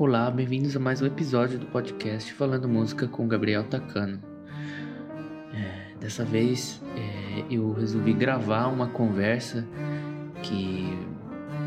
[0.00, 4.22] Olá, bem-vindos a mais um episódio do podcast Falando Música com Gabriel Tacano.
[5.52, 9.66] É, dessa vez é, eu resolvi gravar uma conversa
[10.40, 10.96] que,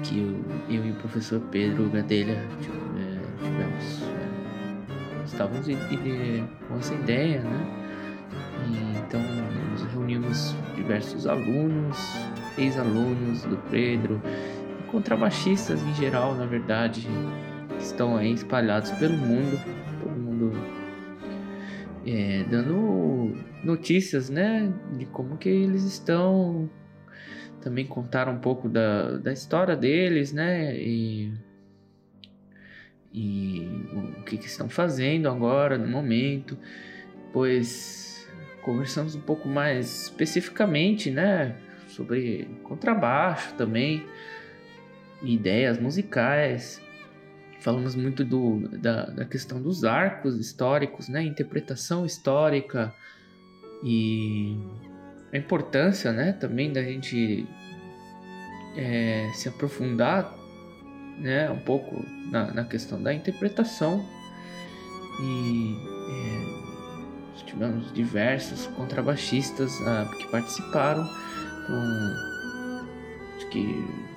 [0.02, 4.02] que eu, eu e o professor Pedro Gadelha é, tivemos.
[4.02, 5.68] É, estávamos
[6.70, 7.68] com essa ideia, né?
[8.70, 9.20] E, então
[9.72, 11.98] nos reunimos diversos alunos,
[12.58, 14.22] ex-alunos do Pedro,
[14.90, 17.10] contrabaixistas em geral, na verdade,
[17.82, 19.60] que estão aí espalhados pelo mundo,
[20.00, 20.52] todo mundo
[22.06, 26.70] é, dando notícias, né, de como que eles estão.
[27.60, 31.34] Também contaram um pouco da, da história deles, né, e,
[33.12, 33.68] e
[34.20, 36.58] o que, que estão fazendo agora, no momento,
[37.34, 38.28] pois
[38.62, 41.56] conversamos um pouco mais especificamente, né,
[41.88, 44.06] sobre contrabaixo também,
[45.24, 46.82] ideias musicais,
[47.62, 51.24] falamos muito do, da, da questão dos arcos históricos, né?
[51.24, 52.94] Interpretação histórica
[53.84, 54.58] e
[55.32, 56.34] a importância, né?
[56.34, 57.48] Também da gente
[58.76, 60.36] é, se aprofundar,
[61.18, 61.50] né?
[61.52, 64.06] Um pouco na, na questão da interpretação
[65.22, 65.76] e
[66.10, 66.62] é,
[67.52, 71.76] tivemos diversos contrabaixistas ah, que participaram, então
[73.36, 74.11] acho que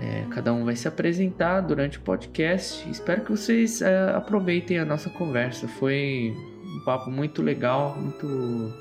[0.00, 2.88] é, cada um vai se apresentar durante o podcast.
[2.90, 5.66] Espero que vocês é, aproveitem a nossa conversa.
[5.66, 8.72] Foi um papo muito legal, muito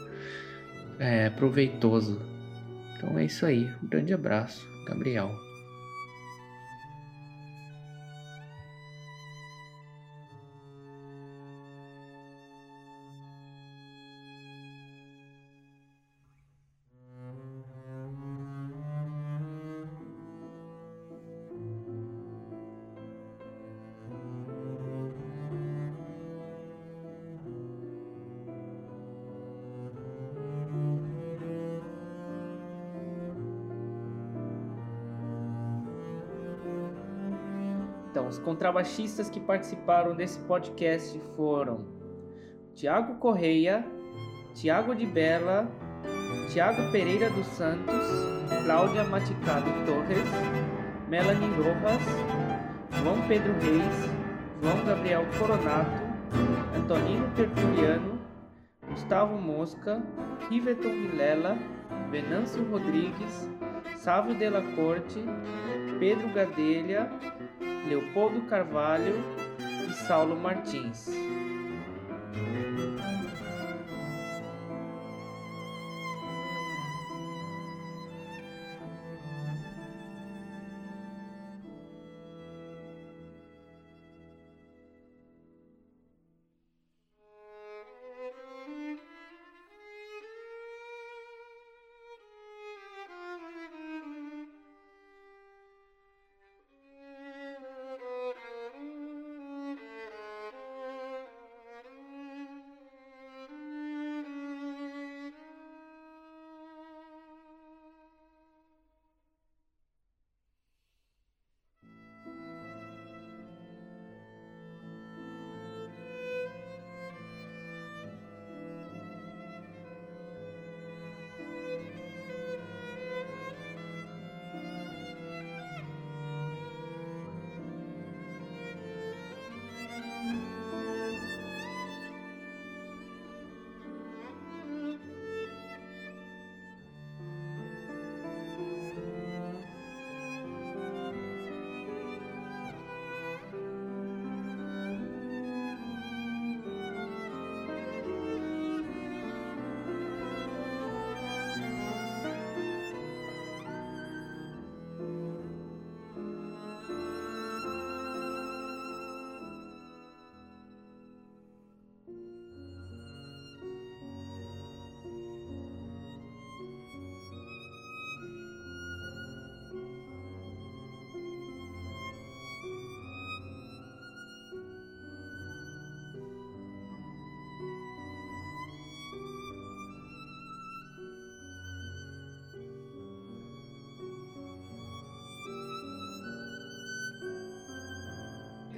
[0.99, 2.19] é, proveitoso.
[2.97, 3.69] Então é isso aí.
[3.81, 5.46] Um grande abraço, Gabriel.
[38.57, 41.85] Contrabaixistas que participaram desse podcast foram
[42.73, 43.85] Tiago Correia,
[44.55, 45.69] Tiago de Bela,
[46.51, 47.93] Tiago Pereira dos Santos,
[48.65, 50.27] Cláudia Maticado Torres,
[51.07, 52.01] Melanie Rojas,
[52.99, 54.09] João Pedro Reis,
[54.59, 56.01] João Gabriel Coronato,
[56.75, 58.19] Antonino Tertuliano,
[58.89, 60.01] Gustavo Mosca,
[60.49, 61.55] Riveton Vilela,
[62.09, 63.51] Venâncio Rodrigues,
[63.97, 65.23] Sávio Della Corte,
[65.99, 67.07] Pedro Gadelha,
[67.87, 69.23] Leopoldo Carvalho
[69.87, 71.26] e Saulo Martins.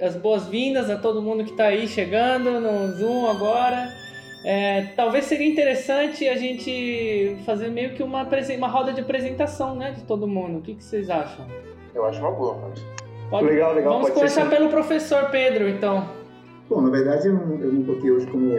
[0.00, 3.88] As boas-vindas a todo mundo que está aí chegando no Zoom agora.
[4.44, 8.26] É, talvez seria interessante a gente fazer meio que uma,
[8.56, 10.58] uma roda de apresentação né, de todo mundo.
[10.58, 11.46] O que, que vocês acham?
[11.94, 12.80] Eu acho uma boa, mas...
[13.28, 13.46] Pode...
[13.46, 13.92] Legal, legal.
[13.92, 16.08] Vamos Pode começar pelo professor Pedro, então.
[16.68, 18.50] Bom, na verdade eu não, eu não coloquei hoje como,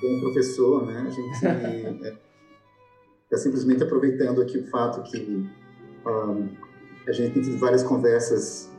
[0.00, 1.04] como professor, né?
[1.06, 1.48] A gente está
[3.32, 5.46] é, simplesmente aproveitando aqui o fato que
[6.06, 6.48] um,
[7.06, 8.70] a gente tem tido várias conversas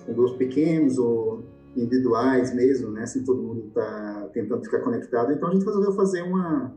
[0.00, 1.44] com grupos pequenos ou
[1.76, 3.02] individuais mesmo, né?
[3.02, 5.32] Assim, todo mundo está tentando ficar conectado.
[5.32, 6.74] Então a gente resolveu fazer uma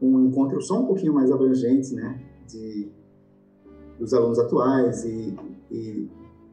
[0.00, 2.20] um encontro só um pouquinho mais abrangente, né?
[2.46, 2.90] De
[3.98, 5.36] dos alunos atuais e,
[5.70, 6.08] e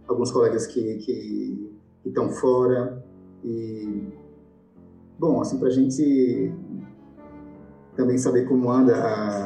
[0.08, 1.72] alguns colegas que, que
[2.04, 3.06] estão fora
[3.44, 4.08] e
[5.20, 6.52] bom assim para a gente
[7.96, 9.46] também saber como anda a,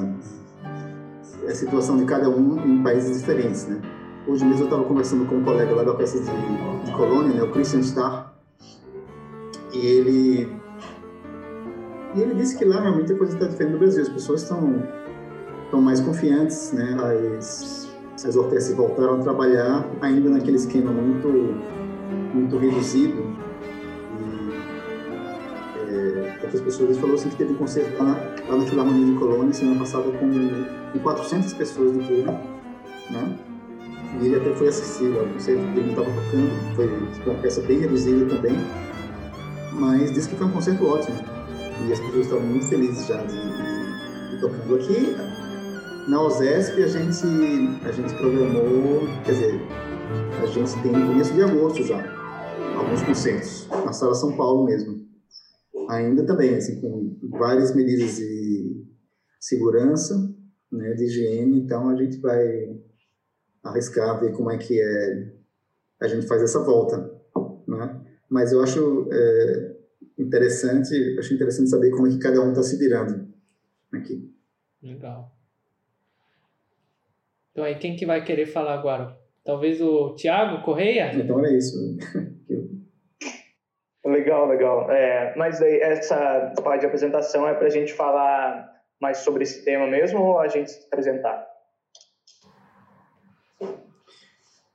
[1.45, 3.81] a situação de cada um em países diferentes, né?
[4.29, 7.41] Hoje mesmo eu estava conversando com um colega lá da Orquestra de, de Colônia, né,
[7.41, 8.31] o Christian Starr,
[9.73, 10.55] e ele
[12.15, 14.03] e ele disse que lá realmente a coisa está diferente do Brasil.
[14.03, 14.83] As pessoas estão
[15.65, 16.95] estão mais confiantes, né?
[17.39, 17.89] As,
[18.23, 21.27] as orquestras voltaram a trabalhar ainda naquele esquema muito
[22.31, 23.35] muito reduzido.
[24.19, 28.15] E é, outras pessoas falou assim que teve um concerto lá,
[28.47, 30.29] lá na Filarmonia de Colônia semana passada com,
[30.93, 32.31] com 400 pessoas de público,
[33.09, 33.48] né?
[34.17, 37.79] E ele até foi assistir ao concerto que ele estava tocando, foi uma peça bem
[37.79, 38.55] reduzida também,
[39.73, 41.17] mas disse que foi um concerto ótimo.
[41.87, 45.15] E as pessoas estavam muito felizes já de, de, de tocando aqui.
[46.09, 47.25] Na OSESP a gente,
[47.85, 49.61] a gente programou, quer dizer,
[50.41, 52.03] a gente tem no começo de agosto já,
[52.75, 55.07] alguns concertos, na Sala São Paulo mesmo.
[55.87, 58.85] Ainda também, assim, com várias medidas de
[59.39, 60.15] segurança,
[60.71, 62.45] né, de higiene, então a gente vai
[63.63, 65.31] arriscar, ver como é que é,
[66.01, 66.97] a gente faz essa volta,
[67.67, 68.01] né?
[68.29, 69.75] Mas eu acho é,
[70.17, 73.27] interessante, acho interessante saber como é que cada um está se virando
[73.93, 74.31] aqui.
[74.81, 75.31] Legal.
[77.51, 79.17] Então aí quem que vai querer falar agora?
[79.43, 81.11] Talvez o Tiago Correia?
[81.13, 81.97] Então é isso.
[84.05, 84.91] legal, legal.
[84.91, 88.69] É, mas daí essa parte de apresentação é para a gente falar
[89.01, 91.48] mais sobre esse tema mesmo ou a gente se apresentar?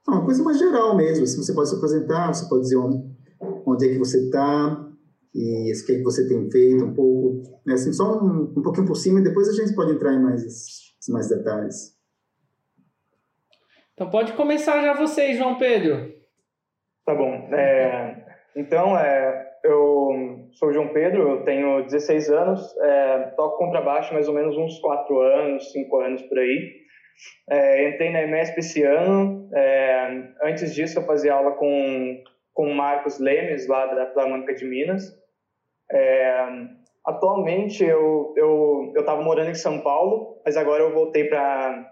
[0.06, 1.26] Uma coisa mais geral mesmo.
[1.26, 3.02] Se você pode se apresentar, você pode dizer onde,
[3.66, 4.84] onde é que você está,
[5.34, 7.74] e o que você tem feito um pouco, né?
[7.74, 10.44] assim, só um, um pouquinho por cima e depois a gente pode entrar em mais,
[11.08, 11.94] mais detalhes.
[13.94, 16.12] Então pode começar já vocês, João Pedro.
[17.04, 17.32] Tá bom.
[17.52, 18.24] É,
[18.56, 24.28] então, é, eu sou o João Pedro, eu tenho 16 anos, é, toco contrabaixo mais
[24.28, 26.83] ou menos uns 4 anos, 5 anos por aí.
[27.48, 29.48] É, entrei na EMESP esse ano.
[29.52, 32.22] É, antes disso, eu fazia aula com,
[32.52, 35.02] com o Marcos Lemes, lá da Filarmônica de Minas.
[35.90, 36.46] É,
[37.04, 41.90] atualmente eu eu estava morando em São Paulo, mas agora eu voltei para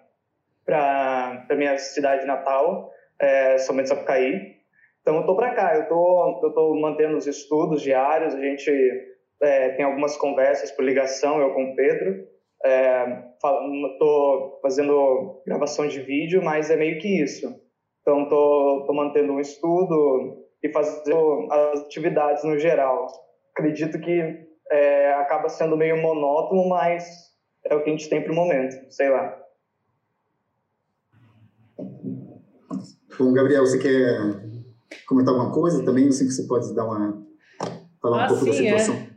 [0.65, 4.57] para minha cidade natal, é, São Sapucaí.
[5.01, 8.71] Então eu tô para cá, eu tô eu tô mantendo os estudos diários, a gente
[9.43, 12.32] é, tem algumas conversas por ligação eu com o Pedro.
[12.65, 17.47] Estou fazendo gravação de vídeo, mas é meio que isso.
[18.01, 23.09] Então tô tô mantendo um estudo e fazendo as atividades no geral
[23.53, 27.05] acredito que é, acaba sendo meio monótono, mas
[27.65, 29.39] é o que a gente tem para o momento, sei lá.
[33.19, 34.19] Bom, Gabriel, você quer
[35.07, 36.07] comentar alguma coisa também?
[36.07, 37.23] Eu sei que você pode dar uma
[38.01, 38.95] falar um ah, pouco sim, da situação.
[38.95, 39.13] É.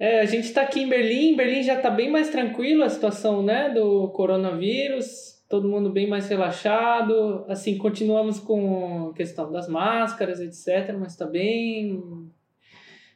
[0.00, 1.36] é a gente está aqui em Berlim.
[1.36, 6.28] Berlim já está bem mais tranquilo a situação, né, do coronavírus todo mundo bem mais
[6.28, 7.44] relaxado.
[7.48, 12.00] Assim, continuamos com a questão das máscaras, etc., mas está bem,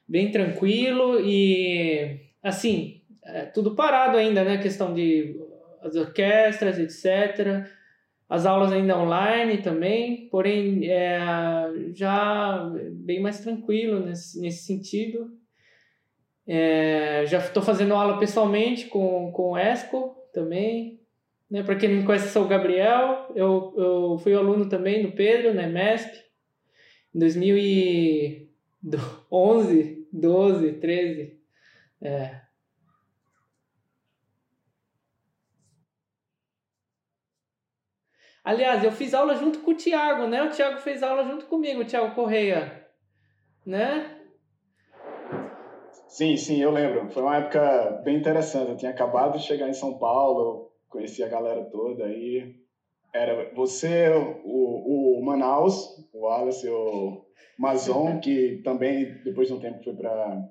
[0.06, 4.54] bem tranquilo e, assim, é tudo parado ainda, né?
[4.54, 5.40] A questão de
[5.80, 7.70] as orquestras, etc.,
[8.28, 15.30] as aulas ainda online também, porém é, já bem mais tranquilo nesse, nesse sentido.
[16.46, 21.00] É, já estou fazendo aula pessoalmente com, com o ESCO também,
[21.50, 21.62] né?
[21.62, 23.32] Para quem não conhece, sou o Gabriel.
[23.34, 26.22] Eu, eu fui aluno também do Pedro, na MESP,
[27.14, 31.40] em 2011, 12, 13.
[32.02, 32.44] É.
[38.44, 40.42] Aliás, eu fiz aula junto com o Thiago, né?
[40.42, 42.86] O Thiago fez aula junto comigo, o Thiago Correia,
[43.64, 44.13] né?
[46.14, 47.10] Sim, sim, eu lembro.
[47.10, 48.70] Foi uma época bem interessante.
[48.70, 52.54] Eu tinha acabado de chegar em São Paulo, conheci a galera toda aí.
[53.12, 54.10] Era você,
[54.44, 55.74] o, o Manaus,
[56.12, 57.24] o Wallace, o
[57.58, 60.48] Mazon, que também, depois de um tempo, foi para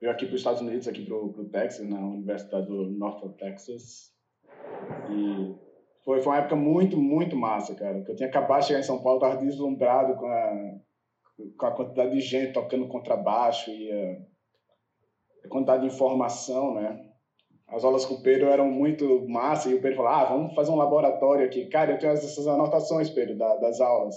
[0.00, 4.14] veio aqui para os Estados Unidos, aqui para o Texas, na Universidade do North Texas.
[5.10, 5.54] E
[6.04, 8.04] Foi, foi uma época muito, muito massa, cara.
[8.08, 10.78] Eu tinha acabado de chegar em São Paulo, estava deslumbrado com a,
[11.58, 14.16] com a quantidade de gente tocando contrabaixo e a
[15.48, 17.04] quantidade de informação, né?
[17.68, 20.70] As aulas com o Pedro eram muito massa e o Pedro falou, ah, vamos fazer
[20.70, 21.66] um laboratório aqui.
[21.66, 24.16] Cara, eu tenho essas anotações, Pedro, da, das aulas.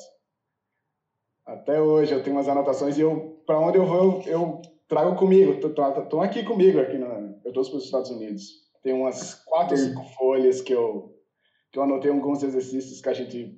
[1.46, 4.62] Até hoje eu tenho umas anotações e eu, para onde eu vou, eu,
[4.92, 5.54] trago comigo.
[5.54, 8.44] Estão aqui comigo, aqui na, eu trouxe para os Estados Unidos.
[8.84, 11.16] Tem umas quatro, cinco folhas que eu,
[11.72, 13.58] que eu anotei alguns exercícios que a gente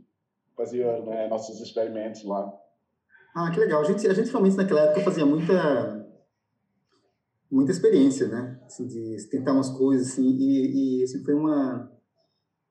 [0.55, 2.53] fazia né, nossos experimentos lá.
[3.35, 3.81] Ah, que legal.
[3.81, 5.92] A gente, a gente realmente naquela época fazia muita
[7.53, 8.59] muita experiência, né?
[8.65, 11.91] Assim, de tentar umas coisas, assim, e, e assim, foi uma,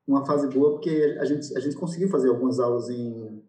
[0.05, 3.41] uma fase boa porque a gente, a gente conseguiu fazer algumas aulas em,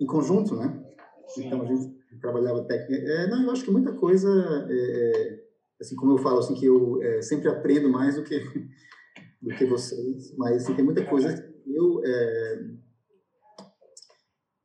[0.00, 0.84] em conjunto, né?
[1.28, 1.46] Sim.
[1.46, 3.04] Então a gente trabalhava técnica.
[3.04, 4.28] É, não, eu acho que muita coisa,
[4.68, 5.44] é, é,
[5.80, 8.38] assim como eu falo, assim que eu é, sempre aprendo mais do que
[9.40, 12.64] do que vocês, mas assim, tem muita coisa que eu é,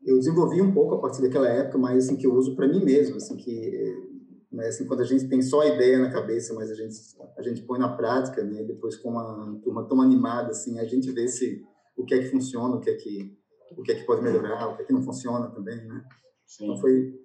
[0.06, 2.84] eu desenvolvi um pouco a partir daquela época, mas assim que eu uso para mim
[2.84, 4.09] mesmo, assim que
[4.52, 4.68] né?
[4.68, 6.96] Assim, quando a gente tem só a ideia na cabeça, mas a gente
[7.38, 8.64] a gente põe na prática, né?
[8.64, 11.64] Depois com uma turma tão animada, assim, a gente vê se
[11.96, 13.38] o que é que funciona, o que é que
[13.78, 16.04] o que é que pode melhorar, o que é que não funciona também, né?
[16.46, 16.64] Sim.
[16.64, 17.20] Então foi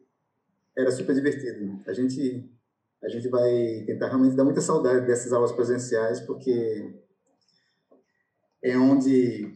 [0.76, 1.80] era super divertido.
[1.86, 2.50] A gente
[3.02, 6.94] a gente vai tentar realmente dar muita saudade dessas aulas presenciais, porque
[8.62, 9.52] é onde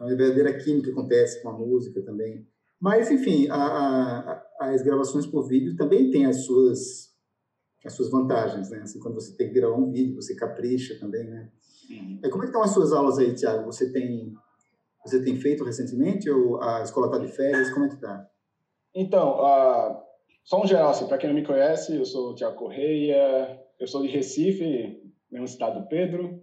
[0.00, 2.46] a verdadeira química acontece com a música também.
[2.80, 7.14] Mas, enfim, a, a, as gravações por vídeo também têm as suas,
[7.84, 8.80] as suas vantagens, né?
[8.82, 11.50] Assim, quando você tem que gravar um vídeo, você capricha também, né?
[11.88, 12.20] Uhum.
[12.30, 13.64] como é que estão as suas aulas aí, Tiago?
[13.66, 14.34] Você tem,
[15.04, 17.70] você tem feito recentemente ou a escola está de férias?
[17.70, 18.28] Como é que está?
[18.94, 20.02] Então, uh,
[20.44, 23.86] só um geral, assim, para quem não me conhece, eu sou o Tiago Correia, eu
[23.86, 26.42] sou de Recife, mesmo cidade do Pedro.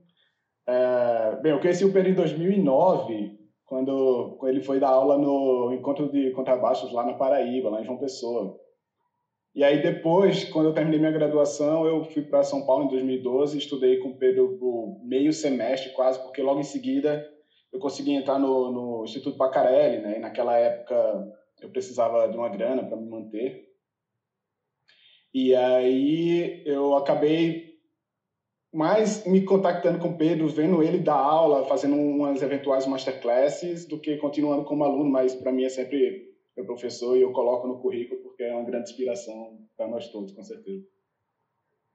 [0.67, 3.37] Uh, bem, eu conheci o Pedro em 2009,
[3.73, 7.97] quando, ele foi dar aula no encontro de contrabaixos lá na Paraíba, lá em João
[7.97, 8.55] Pessoa.
[9.55, 13.57] E aí depois, quando eu terminei minha graduação, eu fui para São Paulo em 2012,
[13.57, 17.19] estudei com o Pedro por meio semestre quase, porque logo em seguida
[17.71, 20.17] eu consegui entrar no, no Instituto Pacarelli, né?
[20.17, 21.27] E naquela época
[21.59, 23.59] eu precisava de uma grana para me manter.
[25.33, 27.72] E aí eu acabei
[28.73, 33.99] mais me contactando com o Pedro, vendo ele dar aula, fazendo umas eventuais masterclasses, do
[33.99, 37.79] que continuando como aluno, mas para mim é sempre meu professor e eu coloco no
[37.79, 40.83] currículo porque é uma grande inspiração para nós todos, com certeza.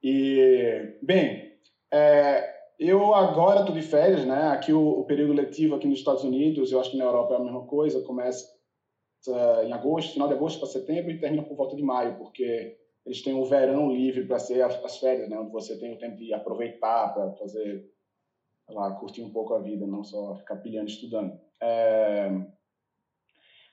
[0.02, 1.52] E, bem,
[1.92, 4.48] é, eu agora estou de férias, né?
[4.48, 7.36] Aqui o, o, período letivo aqui nos Estados Unidos, eu acho que na Europa é
[7.36, 8.46] a mesma coisa, começa
[9.64, 12.76] em agosto, final de agosto para setembro e termina por volta de maio, porque
[13.08, 15.38] eles têm o verão livre para ser as, férias, né?
[15.38, 17.90] Onde você tem o tempo de aproveitar para fazer,
[18.68, 21.40] lá, curtir um pouco a vida, não só ficar pilhando estudando.
[21.58, 22.30] É...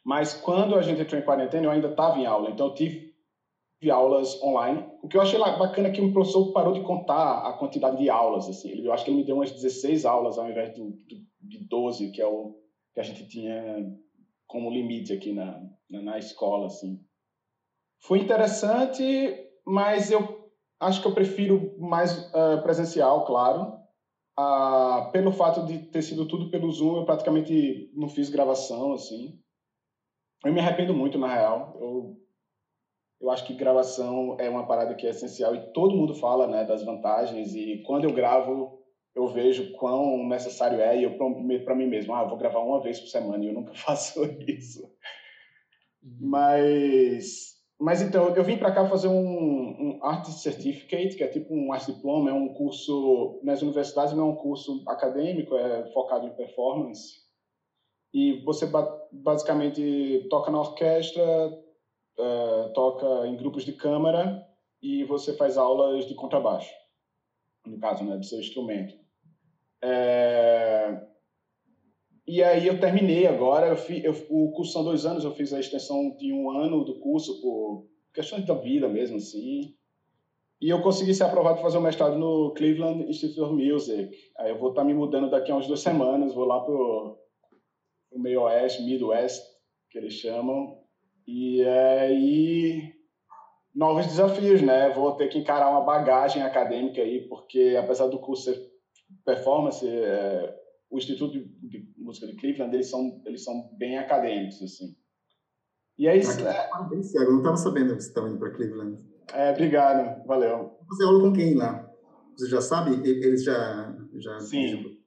[0.06, 3.14] Mas quando a gente entrou em quarentena, eu ainda estava em aula, então eu tive
[3.92, 4.90] aulas online.
[5.04, 8.10] O que eu achei bacana é que o professor parou de contar a quantidade de
[8.10, 8.86] aulas, assim.
[8.86, 12.12] Eu acho que ele me deu umas 16 aulas ao invés do, do, de 12,
[12.12, 12.56] que é o
[12.94, 13.86] que a gente tinha
[14.48, 17.04] como limite aqui na, na, na escola, assim.
[18.06, 19.04] Foi interessante,
[19.66, 23.80] mas eu acho que eu prefiro mais uh, presencial, claro.
[24.40, 29.40] Uh, pelo fato de ter sido tudo pelo Zoom, eu praticamente não fiz gravação, assim.
[30.46, 31.76] Eu me arrependo muito, na real.
[31.82, 32.16] Eu,
[33.22, 36.64] eu acho que gravação é uma parada que é essencial e todo mundo fala né,
[36.64, 37.56] das vantagens.
[37.56, 38.84] E quando eu gravo,
[39.16, 40.96] eu vejo quão necessário é.
[41.00, 43.54] E eu prometo para mim mesmo, ah, vou gravar uma vez por semana e eu
[43.54, 44.84] nunca faço isso.
[46.04, 46.30] Uhum.
[46.30, 51.54] Mas mas então, eu vim para cá fazer um, um Artist Certificate, que é tipo
[51.54, 56.26] um Art Diploma, é um curso nas universidades, não é um curso acadêmico, é focado
[56.26, 57.26] em performance.
[58.14, 58.66] E você
[59.12, 61.50] basicamente toca na orquestra,
[62.18, 64.42] uh, toca em grupos de câmara
[64.82, 66.72] e você faz aulas de contrabaixo,
[67.66, 68.96] no caso, né, do seu instrumento.
[69.84, 71.15] É...
[72.28, 75.54] E aí eu terminei agora, eu fiz, eu, o curso são dois anos, eu fiz
[75.54, 79.76] a extensão de um ano do curso por questões da vida mesmo, assim.
[80.60, 84.16] E eu consegui ser aprovado para fazer o um mestrado no Cleveland Institute of Music.
[84.40, 87.20] Aí eu vou estar tá me mudando daqui a umas duas semanas, vou lá pro,
[88.10, 89.44] pro meio oeste, Midwest,
[89.92, 90.80] que eles chamam.
[91.28, 92.94] E aí
[93.76, 94.90] novos desafios, né?
[94.90, 98.60] Vou ter que encarar uma bagagem acadêmica aí, porque apesar do curso ser
[99.26, 100.56] performance, é,
[100.90, 104.96] o Instituto de Música de Cleveland, eles são, eles são bem acadêmicos, assim.
[105.98, 106.20] E aí...
[106.20, 106.70] É...
[106.70, 107.28] Parabéns, Thiago.
[107.28, 109.04] Eu não estava sabendo que você estava indo para Cleveland.
[109.34, 110.26] É, obrigado.
[110.26, 110.78] Valeu.
[110.88, 111.90] Você aula com quem lá?
[112.36, 112.92] Você já sabe?
[113.08, 113.96] Eles já...
[114.16, 115.00] já Sim.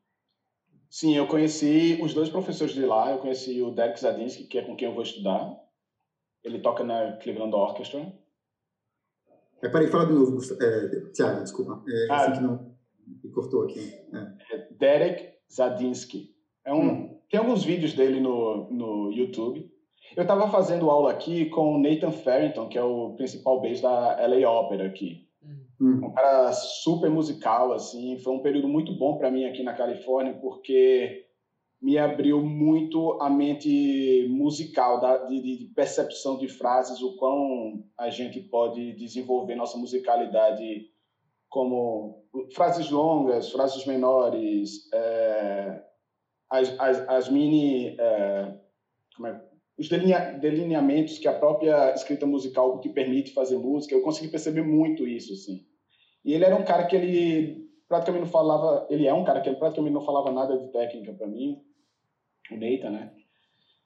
[0.90, 3.12] Sim, eu conheci os dois professores de lá.
[3.12, 5.54] Eu conheci o Derek Zadinsky, que é com quem eu vou estudar.
[6.42, 8.12] Ele toca na Cleveland Orchestra.
[9.62, 11.82] É, peraí, fala de novo, é, Tiago, desculpa.
[11.86, 13.80] É, ah, assim que não me cortou aqui.
[14.12, 14.54] É.
[14.54, 16.30] é Derek Zadinsky.
[16.64, 17.18] É um, hum.
[17.30, 19.70] Tem alguns vídeos dele no, no YouTube.
[20.16, 24.26] Eu estava fazendo aula aqui com o Nathan Farrington, que é o principal bass da
[24.26, 25.28] LA Opera aqui.
[25.80, 26.06] Hum.
[26.06, 28.18] Um cara super musical, assim.
[28.18, 31.26] Foi um período muito bom para mim aqui na Califórnia, porque
[31.80, 38.10] me abriu muito a mente musical, da, de, de, percepção de frases, o quão a
[38.10, 40.88] gente pode desenvolver nossa musicalidade
[41.48, 42.24] como
[42.54, 45.82] frases longas, frases menores, é,
[46.50, 47.96] as, as, as, mini.
[47.98, 48.54] É,
[49.24, 54.62] é, os delineamentos que a própria escrita musical te permite fazer música, eu consegui perceber
[54.62, 55.64] muito isso, assim.
[56.24, 59.48] E ele era um cara que ele praticamente não falava, ele é um cara que
[59.48, 61.62] ele praticamente não falava nada de técnica para mim,
[62.50, 63.12] o Neita, né?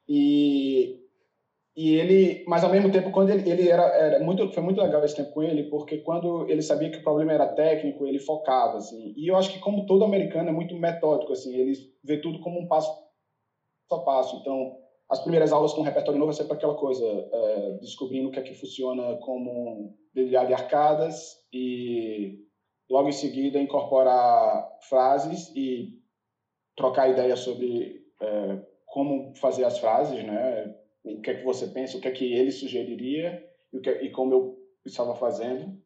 [0.09, 1.02] E
[1.75, 5.03] e ele, mas ao mesmo tempo quando ele, ele era, era, muito foi muito legal
[5.03, 8.77] esse tempo com ele, porque quando ele sabia que o problema era técnico, ele focava
[8.77, 9.13] assim.
[9.17, 12.59] E eu acho que como todo americano é muito metódico assim, ele vê tudo como
[12.59, 12.91] um passo
[13.91, 14.37] a passo.
[14.37, 14.77] Então,
[15.09, 18.43] as primeiras aulas com repertório novo é sempre aquela coisa, é, descobrindo o que é
[18.43, 22.39] que funciona como dedilhado de arcadas e
[22.89, 25.99] logo em seguida incorporar frases e
[26.75, 30.75] trocar ideias sobre é, como fazer as frases, né?
[31.03, 33.89] O que é que você pensa, o que é que ele sugeriria e, o que,
[33.89, 35.77] é, e como eu estava fazendo.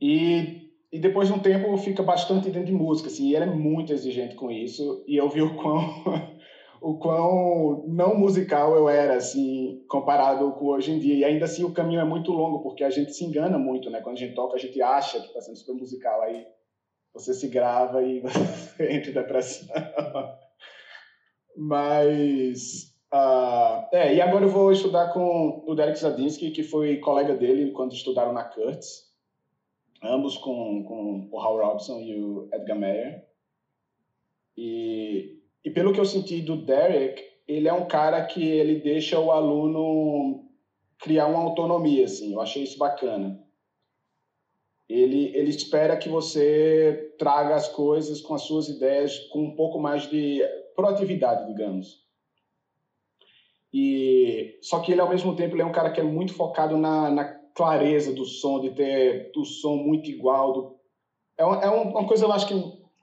[0.00, 3.48] E, e depois de um tempo fica bastante dentro de música, assim, e ele é
[3.48, 5.80] muito exigente com isso e eu vi o quão
[6.84, 11.14] o quão não musical eu era, assim, comparado com hoje em dia.
[11.14, 14.02] E ainda assim o caminho é muito longo, porque a gente se engana muito, né?
[14.02, 16.20] Quando a gente toca, a gente acha que está sendo super musical.
[16.20, 16.44] Aí
[17.14, 19.66] você se grava e você entra em depressão.
[21.56, 22.93] Mas.
[23.14, 27.70] Uh, é, e agora eu vou estudar com o Derek Zadinsky, que foi colega dele
[27.70, 29.08] quando estudaram na Curtis,
[30.02, 33.24] ambos com, com o Hal Robson e o Edgar Meyer.
[34.56, 39.16] E, e pelo que eu senti do Derek, ele é um cara que ele deixa
[39.20, 40.50] o aluno
[40.98, 42.32] criar uma autonomia, assim.
[42.32, 43.40] Eu achei isso bacana.
[44.88, 49.78] Ele, ele espera que você traga as coisas com as suas ideias com um pouco
[49.78, 50.42] mais de
[50.74, 52.03] proatividade, digamos.
[53.76, 56.76] E só que ele ao mesmo tempo ele é um cara que é muito focado
[56.76, 60.52] na, na clareza do som, de ter o som muito igual.
[60.52, 60.76] Do...
[61.36, 62.54] É, é uma coisa eu acho que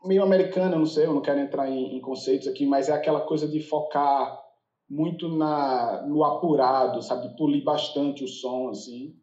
[0.05, 3.19] meio americana, não sei, eu não quero entrar em, em, conceitos aqui, mas é aquela
[3.19, 4.41] coisa de focar
[4.89, 9.13] muito na no apurado, sabe, de polir bastante o som assim.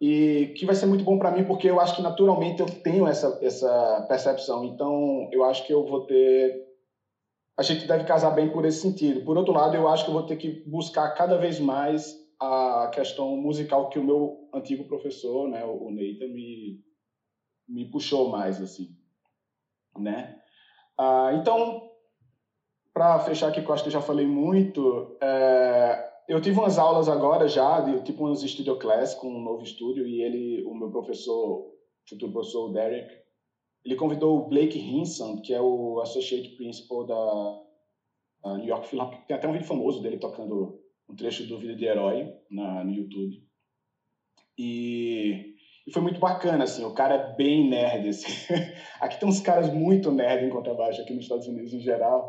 [0.00, 3.06] E que vai ser muito bom para mim porque eu acho que naturalmente eu tenho
[3.06, 4.64] essa essa percepção.
[4.64, 6.67] Então, eu acho que eu vou ter
[7.58, 9.24] a gente deve casar bem por esse sentido.
[9.24, 12.88] Por outro lado, eu acho que eu vou ter que buscar cada vez mais a
[12.94, 16.80] questão musical que o meu antigo professor, né, o Neita, me,
[17.68, 18.94] me puxou mais, assim,
[19.96, 20.38] né?
[20.96, 21.82] Ah, então,
[22.94, 26.78] para fechar aqui, que eu acho que eu já falei muito, é, eu tive umas
[26.78, 30.74] aulas agora já, de, tipo umas studio class com um novo estúdio, e ele, o
[30.74, 31.72] meu professor,
[32.08, 33.12] futuro professor Derek,
[33.84, 39.26] ele convidou o Blake Hinson, que é o Associate Principal da New York Philharmonic.
[39.26, 42.92] Tem até um vídeo famoso dele tocando um trecho do Vida de Herói na, no
[42.92, 43.42] YouTube.
[44.58, 45.54] E,
[45.86, 48.26] e, foi muito bacana, assim, o cara é bem nerd, assim.
[49.00, 52.26] Aqui tem uns caras muito nerd em contrabaixo, aqui nos Estados Unidos em geral.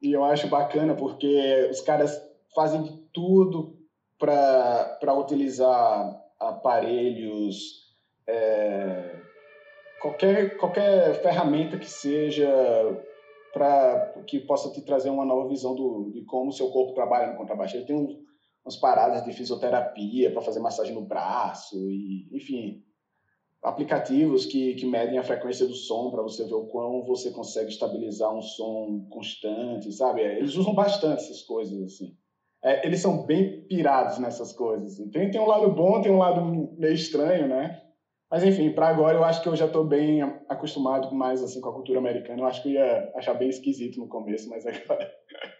[0.00, 2.18] E eu acho bacana porque os caras
[2.54, 3.76] fazem de tudo
[4.18, 7.56] para utilizar aparelhos,
[8.26, 9.20] é,
[10.00, 12.48] qualquer, qualquer ferramenta que seja
[13.52, 17.30] para que possa te trazer uma nova visão do, de como o seu corpo trabalha
[17.30, 17.76] no contrabaixo.
[17.76, 18.14] Ele tem uns,
[18.64, 22.82] umas paradas de fisioterapia para fazer massagem no braço, e, enfim,
[23.62, 27.70] aplicativos que, que medem a frequência do som para você ver o quão você consegue
[27.70, 30.22] estabilizar um som constante, sabe?
[30.22, 32.14] Eles usam bastante essas coisas, assim.
[32.62, 34.92] É, eles são bem pirados nessas coisas.
[34.92, 35.10] Assim.
[35.10, 36.44] Tem, tem um lado bom, tem um lado
[36.76, 37.80] meio estranho, né?
[38.30, 41.70] Mas enfim, para agora eu acho que eu já estou bem acostumado mais assim com
[41.70, 42.42] a cultura americana.
[42.42, 45.10] Eu acho que eu ia achar bem esquisito no começo, mas agora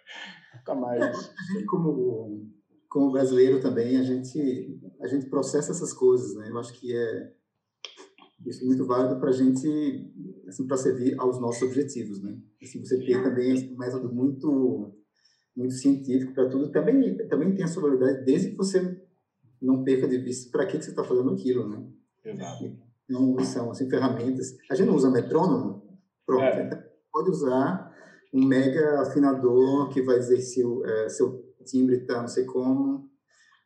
[0.66, 1.02] tá mais.
[1.02, 2.46] a gente como
[2.88, 6.50] como brasileiro também a gente a gente processa essas coisas, né?
[6.50, 7.32] Eu acho que é
[8.46, 10.12] isso é muito válido para a gente
[10.46, 12.38] assim para servir aos nossos objetivos, né?
[12.62, 14.94] Assim, você ter também um método muito
[15.56, 19.00] muito científico para tudo também também tem a sua validade desde que você
[19.60, 21.84] não perca de vista para que, que você está fazendo aquilo, né?
[22.30, 22.76] Exato.
[23.08, 24.56] Não são assim, ferramentas.
[24.70, 25.82] A gente não usa metrônomo?
[26.26, 26.42] Pronto.
[26.42, 26.88] É.
[27.10, 27.90] pode usar
[28.32, 33.08] um mega afinador que vai dizer se o é, seu timbre está não sei como,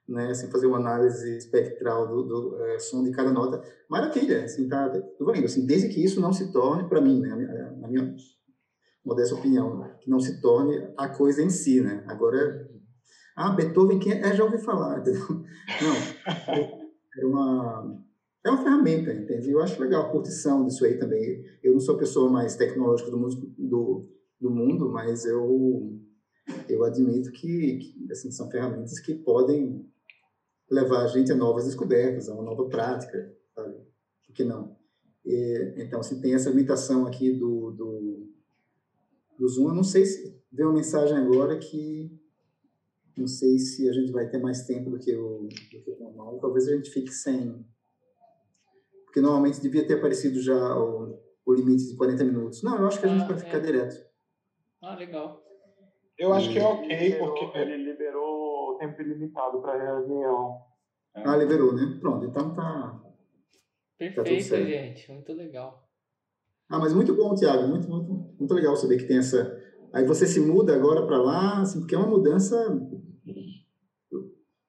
[0.09, 3.63] né, sem fazer uma análise espectral do, do é, som de cada nota.
[3.89, 7.35] Maravilha, assim, tá, tô falando, assim, desde que isso não se torne, para mim, né,
[7.81, 8.15] na minha
[9.05, 12.05] modesta opinião, que não se torne a coisa em si, né?
[12.07, 12.69] Agora,
[13.37, 14.35] ah, Beethoven, quem é?
[14.35, 15.27] já ouvi falar, entendeu?
[15.29, 17.99] Não, é uma,
[18.45, 19.51] é uma ferramenta, entende?
[19.51, 21.45] Eu acho legal a curtição disso aí também.
[21.63, 24.09] Eu não sou a pessoa mais tecnológica do mundo, do,
[24.41, 25.99] do mundo mas eu,
[26.69, 29.87] eu admito que, que assim, são ferramentas que podem
[30.71, 33.77] levar a gente a novas descobertas, a uma nova prática, sabe?
[34.27, 34.77] Por que não?
[35.25, 38.29] E, então, assim, tem essa limitação aqui do, do,
[39.39, 39.69] do Zoom.
[39.69, 42.11] Eu não sei se veio uma mensagem agora que
[43.17, 45.99] não sei se a gente vai ter mais tempo do que o, do que o
[45.99, 46.39] normal.
[46.41, 47.65] Talvez a gente fique sem.
[49.13, 52.63] Porque normalmente devia ter aparecido já o, o limite de 40 minutos.
[52.63, 53.61] Não, eu acho que a gente ah, vai ficar é.
[53.61, 53.95] direto.
[54.81, 55.43] Ah, legal.
[56.17, 57.59] Eu acho que é ok, ele porque.
[57.59, 60.63] Ele liberou o tempo ilimitado para a reunião.
[61.15, 61.99] Ah, liberou, né?
[62.01, 63.03] Pronto, então tá.
[63.99, 65.13] Perfeito, tá gente.
[65.13, 65.87] Muito legal.
[66.71, 67.69] Ah, mas muito bom, Tiago.
[67.69, 69.61] Muito, muito, muito legal saber que tem essa.
[69.93, 72.57] Aí você se muda agora para lá, assim, porque é uma mudança.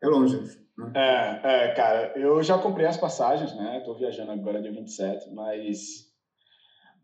[0.01, 0.62] É longe.
[0.77, 0.91] Né?
[0.95, 3.79] É, é, cara, eu já comprei as passagens, né?
[3.79, 6.11] Estou viajando agora dia 27, mas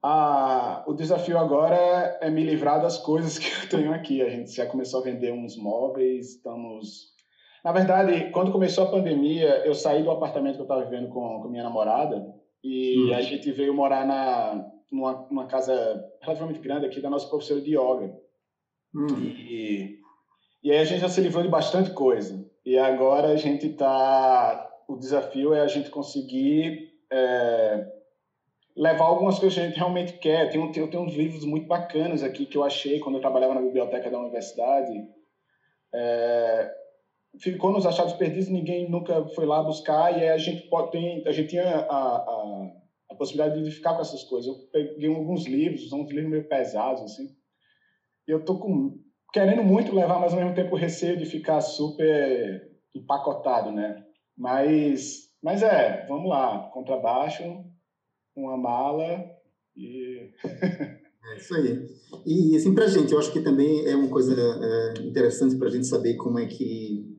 [0.01, 4.21] ah, o desafio agora é me livrar das coisas que eu tenho aqui.
[4.21, 7.09] A gente já começou a vender uns móveis, estamos.
[7.63, 11.41] Na verdade, quando começou a pandemia, eu saí do apartamento que eu estava vivendo com,
[11.41, 12.25] com minha namorada
[12.63, 13.15] e hum.
[13.15, 15.73] a gente veio morar na, numa, numa casa
[16.21, 18.17] relativamente grande aqui da nossa professora de yoga.
[18.95, 19.19] Hum.
[19.19, 19.99] E,
[20.63, 22.48] e aí a gente já se livrou de bastante coisa.
[22.69, 24.69] E agora a gente está.
[24.87, 26.93] O desafio é a gente conseguir.
[27.11, 27.91] É,
[28.77, 30.51] levar algumas coisas que a gente realmente quer.
[30.51, 33.61] Tem, tem, tem uns livros muito bacanas aqui que eu achei quando eu trabalhava na
[33.61, 35.03] biblioteca da universidade.
[35.91, 36.71] É,
[37.39, 41.31] ficou nos achados perdidos, ninguém nunca foi lá buscar e a gente pode tem, a
[41.31, 42.71] gente tinha a, a,
[43.09, 44.47] a, possibilidade de ficar com essas coisas.
[44.47, 47.35] Eu peguei alguns livros, uns livros meio pesados assim.
[48.27, 52.69] E eu tô com querendo muito levar, mas ao mesmo tempo receio de ficar super
[52.95, 54.03] empacotado, né?
[54.37, 57.43] Mas mas é, vamos lá, contrabaixo,
[58.35, 59.25] uma mala
[59.75, 60.31] e.
[60.43, 61.87] é isso aí.
[62.25, 65.67] E, assim, para a gente, eu acho que também é uma coisa é, interessante para
[65.67, 67.17] a gente saber como é que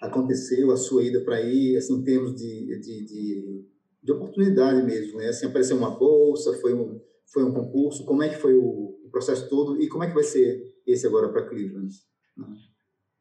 [0.00, 3.66] aconteceu a sua ida para aí, assim, em termos de, de, de,
[4.02, 5.28] de, oportunidade mesmo, né?
[5.28, 6.98] Assim, apareceu uma bolsa, foi um,
[7.32, 10.14] foi um concurso, como é que foi o, o processo todo e como é que
[10.14, 11.94] vai ser esse agora para Cleveland?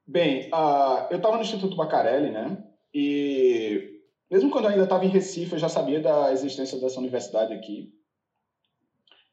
[0.06, 2.64] Bem, uh, eu estava no Instituto Bacarelli, né?
[2.94, 7.54] E mesmo quando eu ainda estava em Recife, eu já sabia da existência dessa universidade
[7.54, 7.94] aqui,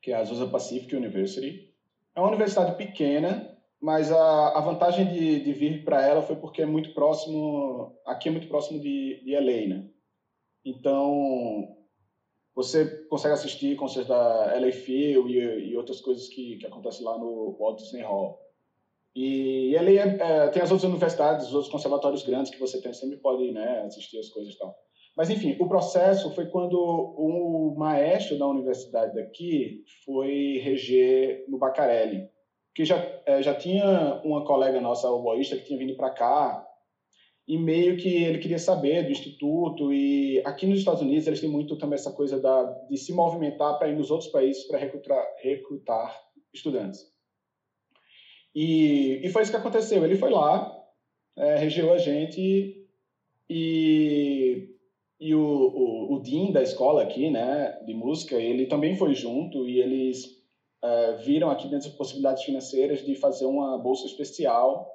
[0.03, 1.75] que é a Azusa Pacific University.
[2.15, 6.63] É uma universidade pequena, mas a, a vantagem de, de vir para ela foi porque
[6.63, 9.89] é muito próximo, aqui é muito próximo de, de LA, né?
[10.65, 11.77] Então,
[12.57, 17.19] você consegue assistir concertos da LA Phil e, e, outras coisas que, que acontecem lá
[17.19, 18.41] no Walt Disney Hall.
[19.15, 22.81] E, e LA é, é, tem as outras universidades, os outros conservatórios grandes que você
[22.81, 24.75] tem, sempre pode né, assistir as coisas e tal.
[25.15, 32.27] Mas, enfim, o processo foi quando o maestro da universidade daqui foi reger no Bacarelli,
[32.75, 36.66] que já, é, já tinha uma colega nossa, oboísta, que tinha vindo para cá,
[37.47, 41.49] e meio que ele queria saber do instituto, e aqui nos Estados Unidos eles têm
[41.49, 45.25] muito também essa coisa da, de se movimentar para ir nos outros países para recrutar,
[45.43, 46.21] recrutar
[46.53, 47.01] estudantes.
[48.55, 50.05] E, e foi isso que aconteceu.
[50.05, 50.75] Ele foi lá,
[51.37, 52.85] é, regeu a gente
[53.49, 54.77] e
[55.19, 59.67] e o, o, o Dean da escola aqui, né, de música, ele também foi junto
[59.67, 60.27] e eles
[60.85, 64.93] uh, viram aqui dentro das possibilidades financeiras de fazer uma bolsa especial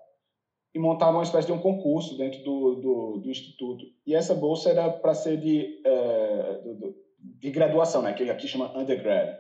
[0.74, 3.86] e montar uma espécie de um concurso dentro do, do, do instituto.
[4.06, 9.38] E essa bolsa era para ser de, uh, de graduação, né, que aqui chama undergrad.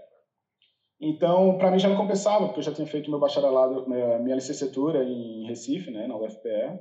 [1.00, 4.36] Então, para mim já não compensava, porque eu já tinha feito meu bacharelado, minha, minha
[4.36, 6.80] licenciatura em Recife, né, na UFPR.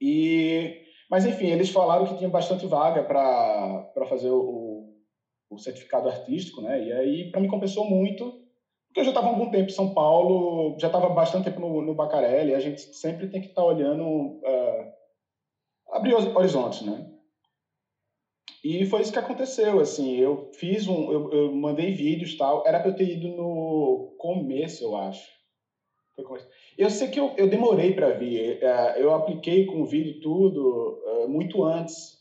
[0.00, 4.94] E mas, enfim, eles falaram que tinha bastante vaga para fazer o,
[5.50, 6.86] o, certificado artístico, né?
[6.86, 8.39] E aí, para mim, compensou muito,
[8.90, 11.80] porque eu já estava há algum tempo em São Paulo, já estava bastante tempo no,
[11.80, 14.92] no Bacarelli, a gente sempre tem que estar tá olhando, uh,
[15.92, 17.06] abrir horizontes, né?
[18.64, 22.80] E foi isso que aconteceu, assim, eu fiz um, eu, eu mandei vídeos tal, era
[22.80, 25.40] para eu ter ido no começo, eu acho.
[26.76, 28.62] Eu sei que eu, eu demorei para vir.
[28.62, 32.19] É, eu apliquei com o vídeo tudo é, muito antes.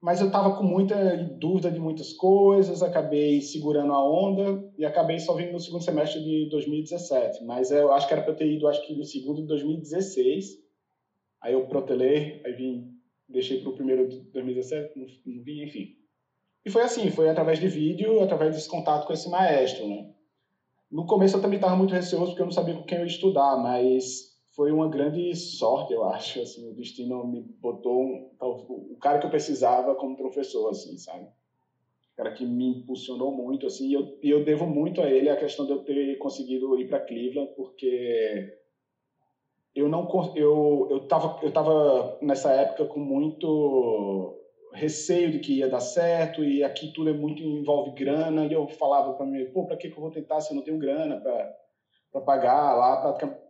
[0.00, 5.18] Mas eu estava com muita dúvida de muitas coisas, acabei segurando a onda e acabei
[5.18, 7.44] só vindo no segundo semestre de 2017.
[7.44, 10.64] Mas eu acho que era para ter ido, acho que no segundo de 2016.
[11.40, 12.90] Aí eu protelei, aí vim,
[13.28, 15.88] deixei para o primeiro de 2017, não, não vi, enfim.
[16.64, 20.10] E foi assim, foi através de vídeo, através desse contato com esse maestro, né?
[20.90, 23.10] No começo eu também estava muito receoso porque eu não sabia com quem eu ia
[23.10, 26.40] estudar, mas foi uma grande sorte, eu acho.
[26.40, 31.24] Assim, o destino me botou um, o cara que eu precisava como professor, assim, sabe?
[31.24, 35.36] O cara que me impulsionou muito, assim, e eu, eu devo muito a ele a
[35.36, 38.58] questão de eu ter conseguido ir para Cleveland, porque
[39.74, 44.40] eu não eu eu tava eu tava nessa época com muito
[44.72, 48.66] receio de que ia dar certo e aqui tudo é muito envolve grana e eu
[48.68, 51.20] falava para mim pô para que que eu vou tentar se eu não tenho grana
[51.20, 51.54] para
[52.10, 53.45] para pagar lá praticamente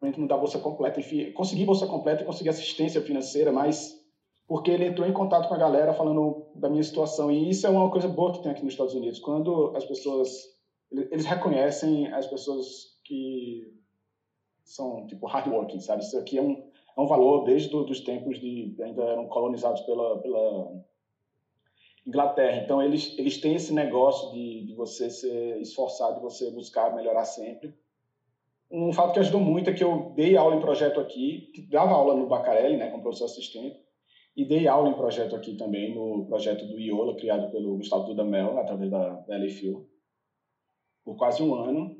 [0.00, 1.00] não dá bolsa completa.
[1.00, 3.98] Enfim, consegui bolsa completa e consegui assistência financeira, mas
[4.46, 7.30] porque ele entrou em contato com a galera falando da minha situação.
[7.30, 9.20] E isso é uma coisa boa que tem aqui nos Estados Unidos.
[9.20, 10.56] Quando as pessoas.
[10.90, 13.70] Eles reconhecem as pessoas que
[14.64, 16.02] são, tipo, hardworking, sabe?
[16.02, 16.52] Isso aqui é um,
[16.96, 18.74] é um valor desde do, os tempos de.
[18.80, 20.82] ainda eram colonizados pela, pela
[22.06, 22.62] Inglaterra.
[22.64, 27.26] Então, eles, eles têm esse negócio de, de você ser esforçado, de você buscar melhorar
[27.26, 27.74] sempre.
[28.70, 32.14] Um fato que ajudou muito é que eu dei aula em projeto aqui, dava aula
[32.14, 33.80] no Bacarelli, né, como professor assistente,
[34.36, 38.58] e dei aula em projeto aqui também, no projeto do IOLA, criado pelo Gustavo Dudamel,
[38.58, 39.88] através da, da LFU,
[41.04, 41.96] por quase um ano.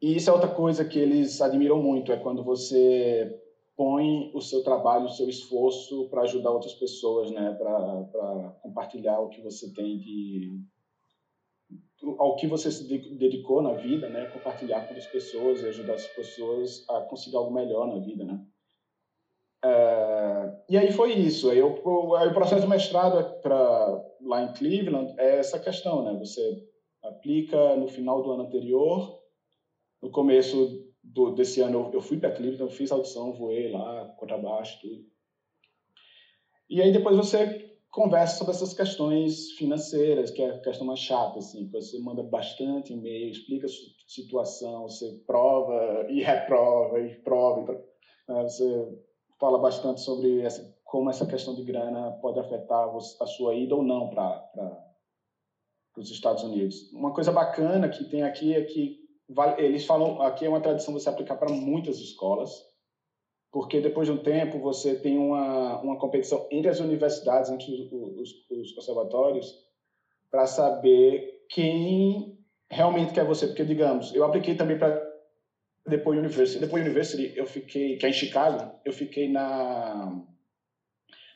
[0.00, 3.34] E isso é outra coisa que eles admiram muito, é quando você
[3.74, 9.30] põe o seu trabalho, o seu esforço para ajudar outras pessoas, né, para compartilhar o
[9.30, 10.60] que você tem de
[12.18, 14.26] ao que você se dedicou na vida, né?
[14.26, 18.40] Compartilhar com as pessoas e ajudar as pessoas a conseguir algo melhor na vida, né?
[19.64, 21.50] É, e aí foi isso.
[21.50, 26.18] Aí, eu, o processo de mestrado é para lá em Cleveland é essa questão, né?
[26.18, 26.64] Você
[27.02, 29.20] aplica no final do ano anterior,
[30.00, 35.04] no começo do, desse ano eu, fui para Cleveland, fiz audição, voei lá, contrabaixo, tudo.
[36.70, 41.38] E aí depois você conversa sobre essas questões financeiras, que é a questão mais chata,
[41.38, 43.70] assim, você manda bastante e-mail, explica a
[44.06, 47.72] situação, você prova e reprova e prova,
[48.28, 48.42] né?
[48.42, 48.98] você
[49.38, 52.88] fala bastante sobre essa, como essa questão de grana pode afetar
[53.20, 54.50] a sua ida ou não para
[55.96, 56.92] os Estados Unidos.
[56.92, 58.98] Uma coisa bacana que tem aqui é que
[59.58, 62.50] eles falam, aqui é uma tradição você aplicar para muitas escolas,
[63.50, 68.30] porque depois de um tempo você tem uma, uma competição entre as universidades, entre os,
[68.50, 69.66] os, conservatórios,
[70.30, 72.38] para saber quem
[72.70, 73.46] realmente quer você.
[73.46, 75.02] Porque, digamos, eu apliquei também para
[75.86, 76.60] depois University.
[76.60, 80.22] Depois University, eu fiquei, que é em Chicago, eu fiquei na,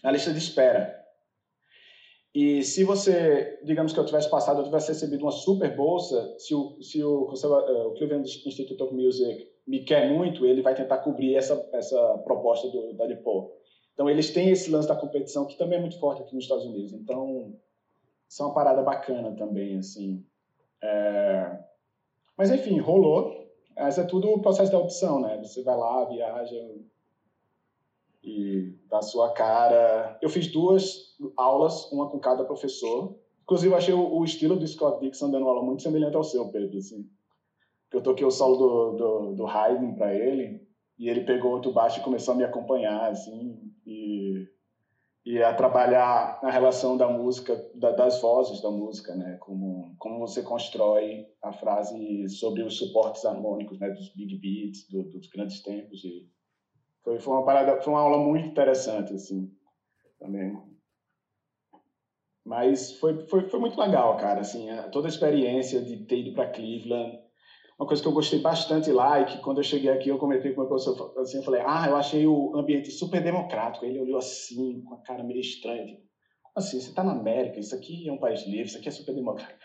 [0.05, 1.01] na lista de espera.
[2.35, 6.55] E se você, digamos que eu tivesse passado, eu tivesse recebido uma super bolsa, se
[6.55, 10.99] o, se o, eh, o Cleveland Institute of Music me quer muito, ele vai tentar
[10.99, 13.57] cobrir essa, essa proposta do, da DePaul.
[13.95, 16.65] Então, eles têm esse lance da competição, que também é muito forte aqui nos Estados
[16.65, 16.93] Unidos.
[16.93, 17.55] Então,
[18.29, 20.25] isso é uma parada bacana também, assim.
[20.83, 21.59] É...
[22.37, 23.41] Mas, enfim, rolou.
[23.77, 25.39] Mas é tudo o processo da opção, né?
[25.43, 26.57] Você vai lá, viaja
[28.23, 30.19] e dá sua cara.
[30.21, 33.17] Eu fiz duas aulas, uma com cada professor.
[33.43, 36.79] Inclusive, eu achei o estilo do Scott Dixon dando aula muito semelhante ao seu, Pedro,
[36.79, 37.09] assim
[37.97, 40.61] eu toquei o solo do, do, do Haydn para ele,
[40.99, 44.47] e ele pegou outro baixo e começou a me acompanhar, assim, e,
[45.25, 50.21] e a trabalhar a relação da música, da, das vozes da música, né, como, como
[50.21, 55.63] você constrói a frase sobre os suportes harmônicos, né, dos big beats, do, dos grandes
[55.63, 56.29] tempos, e
[57.03, 59.51] foi, foi uma parada, foi uma aula muito interessante, assim,
[60.19, 60.57] também.
[62.45, 66.51] Mas foi, foi, foi muito legal, cara, assim, toda a experiência de ter ido para
[66.51, 67.22] Cleveland,
[67.79, 70.53] uma coisa que eu gostei bastante lá e que quando eu cheguei aqui eu comentei
[70.53, 73.85] com o meu professor assim, eu falei, ah, eu achei o ambiente super democrático.
[73.85, 76.01] Ele olhou assim, com a cara meio estranha, tipo,
[76.43, 78.93] como assim, você está na América, isso aqui é um país livre, isso aqui é
[78.93, 79.59] super democrático.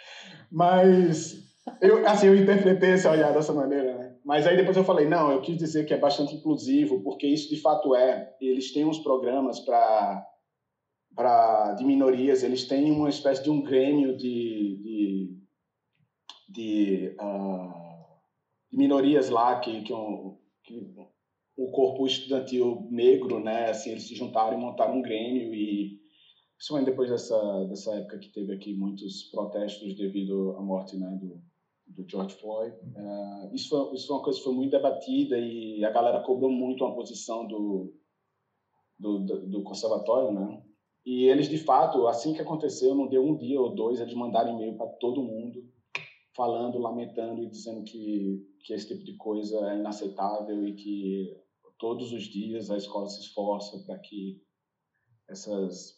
[0.52, 1.48] Mas
[1.82, 4.15] eu, assim, eu interpretei esse olhar dessa maneira, né?
[4.24, 7.50] Mas aí depois eu falei, não, eu quis dizer que é bastante inclusivo, porque isso
[7.50, 8.34] de fato é.
[8.39, 10.26] Eles têm uns programas para
[11.15, 15.38] para de minorias, eles têm uma espécie de um grêmio de, de,
[16.48, 17.87] de uh,
[18.71, 20.93] minorias lá que, que, um, que
[21.58, 25.99] o corpo estudantil negro, né, assim, eles se juntaram e montaram um grêmio e
[26.56, 31.41] principalmente depois dessa dessa época que teve aqui muitos protestos devido à morte, né, do,
[31.88, 35.84] do George Floyd, uh, isso foi, isso foi uma coisa que foi muito debatida e
[35.84, 37.93] a galera cobrou muito uma posição do
[38.99, 40.62] do, do, do conservatório, né,
[41.06, 44.53] E eles, de fato, assim que aconteceu, não deu um dia ou dois, eles mandaram
[44.53, 45.63] e-mail para todo mundo,
[46.38, 51.36] falando, lamentando e dizendo que, que esse tipo de coisa é inaceitável e que
[51.80, 54.39] todos os dias a escola se esforça para que
[55.28, 55.95] essas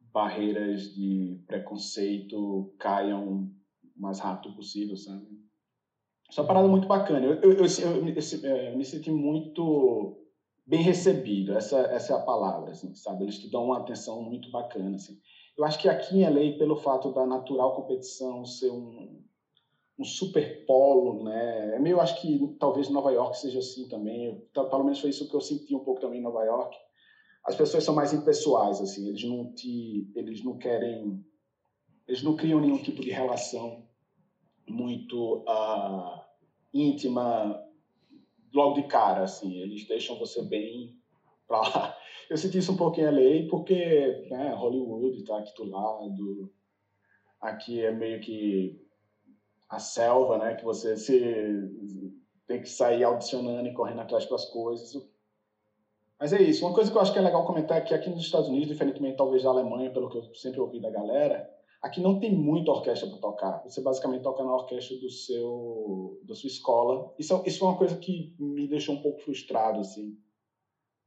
[0.00, 3.52] barreiras de preconceito caiam o
[3.94, 5.26] mais rápido possível, sabe?
[6.28, 7.26] Isso é uma parada muito bacana.
[7.26, 7.66] Eu, eu, eu,
[8.42, 10.18] eu, me senti muito
[10.66, 13.24] bem recebido, essa, essa é a palavra, assim, sabe?
[13.24, 15.18] Eles te dão uma atenção muito bacana, assim.
[15.56, 19.22] Eu acho que aqui em LA, pelo fato da natural competição ser um,
[19.98, 21.76] um super polo, né?
[21.76, 24.40] É meio, acho que talvez Nova York seja assim também.
[24.52, 26.76] Pelo menos foi isso que eu senti um pouco também em Nova York.
[27.44, 29.08] As pessoas são mais impessoais, assim.
[29.08, 31.24] Eles não te, eles não querem,
[32.06, 33.86] eles não criam nenhum tipo de relação
[34.68, 36.20] muito uh,
[36.72, 37.60] íntima
[38.52, 39.60] logo de cara, assim.
[39.60, 40.96] Eles deixam você bem
[41.46, 41.96] pra lá.
[42.30, 46.50] Eu senti isso um pouquinho em LA porque né, Hollywood está aqui do lado.
[47.40, 48.80] Aqui é meio que
[49.72, 50.54] a selva, né?
[50.54, 51.14] Que você se
[52.46, 54.92] tem que sair audicionando e correndo atrás das coisas.
[56.20, 56.64] Mas é isso.
[56.64, 58.68] Uma coisa que eu acho que é legal comentar é que aqui nos Estados Unidos,
[58.68, 61.50] diferentemente talvez da Alemanha, pelo que eu sempre ouvi da galera,
[61.82, 63.62] Aqui não tem muita orquestra para tocar.
[63.64, 67.12] Você basicamente toca na orquestra do seu, da sua escola.
[67.18, 70.16] Isso, isso é uma coisa que me deixou um pouco frustrado, assim.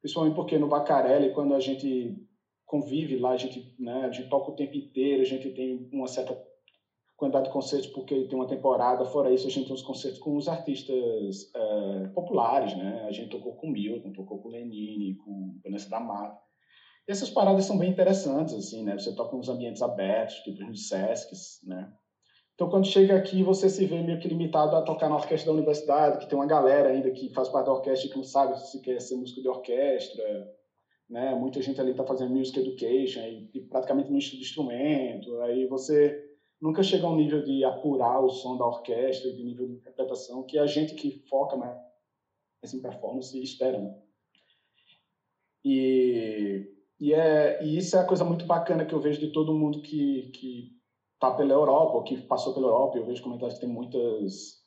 [0.02, 2.22] Principalmente porque no Vacarelli, quando a gente
[2.66, 6.10] convive lá, a gente, né, a gente toca o tempo inteiro, a gente tem uma
[6.10, 6.36] certa
[7.18, 9.06] quantidade de concertos porque tem uma temporada.
[9.06, 13.06] Fora isso, a gente tem os concertos com os artistas é, populares, né?
[13.08, 16.38] A gente tocou com Milton, tocou com Lenine, com Vanessa da Mata.
[17.08, 18.98] E essas paradas são bem interessantes, assim, né?
[18.98, 21.92] Você toca nos ambientes abertos, tipo nos SESCs, né?
[22.56, 25.58] Então, quando chega aqui, você se vê meio que limitado a tocar na orquestra da
[25.58, 28.58] universidade, que tem uma galera ainda que faz parte da orquestra e que não sabe
[28.58, 30.24] se quer ser músico de orquestra,
[31.10, 31.36] né?
[31.36, 33.22] Muita gente ali está fazendo music education
[33.54, 35.42] e praticamente não estuda instrumento.
[35.42, 36.25] Aí você
[36.62, 40.58] nunca chega ao nível de apurar o som da orquestra, de nível de interpretação, que
[40.58, 41.76] a gente que foca mais
[42.74, 43.96] em performance espera, né?
[45.64, 49.54] E e, é, e isso é a coisa muito bacana que eu vejo de todo
[49.54, 50.72] mundo que, que
[51.20, 52.98] tá pela Europa, ou que passou pela Europa.
[52.98, 54.64] Eu vejo comentários que tem muitas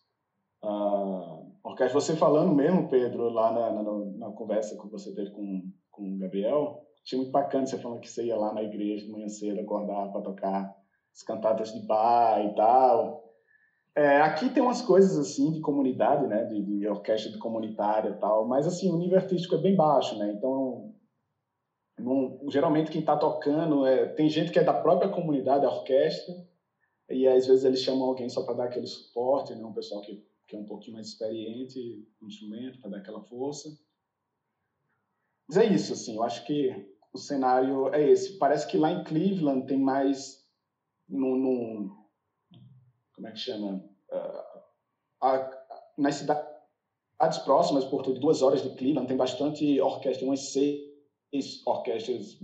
[0.63, 2.05] uh, orquestras.
[2.05, 6.19] Você falando mesmo, Pedro, lá na, na, na, conversa que você teve com, com o
[6.19, 9.61] Gabriel, achei muito bacana você falando que você ia lá na igreja de manhã cedo
[9.61, 10.78] acordar para tocar
[11.19, 13.25] as cantatas de bar e tal.
[13.97, 18.21] É, aqui tem umas coisas assim de comunidade, né, de, de orquestra de comunitária e
[18.21, 20.33] tal, mas assim o nível artístico é bem baixo, né?
[20.33, 20.95] Então
[22.49, 26.33] geralmente quem está tocando é, tem gente que é da própria comunidade, da orquestra,
[27.11, 29.65] e às vezes eles chamam alguém só para dar aquele suporte, né?
[29.65, 33.69] um pessoal que, que é um pouquinho mais experiente no instrumento, para dar aquela força.
[35.49, 36.71] Mas é isso, assim, eu acho que
[37.13, 38.39] o cenário é esse.
[38.39, 40.38] Parece que lá em Cleveland tem mais
[41.09, 41.91] no,
[43.15, 43.83] como é que chama?
[44.13, 44.61] Uh,
[45.23, 45.51] a,
[45.97, 52.39] nas cidades próximas, por duas horas de Cleveland, tem bastante orquestra, umas seis orquestras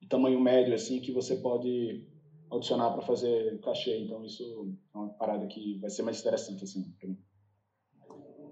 [0.00, 2.02] de tamanho médio assim que você pode
[2.50, 3.98] adicionar para fazer cachê.
[3.98, 6.84] Então isso é uma parada que vai ser mais interessante assim.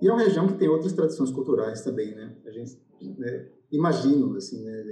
[0.00, 2.36] E é uma região que tem outras tradições culturais também, né?
[2.44, 4.84] A gente né, imagino assim, né,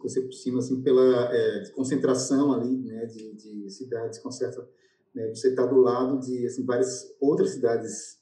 [0.00, 4.66] você por cima assim pela é, concentração ali, né, de, de cidades com certa,
[5.14, 8.18] né, você está do lado de assim, várias outras cidades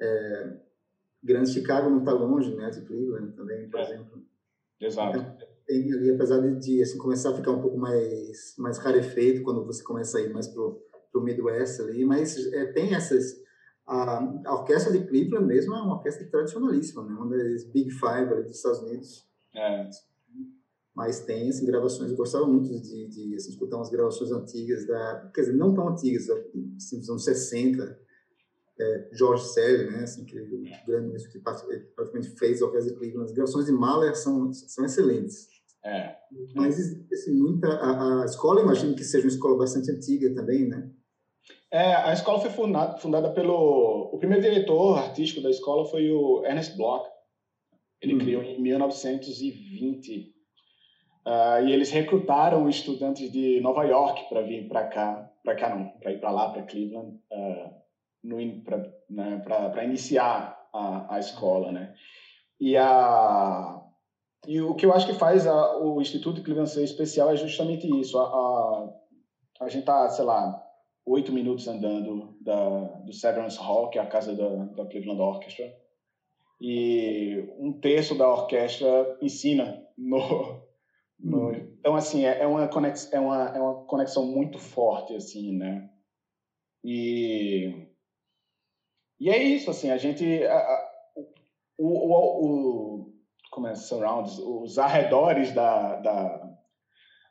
[0.00, 0.56] é,
[1.22, 1.52] grandes.
[1.52, 3.82] Chicago não está longe, né, de Cleveland também, por é.
[3.84, 4.22] exemplo.
[4.80, 5.18] Exato.
[5.18, 9.64] Então, tem ali, apesar de assim, começar a ficar um pouco mais, mais rarefeito quando
[9.64, 13.40] você começa a ir mais pro, pro Midwest ali, mas é, tem essas...
[13.86, 17.12] A, a, orquestra de Cleveland mesmo é uma orquestra tradicionalíssima, né?
[17.12, 19.26] Uma das Big Five ali dos Estados Unidos.
[19.54, 19.88] É.
[20.94, 25.30] Mas tem, assim, gravações, eu gostava muito de, de assim, escutar umas gravações antigas, da,
[25.34, 26.28] quer dizer, não tão antigas,
[26.76, 27.98] assim, dos anos 60,
[28.78, 32.98] é, George Sérgio, né, assim, que o grande músico que praticamente fez a orquestra de
[32.98, 33.24] Cleveland.
[33.24, 35.48] As gravações de Mahler são, são excelentes.
[35.84, 36.14] É.
[36.54, 37.68] Mas existe assim, muita.
[37.68, 40.90] A, a, escola, imagino que seja uma escola bastante antiga também, né?
[41.70, 44.10] É, a escola foi fundada, fundada pelo.
[44.12, 47.08] O primeiro diretor artístico da escola foi o Ernest Bloch.
[48.02, 48.18] Ele hum.
[48.18, 50.32] criou em 1920.
[51.24, 55.68] Uh, ah, e eles recrutaram estudantes de Nova York para vir para cá, para cá
[55.72, 61.94] não, para ir para lá, para Cleveland, uh, para né, iniciar a, a escola, né?
[62.60, 63.82] E a
[64.46, 67.88] e o que eu acho que faz a, o Instituto Cleveland ser especial é justamente
[68.00, 68.18] isso.
[68.18, 68.92] A, a,
[69.60, 70.60] a gente está, sei lá,
[71.06, 75.72] oito minutos andando da, do Severance Hall, que é a casa da, da Cleveland Orchestra,
[76.62, 80.62] e um terço da orquestra ensina no,
[81.24, 81.52] Hum.
[81.78, 85.88] Então, assim, é, é, uma conexão, é, uma, é uma conexão muito forte, assim, né?
[86.84, 87.86] E,
[89.20, 90.44] e é isso, assim, a gente...
[90.44, 90.92] A, a,
[91.78, 93.12] o, o, o,
[93.50, 96.41] como é, surrounds, os arredores da, da,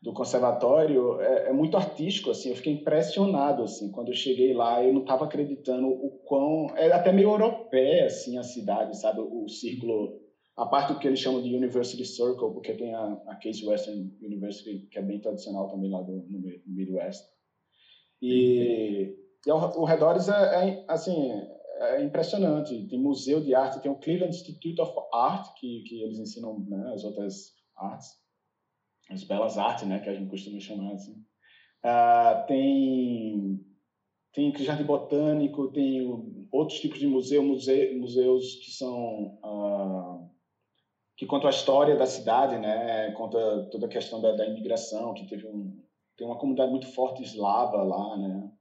[0.02, 4.84] do conservatório é, é, muito artístico, assim, eu fiquei impressionado, assim, quando eu cheguei lá,
[4.84, 6.76] eu não estava acreditando o quão...
[6.76, 9.20] É até meio europeia, assim, a cidade, sabe?
[9.20, 10.20] O, o círculo
[10.58, 14.16] a parte do que eles chamam de University Circle, porque tem a, a Case Western
[14.22, 17.24] University, que é bem tradicional também lá do, no Midwest.
[18.22, 21.32] E, e ao, ao redores é, é, assim,
[21.80, 22.88] é impressionante.
[22.88, 26.92] Tem museu de arte, tem o Cleveland Institute of Art, que, que eles ensinam né,
[26.94, 28.10] as outras artes,
[29.14, 31.24] as belas artes, né, que a gente costuma chamar assim.
[31.84, 33.66] Uh, tem
[34.34, 40.30] tem jardim botânico, tem outros tipos de museu, museu museus que são uh,
[41.18, 43.12] que conta a história da cidade, né?
[43.12, 45.82] Conta toda a questão da, da imigração, que teve um
[46.18, 48.52] tem uma comunidade muito forte eslava lá, né?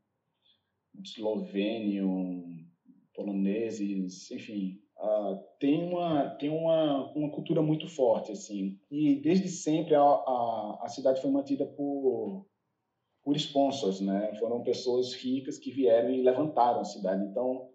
[1.05, 2.09] Eslovênio,
[3.14, 8.78] poloneses, enfim, uh, tem uma tem uma, uma cultura muito forte assim.
[8.90, 12.46] E desde sempre a, a, a cidade foi mantida por
[13.22, 14.34] por sponsors, né?
[14.38, 17.24] Foram pessoas ricas que vieram e levantaram a cidade.
[17.24, 17.68] Então,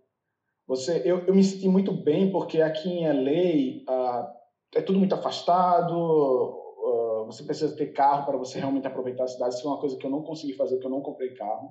[0.67, 4.27] você, eu, eu me senti muito bem porque aqui em LA uh,
[4.75, 9.53] é tudo muito afastado, uh, você precisa ter carro para você realmente aproveitar a cidade.
[9.53, 11.69] Isso é uma coisa que eu não consegui fazer, porque eu não comprei carro,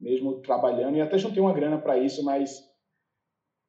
[0.00, 2.60] mesmo trabalhando, e até juntei uma grana para isso, mas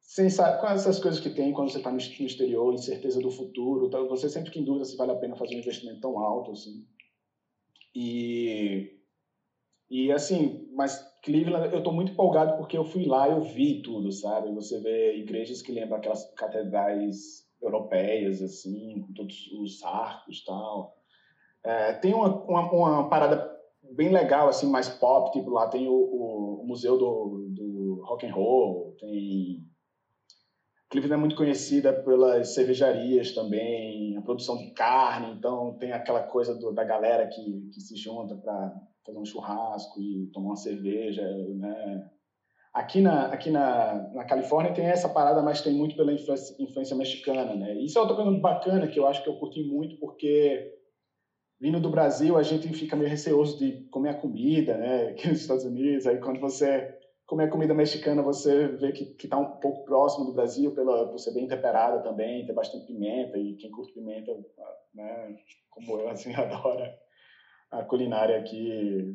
[0.08, 0.26] sem
[0.58, 4.26] com essas coisas que tem quando você está no exterior, incerteza do futuro, então você
[4.26, 6.82] sempre fica em dúvida se vale a pena fazer um investimento tão alto assim.
[7.94, 8.98] E
[9.90, 14.10] e assim, mas Cleveland, eu estou muito empolgado porque eu fui lá, eu vi tudo,
[14.10, 14.50] sabe?
[14.54, 20.96] Você vê igrejas que lembram aquelas catedrais europeias, assim, com todos os arcos tal.
[21.62, 23.46] É, tem uma, uma, uma, parada
[23.92, 25.92] bem legal, assim, mais pop, tipo, lá tem o,
[26.62, 29.67] o Museu do, do Rock and Roll, tem...
[30.90, 36.54] Cleveland é muito conhecida pelas cervejarias também, a produção de carne, então tem aquela coisa
[36.54, 38.74] do, da galera que, que se junta para
[39.04, 41.22] fazer um churrasco e tomar uma cerveja,
[41.56, 42.08] né?
[42.72, 46.96] Aqui na, aqui na, na Califórnia tem essa parada, mas tem muito pela influência, influência
[46.96, 47.74] mexicana, né?
[47.74, 50.74] Isso é outra coisa bacana que eu acho que eu curti muito, porque
[51.60, 55.08] vindo do Brasil a gente fica meio receoso de comer a comida, né?
[55.12, 56.97] Aqui nos Estados Unidos, aí quando você
[57.28, 61.18] come a comida mexicana, você vê que está um pouco próximo do Brasil, pela por
[61.18, 64.32] ser bem temperada também, ter bastante pimenta e quem curte pimenta,
[64.94, 65.36] né?
[65.68, 66.98] Como eu assim adora
[67.70, 69.14] a culinária aqui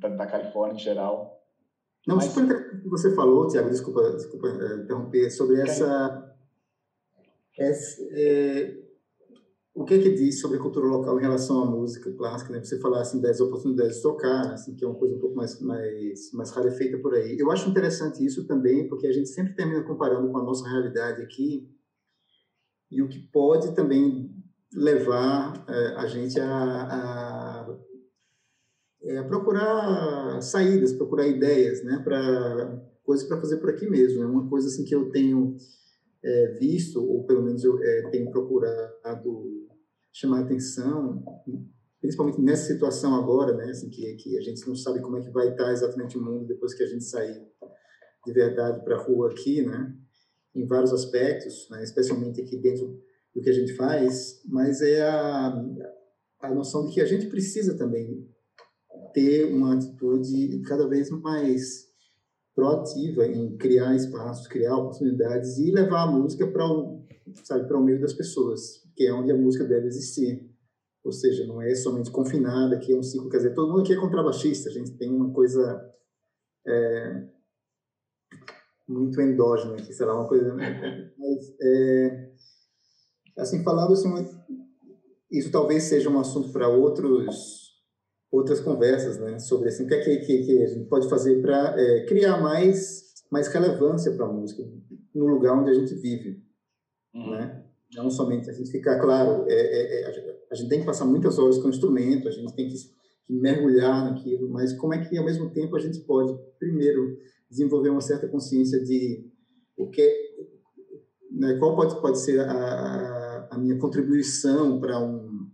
[0.00, 1.40] da, da Califórnia em geral.
[2.08, 2.24] Não, Mas...
[2.24, 6.36] super interessante que você falou, Tiago, desculpa, desculpa é, interromper, sobre essa.
[7.56, 8.77] essa é,
[9.78, 12.52] o que é que diz sobre cultura local em relação à música clássica?
[12.52, 12.64] Né?
[12.64, 15.60] Você falar assim, das oportunidades de tocar, assim, que é uma coisa um pouco mais,
[15.60, 17.38] mais, mais rarefeita por aí.
[17.38, 21.22] Eu acho interessante isso também, porque a gente sempre termina comparando com a nossa realidade
[21.22, 21.70] aqui
[22.90, 24.34] e o que pode também
[24.74, 27.78] levar é, a gente a, a
[29.04, 34.24] é, procurar saídas, procurar ideias, né, para coisas para fazer por aqui mesmo.
[34.24, 35.56] É uma coisa assim que eu tenho
[36.24, 39.67] é, visto, ou pelo menos eu é, tenho procurado
[40.12, 41.22] chamar atenção,
[42.00, 45.30] principalmente nessa situação agora, né, assim, que, que a gente não sabe como é que
[45.30, 47.46] vai estar exatamente o mundo depois que a gente sair
[48.26, 49.94] de verdade para a rua aqui, né,
[50.54, 53.00] em vários aspectos, né, especialmente aqui dentro
[53.34, 55.64] do que a gente faz, mas é a,
[56.42, 58.28] a noção de que a gente precisa também
[59.12, 61.88] ter uma atitude cada vez mais
[62.54, 67.04] proativa em criar espaços, criar oportunidades e levar a música para o,
[67.44, 70.52] sabe, para o meio das pessoas, que é onde a música deve existir.
[71.04, 73.92] Ou seja, não é somente confinada, que é um ciclo, quer dizer, todo mundo aqui
[73.92, 75.88] é contrabaixista, a gente tem uma coisa
[76.66, 77.28] é,
[78.88, 80.52] muito endógena aqui, sei lá, uma coisa...
[81.16, 82.32] Mas, é,
[83.38, 84.12] assim, falando assim,
[85.30, 87.68] isso talvez seja um assunto para outros
[88.30, 91.80] outras conversas, né, sobre assim, o que é que, que a gente pode fazer para
[91.80, 94.62] é, criar mais mais relevância para a música
[95.14, 96.42] no lugar onde a gente vive,
[97.14, 97.30] uhum.
[97.30, 97.57] né?
[97.98, 101.38] Não somente a gente ficar claro, é, é, é a gente tem que passar muitas
[101.38, 105.18] horas com o instrumento, a gente tem que, que mergulhar naquilo, mas como é que
[105.18, 107.18] ao mesmo tempo a gente pode primeiro
[107.50, 109.26] desenvolver uma certa consciência de
[109.76, 110.10] o que
[111.30, 115.48] né, qual pode pode ser a, a minha contribuição para um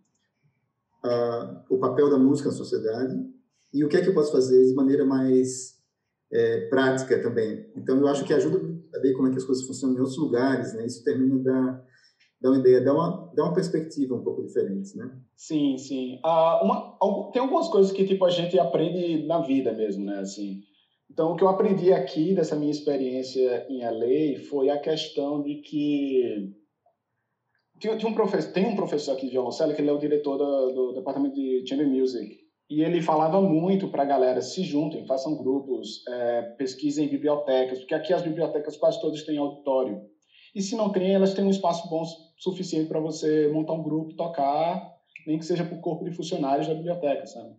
[1.05, 3.14] uh, o papel da música na sociedade
[3.72, 5.74] e o que é que eu posso fazer de maneira mais
[6.32, 7.70] é, prática também.
[7.76, 8.61] Então, eu acho que ajuda
[8.95, 10.86] a ver como é que as coisas funcionam em outros lugares, né?
[10.86, 11.84] Isso termina da,
[12.43, 15.11] uma ideia, dá uma, dá uma perspectiva um pouco diferente, né?
[15.37, 16.20] Sim, sim.
[16.22, 20.18] Ah, uma, tem algumas coisas que tipo a gente aprende na vida mesmo, né?
[20.18, 20.61] Assim,
[21.11, 25.57] então o que eu aprendi aqui dessa minha experiência em LA foi a questão de
[25.57, 26.53] que
[27.80, 30.37] tinha, tinha um professor, tem um professor aqui de violoncelo que ele é o diretor
[30.37, 35.07] do, do departamento de chamber music e ele falava muito para a galera se juntem,
[35.07, 40.01] façam grupos, é, pesquisem bibliotecas, porque aqui as bibliotecas quase todas têm auditório.
[40.55, 42.05] E se não tem, elas têm um espaço bom
[42.39, 44.95] suficiente para você montar um grupo, tocar,
[45.27, 47.55] nem que seja para o corpo de funcionários da biblioteca, sabe?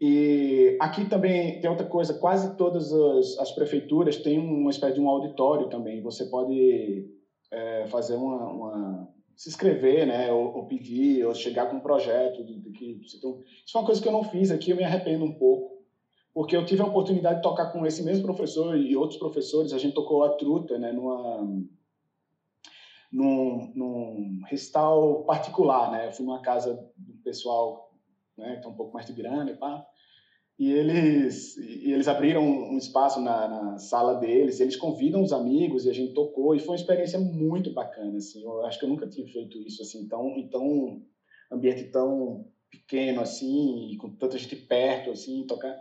[0.00, 5.00] E aqui também tem outra coisa, quase todas as, as prefeituras têm uma espécie de
[5.00, 6.02] um auditório também.
[6.02, 7.08] Você pode
[7.50, 12.44] é, fazer uma, uma, se inscrever, né, ou, ou, pedir, ou chegar com um projeto
[12.44, 13.30] de, de que você tem...
[13.64, 15.82] Isso é uma coisa que eu não fiz aqui, eu me arrependo um pouco,
[16.34, 19.72] porque eu tive a oportunidade de tocar com esse mesmo professor e outros professores.
[19.72, 21.42] A gente tocou a truta, né, numa
[23.12, 26.08] num, num recital particular, né?
[26.08, 27.92] Eu fui numa casa do pessoal,
[28.36, 29.84] né, que tem um pouco mais de grana e pá.
[30.58, 35.84] E eles, e eles abriram um espaço na, na, sala deles, eles convidam os amigos
[35.84, 38.42] e a gente tocou e foi uma experiência muito bacana, assim.
[38.42, 41.02] Eu acho que eu nunca tinha feito isso assim, tão, tão
[41.52, 45.76] ambiente tão pequeno assim, com tanta gente perto assim, tocar.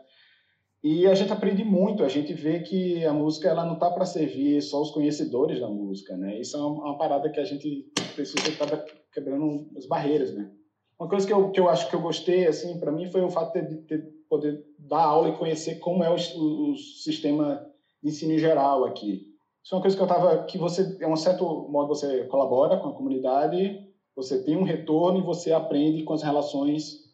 [0.85, 4.05] E a gente aprende muito, a gente vê que a música ela não está para
[4.05, 6.39] servir só os conhecedores da música, né?
[6.39, 10.47] Isso é uma, uma parada que a gente precisa estar quebrando as barreiras, né?
[10.99, 13.31] Uma coisa que eu, que eu acho que eu gostei, assim, para mim foi o
[13.31, 13.97] fato de, de
[14.29, 17.65] poder dar aula e conhecer como é o, o, o, sistema
[18.03, 19.23] de ensino geral aqui.
[19.63, 22.77] Isso é uma coisa que eu tava, que você, é um certo modo, você colabora
[22.77, 23.83] com a comunidade,
[24.15, 27.04] você tem um retorno e você aprende com as relações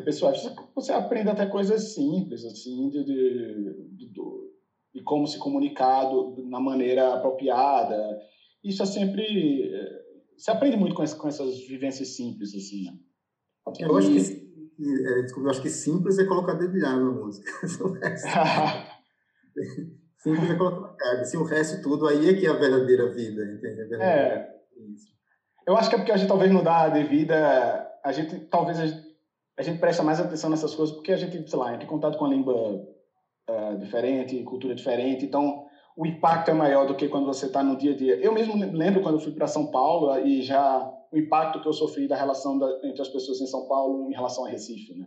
[0.00, 0.42] pessoais.
[0.74, 4.12] Você aprende até coisas simples, assim, de, de, de,
[4.94, 7.96] de como se comunicar do, na maneira apropriada.
[8.62, 9.70] Isso é sempre...
[10.36, 12.92] Você aprende muito com, essa, com essas vivências simples, assim, né?
[13.78, 17.50] Eu acho que, é, desculpa, eu acho que simples é colocar dedilhado na música.
[20.18, 21.22] simples é colocar carga.
[21.22, 23.80] Assim, o resto tudo aí é que é a verdadeira vida, entende?
[23.80, 24.54] A verdadeira é.
[25.66, 27.90] Eu acho que é porque a gente talvez não dá devida...
[28.04, 29.03] A gente talvez a gente,
[29.56, 32.18] a gente presta mais atenção nessas coisas porque a gente, sei lá, entra em contato
[32.18, 32.54] com a língua
[33.48, 37.76] uh, diferente, cultura diferente, então o impacto é maior do que quando você está no
[37.76, 38.16] dia a dia.
[38.16, 41.72] Eu mesmo lembro quando eu fui para São Paulo e já o impacto que eu
[41.72, 45.06] sofri da relação da, entre as pessoas em São Paulo em relação a Recife, né?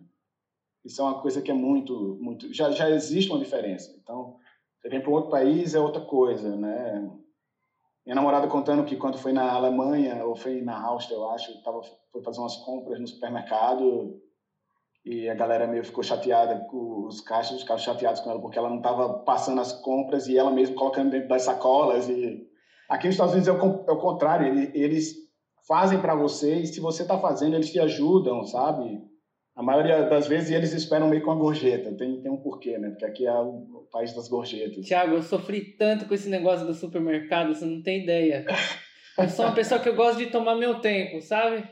[0.86, 3.94] Isso é uma coisa que é muito, muito, já já existe uma diferença.
[4.02, 4.38] Então,
[4.80, 7.12] você vem para outro país é outra coisa, né?
[8.06, 11.82] Minha namorada contando que quando foi na Alemanha ou foi na Áustria, eu acho, tava
[12.10, 14.18] foi fazer umas compras no supermercado
[15.08, 18.70] e a galera meio ficou chateada com os caixas, ficaram chateados com ela porque ela
[18.70, 22.46] não estava passando as compras e ela mesmo colocando dentro das sacolas e
[22.90, 25.16] aqui nos Estados Unidos é o, é o contrário, eles
[25.66, 29.02] fazem para você e se você está fazendo eles te ajudam, sabe?
[29.56, 32.90] A maioria das vezes eles esperam meio com a gorjeta, tem, tem um porquê, né?
[32.90, 34.86] Porque aqui é o país das gorjetas.
[34.86, 38.46] Tiago, eu sofri tanto com esse negócio do supermercado, você não tem ideia.
[39.18, 41.68] Eu sou uma pessoa que eu gosto de tomar meu tempo, sabe?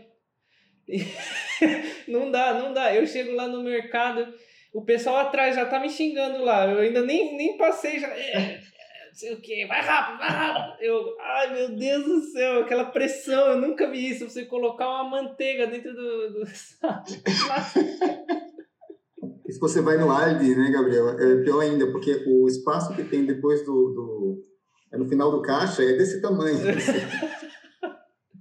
[2.07, 2.93] não dá, não dá.
[2.93, 4.33] Eu chego lá no mercado,
[4.73, 6.69] o pessoal atrás já tá me xingando lá.
[6.69, 8.07] Eu ainda nem, nem passei, já.
[8.07, 8.61] É, é,
[9.07, 10.81] não sei o que, vai rápido, vai rápido.
[10.81, 14.29] Eu, ai meu Deus do céu, aquela pressão, eu nunca vi isso.
[14.29, 16.33] Você colocar uma manteiga dentro do.
[16.33, 16.45] do
[19.49, 23.25] se você vai no Aldi, né, Gabriel, é pior ainda, porque o espaço que tem
[23.25, 23.93] depois do.
[23.93, 24.45] do
[24.93, 26.59] é no final do caixa é desse tamanho.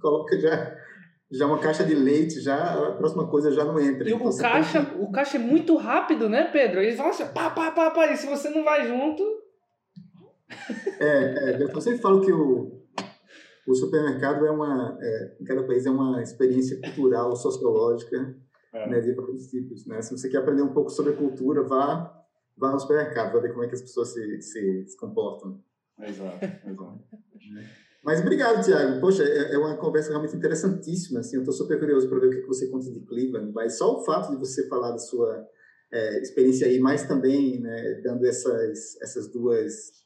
[0.05, 0.84] coloca já
[1.31, 4.07] já uma caixa de leite, já a próxima coisa já não entra.
[4.07, 4.97] E então, o caixa, que...
[4.97, 6.81] o caixa é muito rápido, né, Pedro?
[6.81, 9.23] Eles falam assim, pá, pá, pá, pá, e se você não vai junto...
[10.99, 12.81] É, é eu sempre falo que o,
[13.67, 18.35] o supermercado é uma, é, em cada país é uma experiência cultural, sociológica,
[18.71, 18.89] é.
[18.89, 19.15] né, de
[19.49, 20.01] tipos, né?
[20.01, 22.13] Se você quer aprender um pouco sobre a cultura, vá,
[22.55, 25.59] vá no supermercado, vá ver como é que as pessoas se, se, se comportam.
[25.99, 26.99] Exato, exato.
[28.05, 29.01] Mas obrigado, Tiago.
[29.01, 31.21] Poxa, é, é uma conversa realmente interessantíssima.
[31.21, 33.51] Assim, eu estou super curioso para ver o que você conta de Cleveland.
[33.51, 35.43] Mas só o fato de você falar da sua
[35.91, 40.05] é, experiência aí, mas também né, dando essas, essas duas,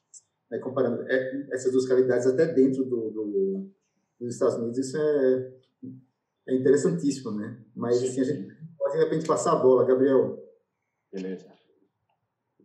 [0.49, 3.69] né, comparando é, essas duas qualidades até dentro do, do,
[4.17, 5.51] dos Estados Unidos, isso é,
[6.47, 7.59] é interessantíssimo, né?
[7.75, 10.41] Mas assim, a gente pode de repente passar a bola, Gabriel.
[11.11, 11.58] Beleza.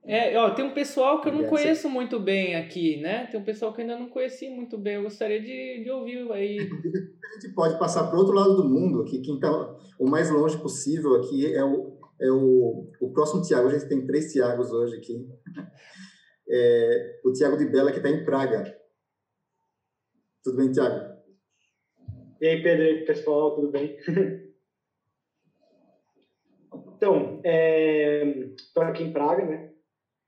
[0.07, 3.27] É, ó, tem um pessoal que eu não conheço muito bem aqui, né?
[3.27, 4.97] Tem um pessoal que eu ainda não conheci muito bem.
[4.97, 6.59] Eu gostaria de, de ouvir aí.
[6.61, 9.23] A gente pode passar para o outro lado do mundo aqui.
[9.23, 9.51] Quem está
[9.99, 13.69] o mais longe possível aqui é o, é o, o próximo Tiago.
[13.69, 15.27] A gente tem três Tiagos hoje aqui.
[16.51, 18.77] É, o Tiago de Bela, que está em Praga.
[20.43, 21.15] Tudo bem, Tiago?
[22.43, 23.97] E aí, Pedro, pessoal, tudo bem?
[26.95, 27.41] então,
[28.55, 29.74] estou é, aqui em Praga, né?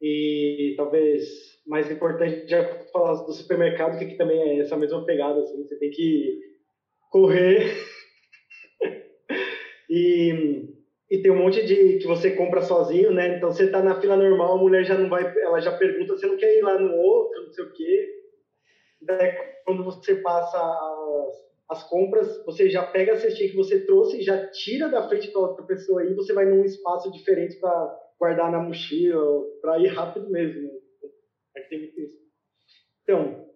[0.00, 5.66] E talvez mais importante já falar do supermercado, que também é essa mesma pegada, assim,
[5.66, 6.38] você tem que
[7.10, 7.74] correr
[9.90, 10.68] e,
[11.10, 13.36] e tem um monte de que você compra sozinho, né?
[13.36, 16.26] Então você tá na fila normal, a mulher já não vai, ela já pergunta, você
[16.26, 18.08] não quer ir lá no outro, não sei o quê.
[19.02, 19.34] Daí,
[19.64, 24.46] quando você passa as, as compras, você já pega a cestinha que você trouxe, já
[24.50, 28.60] tira da frente da outra pessoa aí, você vai num espaço diferente para guardar na
[28.60, 30.70] mochila, para ir rápido mesmo.
[31.68, 32.16] Tem muito isso.
[33.02, 33.46] Então,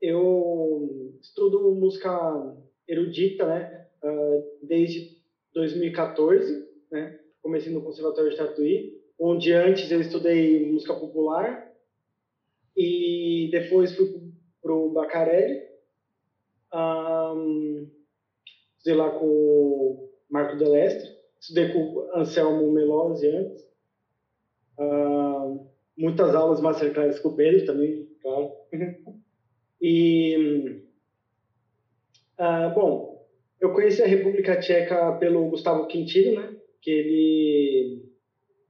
[0.00, 2.10] eu estudo música
[2.88, 3.88] erudita, né?
[4.02, 5.16] Uh, desde
[5.54, 7.18] 2014, né?
[7.42, 11.72] Comecei no Conservatório de Tatuí, onde antes eu estudei música popular
[12.76, 14.06] e depois fui
[14.60, 15.62] para o Bacarelli.
[16.74, 17.88] Um,
[18.76, 21.08] estudei lá com o Marco Delestre,
[21.40, 23.66] estudei com o Anselmo Melose antes.
[24.78, 25.66] Uh,
[25.96, 28.50] muitas aulas masterclass com o Pedro também, claro.
[29.80, 30.82] e,
[32.38, 33.26] uh, bom,
[33.60, 36.56] eu conheci a República Tcheca pelo Gustavo Quintino, né?
[36.82, 38.06] Que ele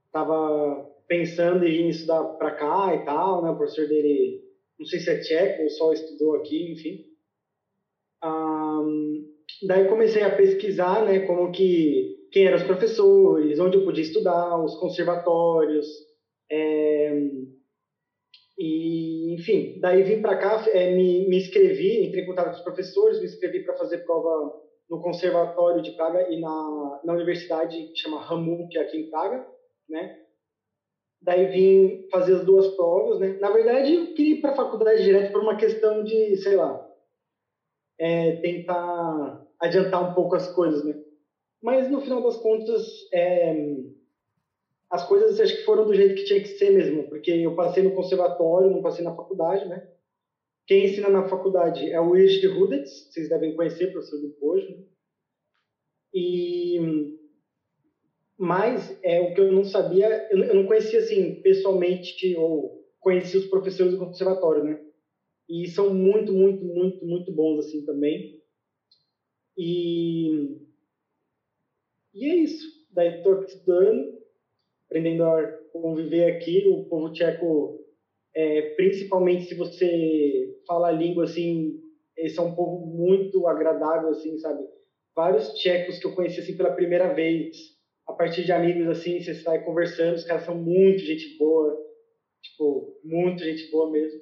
[0.07, 3.50] estava pensando em estudar para cá e tal, né?
[3.50, 4.42] O professor dele,
[4.78, 7.04] não sei se é tcheco ou só estudou aqui, enfim.
[8.24, 9.28] Um,
[9.66, 11.20] daí comecei a pesquisar, né?
[11.20, 15.87] Como que quem eram os professores, onde eu podia estudar, os conservatórios,
[16.53, 17.18] é,
[18.59, 22.61] e enfim, daí vim para cá, é, me, me inscrevi, entrei em contato com os
[22.61, 24.53] professores, me inscrevi para fazer prova
[24.91, 29.09] no Conservatório de Praga e na, na universidade que chama Ramu, que é aqui em
[29.09, 29.43] Praga,
[29.89, 30.14] né?
[31.22, 33.39] Daí vim fazer as duas provas, né?
[33.41, 36.87] Na verdade, eu queria ir para a faculdade direto por uma questão de, sei lá,
[37.99, 41.05] é, tentar adiantar um pouco as coisas, né?
[41.62, 42.82] Mas no final das contas,
[43.12, 43.54] é,
[44.90, 47.82] as coisas acho que foram do jeito que tinha que ser mesmo, porque eu passei
[47.82, 49.86] no conservatório, não passei na faculdade, né?
[50.66, 54.68] Quem ensina na faculdade é o de Rudetz, vocês devem conhecer, professor do Pojo.
[54.68, 54.84] Né?
[56.12, 57.16] E
[58.38, 63.46] mas é o que eu não sabia, eu não conhecia assim pessoalmente ou conhecia os
[63.46, 64.78] professores do conservatório, né?
[65.48, 68.42] E são muito, muito, muito, muito bons assim também.
[69.57, 70.65] E
[72.16, 72.68] e é isso.
[72.90, 74.10] Daí estudando,
[74.86, 76.64] aprendendo a conviver aqui.
[76.66, 77.76] O povo tcheco
[78.34, 81.74] é, principalmente se você fala a língua assim,
[82.16, 84.62] eles são um povo muito agradável, assim, sabe?
[85.14, 87.48] Vários tchecos que eu conheci assim pela primeira vez,
[88.06, 91.76] a partir de amigos assim, você sai conversando, os caras são muito gente boa,
[92.42, 94.20] tipo, muito gente boa mesmo.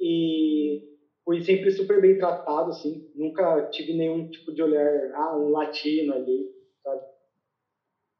[0.00, 0.82] E
[1.24, 6.14] fui sempre super bem tratado, assim, nunca tive nenhum tipo de olhar, ah, um latino
[6.14, 6.46] ali,
[6.82, 7.02] sabe?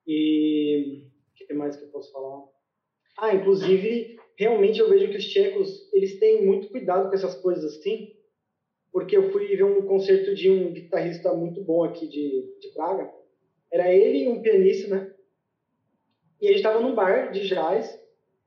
[0.07, 1.03] E
[1.33, 2.45] o que mais que eu posso falar?
[3.19, 7.65] Ah, inclusive, realmente eu vejo que os tchecos, eles têm muito cuidado com essas coisas
[7.65, 8.15] assim,
[8.93, 13.11] porque eu fui ver um concerto de um guitarrista muito bom aqui de, de Praga,
[13.73, 15.15] era ele e um pianista, né?
[16.41, 17.99] E ele estava num bar de jazz,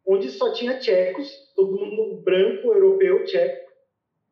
[0.06, 3.70] onde só tinha tchecos, todo mundo branco, europeu, tcheco.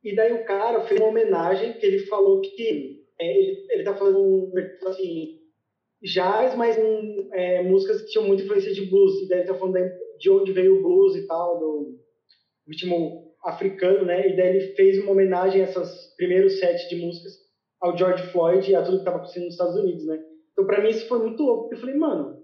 [0.03, 3.95] E daí o cara fez uma homenagem que ele falou que é, ele, ele tá
[3.95, 4.51] fazendo
[4.85, 5.36] assim,
[6.01, 6.77] jazz, mas
[7.33, 9.21] é, músicas que tinham muita influência de blues.
[9.21, 9.77] E daí tá falando
[10.19, 11.99] de onde veio o blues e tal, do
[12.67, 14.29] ritmo africano, né?
[14.29, 17.33] E daí ele fez uma homenagem a esses primeiros sete de músicas
[17.79, 20.19] ao George Floyd e a tudo que estava acontecendo nos Estados Unidos, né?
[20.51, 21.73] Então, para mim, isso foi muito louco.
[21.73, 22.41] Eu falei, mano,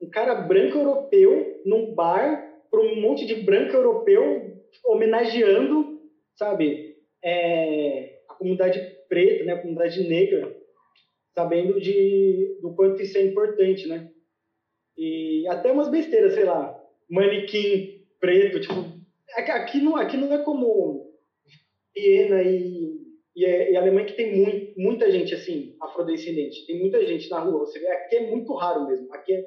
[0.00, 6.00] um cara branco europeu num bar para um monte de branco europeu homenageando,
[6.36, 10.56] sabe, é, a comunidade preta, né, a comunidade negra,
[11.34, 14.10] sabendo de, do quanto isso é importante, né?
[14.96, 16.80] E até umas besteiras, sei lá,
[17.10, 18.74] manequim preto, tipo,
[19.36, 21.12] é aqui não, aqui não é como
[21.94, 23.00] Viena e,
[23.36, 27.40] e, é, e Alemanha que tem muito, muita gente assim, afrodescendente, tem muita gente na
[27.40, 29.44] rua, você vê, aqui é muito raro mesmo, aqui é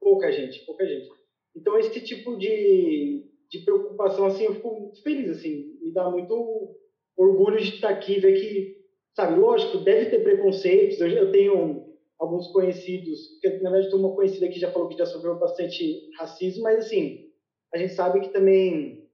[0.00, 1.08] pouca gente, pouca gente.
[1.56, 6.76] Então esse tipo de, de preocupação assim, eu fico muito feliz assim, me dá muito
[7.16, 8.76] orgulho de estar aqui, ver que,
[9.14, 13.18] sabe, lógico, deve ter preconceitos, eu, eu tenho alguns conhecidos,
[13.62, 17.30] na verdade tem uma conhecida que já falou que já sofreu bastante racismo, mas assim,
[17.72, 19.08] a gente sabe que também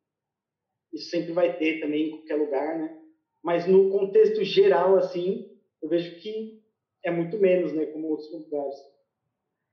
[0.93, 2.99] isso sempre vai ter também em qualquer lugar, né?
[3.43, 5.49] Mas no contexto geral, assim,
[5.83, 6.61] eu vejo que
[7.05, 8.77] é muito menos, né, como outros lugares.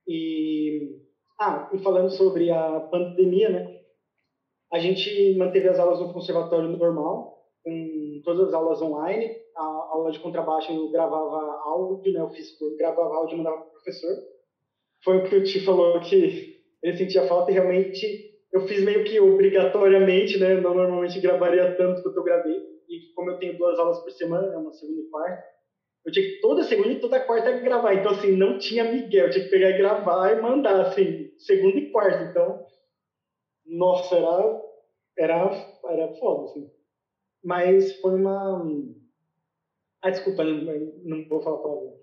[0.07, 1.01] E
[1.39, 3.79] ah, e falando sobre a pandemia, né?
[4.71, 7.36] A gente manteve as aulas no conservatório normal,
[7.67, 9.35] com todas as aulas online.
[9.57, 12.21] A aula de contrabaixo eu gravava áudio, né?
[12.21, 14.15] Eu fiz por gravava áudio e mandava para professor.
[15.03, 19.03] Foi o que o Ti falou que ele sentia falta e realmente eu fiz meio
[19.03, 20.61] que obrigatoriamente, né?
[20.61, 22.55] Não normalmente gravaria tanto quanto eu gravei.
[22.87, 25.43] E como eu tenho duas aulas por semana, uma segunda e quarta,
[26.05, 27.95] eu tinha que toda segunda e toda quarta gravar.
[27.95, 29.25] Então, assim, não tinha Miguel.
[29.25, 32.23] Eu tinha que pegar e gravar e mandar, assim, segunda e quarta.
[32.31, 32.65] Então,
[33.65, 34.61] nossa, era,
[35.17, 35.51] era,
[35.89, 36.76] era foda, assim.
[37.43, 38.65] Mas foi uma.
[40.01, 41.97] Ah, desculpa, não, vou falar palavrão.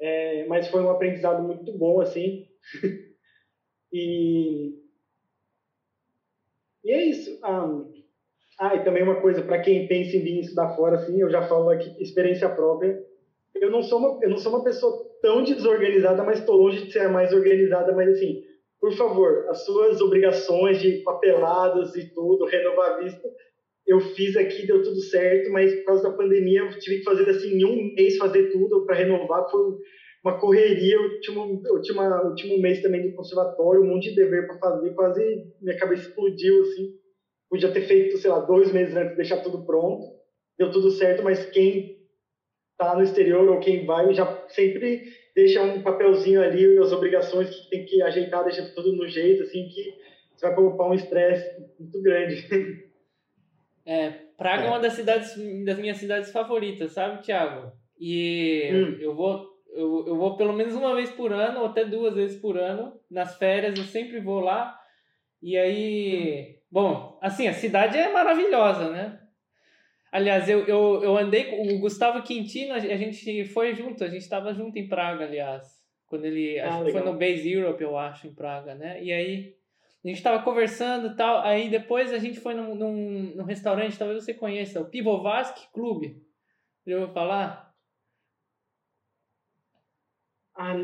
[0.00, 2.46] É, mas foi um aprendizado muito bom, assim.
[3.92, 4.80] e.
[6.84, 7.38] E é isso.
[7.44, 7.92] Um,
[8.58, 11.42] ah, e também uma coisa, para quem pensa em vir estudar fora, assim, eu já
[11.42, 13.00] falo aqui, experiência própria.
[13.54, 16.92] Eu não sou uma, eu não sou uma pessoa tão desorganizada, mas estou longe de
[16.92, 18.42] ser a mais organizada, mas assim,
[18.80, 23.28] por favor, as suas obrigações de papeladas e tudo, renovar a vista,
[23.86, 27.28] eu fiz aqui, deu tudo certo, mas por causa da pandemia eu tive que fazer
[27.28, 29.60] assim, em um mês fazer tudo para renovar, foi
[30.24, 34.58] uma correria, o último, último, último mês também do conservatório, um monte de dever para
[34.58, 36.92] fazer, quase minha cabeça explodiu, assim,
[37.50, 40.04] podia ter feito, sei lá, dois meses antes, deixar tudo pronto,
[40.58, 42.00] deu tudo certo, mas quem
[42.78, 45.02] tá no exterior ou quem vai já sempre
[45.34, 49.68] deixa um papelzinho ali, as obrigações que tem que ajeitar, deixa tudo no jeito, assim,
[49.68, 49.94] que
[50.36, 52.82] você vai poupar um estresse muito grande.
[53.84, 54.66] É, Praga é.
[54.66, 57.72] é uma das cidades, das minhas cidades favoritas, sabe, Thiago?
[57.98, 58.98] E hum.
[59.00, 62.40] eu vou eu, eu vou pelo menos uma vez por ano, ou até duas vezes
[62.40, 64.78] por ano, nas férias, eu sempre vou lá.
[65.40, 69.18] E aí, bom, assim, a cidade é maravilhosa, né?
[70.12, 74.22] Aliás, eu, eu, eu andei com o Gustavo Quintino, a gente foi junto, a gente
[74.22, 75.64] estava junto em Praga, aliás.
[76.06, 79.02] Quando ele, ah, acho que foi no Base Europe, eu acho, em Praga, né?
[79.02, 79.54] E aí,
[80.04, 83.96] a gente estava conversando e tal, aí depois a gente foi num, num, num restaurante,
[83.96, 86.04] talvez você conheça, o Pivovarski Club.
[86.84, 87.72] Já ouviu falar?
[90.56, 90.74] Ah,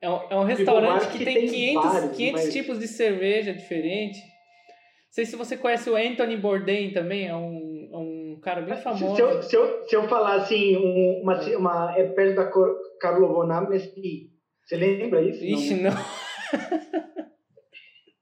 [0.00, 2.52] é, um, é um restaurante que, que, tem 500, vários, 500 mas...
[2.52, 4.18] tipos de cerveja diferente.
[4.20, 8.76] Não sei se você conhece o Anthony Bourdain também, é um, é um cara bem
[8.76, 9.16] famoso.
[9.16, 10.76] Se eu, se eu, se eu falar assim,
[11.20, 12.50] uma, uma, é perto da
[13.00, 14.30] Karlovona Mesti,
[14.64, 15.44] você lembra isso?
[15.44, 15.90] Ixi, não.
[15.90, 15.98] não.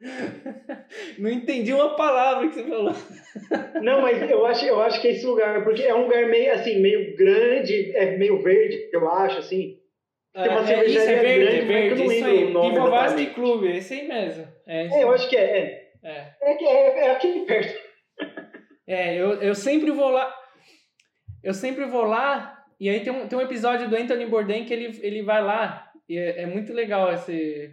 [1.19, 2.93] Não entendi uma palavra que você falou.
[3.83, 6.53] Não, mas eu acho, eu acho que é esse lugar, porque é um lugar meio
[6.53, 9.79] assim, meio grande, é meio verde, eu acho, assim.
[10.35, 12.45] Tem uma é, cervejaria é verde, grande, é verde, eu não lembro aí.
[12.45, 14.47] o nome Pivovarski Clube, esse aí mesmo.
[14.67, 15.91] É, é eu acho que é.
[16.03, 16.35] É, é.
[16.43, 17.87] é, é, é aqui perto.
[18.87, 20.33] É, eu, eu sempre vou lá.
[21.43, 24.75] Eu sempre vou lá, e aí tem um, tem um episódio do Anthony Bourdain que
[24.75, 27.71] ele, ele vai lá, e é, é muito legal esse.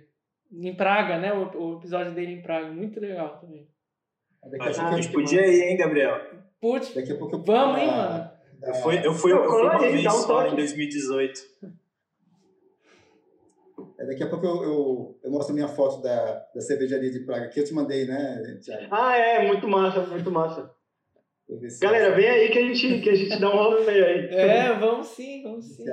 [0.54, 1.34] Em Praga, né?
[1.34, 3.68] O, o, episódio dele em Praga, muito legal também.
[4.60, 6.20] a gente podia ir, hein, Gabriel?
[6.62, 6.94] Putz,
[7.46, 8.32] vamos, hein, mano?
[8.62, 11.42] Eu fui, eu fui, eu fui uma vez só em 2018.
[14.00, 17.20] É, daqui a pouco eu, eu, eu mostro a minha foto da, da cervejaria de
[17.20, 18.88] Praga, que eu te mandei, né, Thiago?
[18.92, 20.74] Ah, é, muito massa, muito massa.
[21.80, 24.28] Galera, vem aí que a gente, que a gente dá um rolê aí.
[24.34, 25.84] É, vamos sim, vamos sim.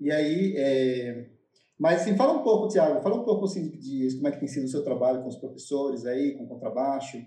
[0.00, 1.26] E aí, é...
[1.78, 4.48] mas assim, fala um pouco, Tiago, fala um pouco assim, de como é que tem
[4.48, 7.18] sido o seu trabalho com os professores aí, com o contrabaixo,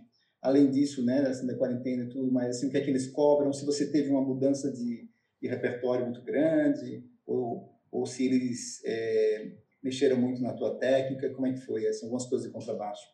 [0.41, 3.07] além disso, né, assim, da quarentena e tudo, mas assim, o que é que eles
[3.07, 5.09] cobram, se você teve uma mudança de,
[5.41, 11.47] de repertório muito grande, ou ou se eles é, mexeram muito na tua técnica, como
[11.47, 11.87] é que foi?
[11.87, 13.07] Assim, algumas coisas de contrabaixo.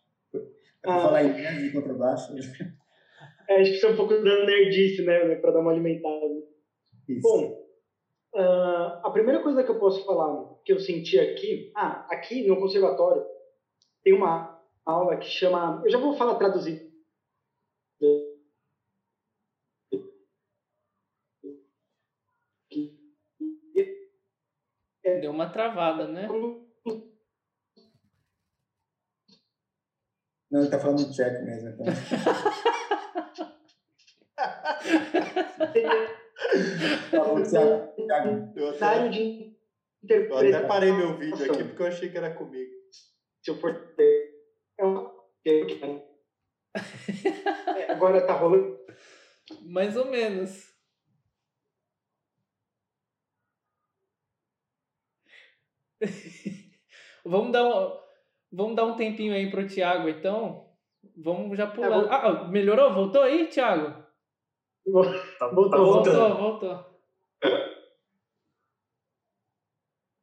[0.81, 2.33] Para ah, falar em de contrabaixo...
[3.49, 6.33] É, acho que isso é um pouco da nerdice, né, para dar uma alimentada.
[7.07, 7.21] Isso.
[7.21, 7.62] Bom,
[8.33, 12.59] uh, a primeira coisa que eu posso falar que eu senti aqui, ah, aqui no
[12.59, 13.25] conservatório
[14.03, 16.91] tem uma aula que chama, eu já vou falar traduzir
[25.21, 26.27] Deu uma travada, né?
[30.51, 31.69] Não, ele tá falando tcheco mesmo.
[31.69, 31.85] Então.
[38.55, 39.53] eu, até, de
[40.09, 42.71] eu até parei meu vídeo aqui porque eu achei que era comigo.
[43.41, 44.33] Se eu for ter.
[47.77, 48.79] É, agora tá rolando.
[49.61, 50.73] Mais ou menos.
[57.23, 57.99] vamos, dar um,
[58.51, 60.69] vamos dar um tempinho aí pro Thiago, então.
[61.15, 62.05] Vamos já pular.
[62.05, 62.07] É.
[62.09, 62.93] Ah, melhorou?
[62.93, 64.02] Voltou aí, Thiago?
[65.39, 66.85] Tá, voltou, tá voltou, voltou.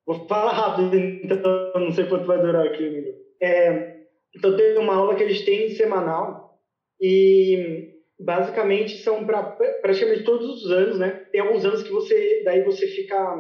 [0.07, 3.17] Vou falar rápido, então, não sei quanto vai durar aqui, amigo.
[3.41, 4.01] É,
[4.35, 6.59] então, tem uma aula que a gente tem semanal
[7.01, 9.43] e basicamente são para
[9.81, 11.11] praticamente todos os anos, né?
[11.33, 13.37] Tem alguns anos que você, daí você fica,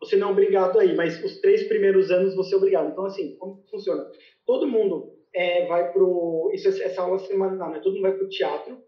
[0.00, 2.90] você não é obrigado aí, mas os três primeiros anos você é obrigado.
[2.90, 4.06] Então, assim, como funciona?
[4.44, 7.80] Todo mundo é, vai pro, isso é, essa aula semanal, né?
[7.80, 8.85] Todo mundo vai pro teatro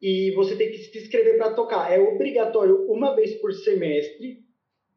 [0.00, 1.92] e você tem que se inscrever para tocar.
[1.92, 4.38] É obrigatório uma vez por semestre,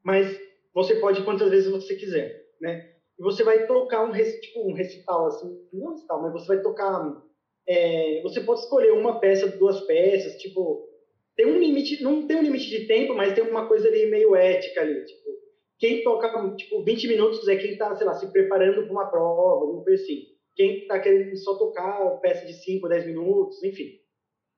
[0.03, 0.39] mas
[0.73, 2.91] você pode quantas vezes você quiser, né?
[3.19, 6.61] E você vai tocar um, tipo, um recital, assim, não um recital, mas você vai
[6.61, 7.21] tocar
[7.67, 10.87] é, você pode escolher uma peça, duas peças, tipo,
[11.35, 14.35] tem um limite, não tem um limite de tempo, mas tem uma coisa ali meio
[14.35, 15.31] ética ali, tipo,
[15.81, 19.65] quem toca, tipo, 20 minutos é quem tá, sei lá, se preparando para uma prova,
[19.65, 20.27] alguma coisa assim.
[20.55, 24.00] Quem tá querendo só tocar peça de 5, 10 minutos, enfim.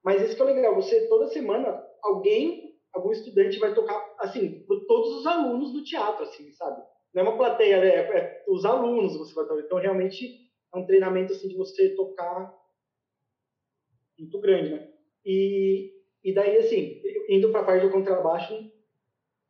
[0.04, 4.78] Mas isso que é legal, você, toda semana, alguém, algum estudante vai tocar, assim, para
[4.88, 6.84] todos os alunos do teatro, assim, sabe?
[7.14, 7.88] Não é uma plateia, né?
[7.88, 9.62] é, é os alunos você vai tocar.
[9.62, 12.54] Então, realmente, é um treinamento, assim, de você tocar
[14.20, 14.90] muito grande, né?
[15.26, 15.94] E,
[16.24, 18.54] e daí, assim, indo para a parte do contrabaixo,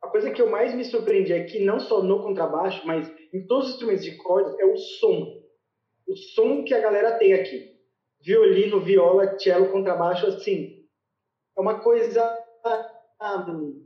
[0.02, 3.46] a coisa que eu mais me surpreendi é que não só no contrabaixo, mas em
[3.46, 5.42] todos os instrumentos de cordas, é o som.
[6.06, 7.73] O som que a galera tem aqui.
[8.24, 10.84] Violino, viola, cello, contrabaixo, assim,
[11.56, 12.38] é uma coisa...
[13.20, 13.84] Um,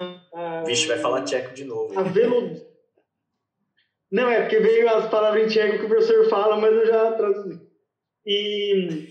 [0.00, 1.98] um, Vixe, vai falar tcheco de novo.
[1.98, 2.68] A velo,
[4.10, 7.12] não, é porque veio as palavras em tcheco que o professor fala, mas eu já
[7.12, 7.60] traduzi.
[8.24, 9.08] E,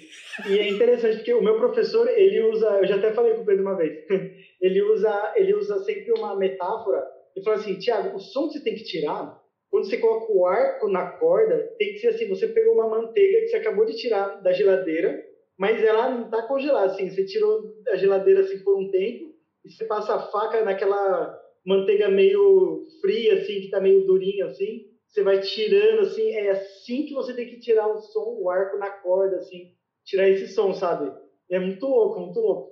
[0.47, 3.45] e é interessante porque o meu professor, ele usa, eu já até falei com o
[3.45, 4.05] Pedro uma vez,
[4.61, 7.05] ele usa, ele usa sempre uma metáfora
[7.35, 9.39] e fala assim, Tiago, o som que você tem que tirar,
[9.77, 13.41] quando você coloca o arco na corda, tem que ser assim, você pegou uma manteiga
[13.41, 15.23] que você acabou de tirar da geladeira,
[15.55, 19.69] mas ela não está congelada, assim, você tirou da geladeira assim por um tempo, e
[19.69, 25.21] você passa a faca naquela manteiga meio fria, assim, que tá meio durinha, assim, você
[25.21, 28.89] vai tirando, assim, é assim que você tem que tirar o som, o arco na
[28.89, 29.73] corda, assim,
[30.03, 31.11] tirar esse som, sabe?
[31.51, 32.71] É muito louco, muito louco.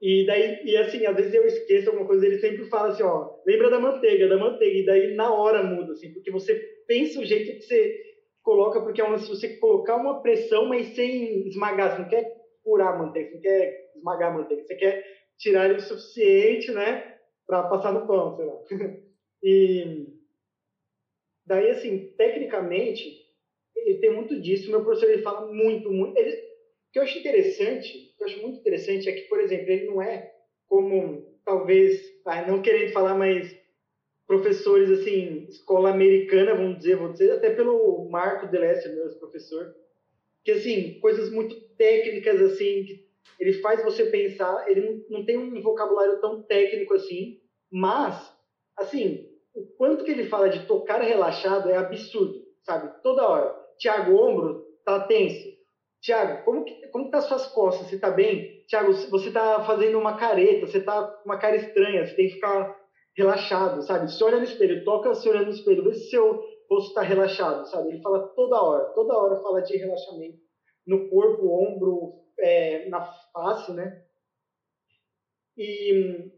[0.00, 3.27] E daí, e assim, às vezes eu esqueço alguma coisa, ele sempre fala assim, ó,
[3.46, 6.54] lembra da manteiga, da manteiga, e daí na hora muda, assim, porque você
[6.86, 7.96] pensa o jeito que você
[8.42, 12.24] coloca, porque é uma, se você colocar uma pressão, mas sem esmagar, você não quer
[12.62, 15.04] curar a manteiga, você não quer esmagar a manteiga, você quer
[15.38, 17.16] tirar ele o suficiente, né,
[17.46, 18.60] para passar no pão, sei lá.
[19.42, 20.06] e
[21.46, 23.28] daí, assim, tecnicamente,
[23.76, 24.70] ele tem muito disso.
[24.70, 26.16] Meu professor ele fala muito, muito.
[26.16, 29.70] Ele, o que eu acho interessante, que eu acho muito interessante é que, por exemplo,
[29.70, 30.30] ele não é
[30.66, 33.50] como talvez, ah, não querendo falar, mas
[34.26, 39.72] professores assim, escola americana, vamos dizer, vou dizer, até pelo Marco Deleste, meu professor,
[40.44, 43.02] que assim, coisas muito técnicas assim, que
[43.38, 47.38] ele faz você pensar, ele não, tem um vocabulário tão técnico assim,
[47.70, 48.30] mas,
[48.76, 52.90] assim, o quanto que ele fala de tocar relaxado é absurdo, sabe?
[53.02, 53.54] Toda hora.
[53.78, 55.48] Tiago, ombro, tá tenso.
[56.02, 57.88] Tiago, como que, como que tá suas costas?
[57.88, 58.57] Você tá bem?
[58.68, 62.34] Tiago, você tá fazendo uma careta, você tá com uma cara estranha, você tem que
[62.34, 62.78] ficar
[63.16, 64.12] relaxado, sabe?
[64.12, 67.66] Se olha no espelho, toca se olhando no espelho, vê se seu rosto tá relaxado,
[67.66, 67.88] sabe?
[67.88, 70.38] Ele fala toda hora, toda hora fala de relaxamento
[70.86, 73.00] no corpo, ombro, é, na
[73.32, 74.02] face, né?
[75.56, 76.30] E,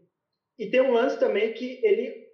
[0.57, 2.27] e tem um lance também que ele,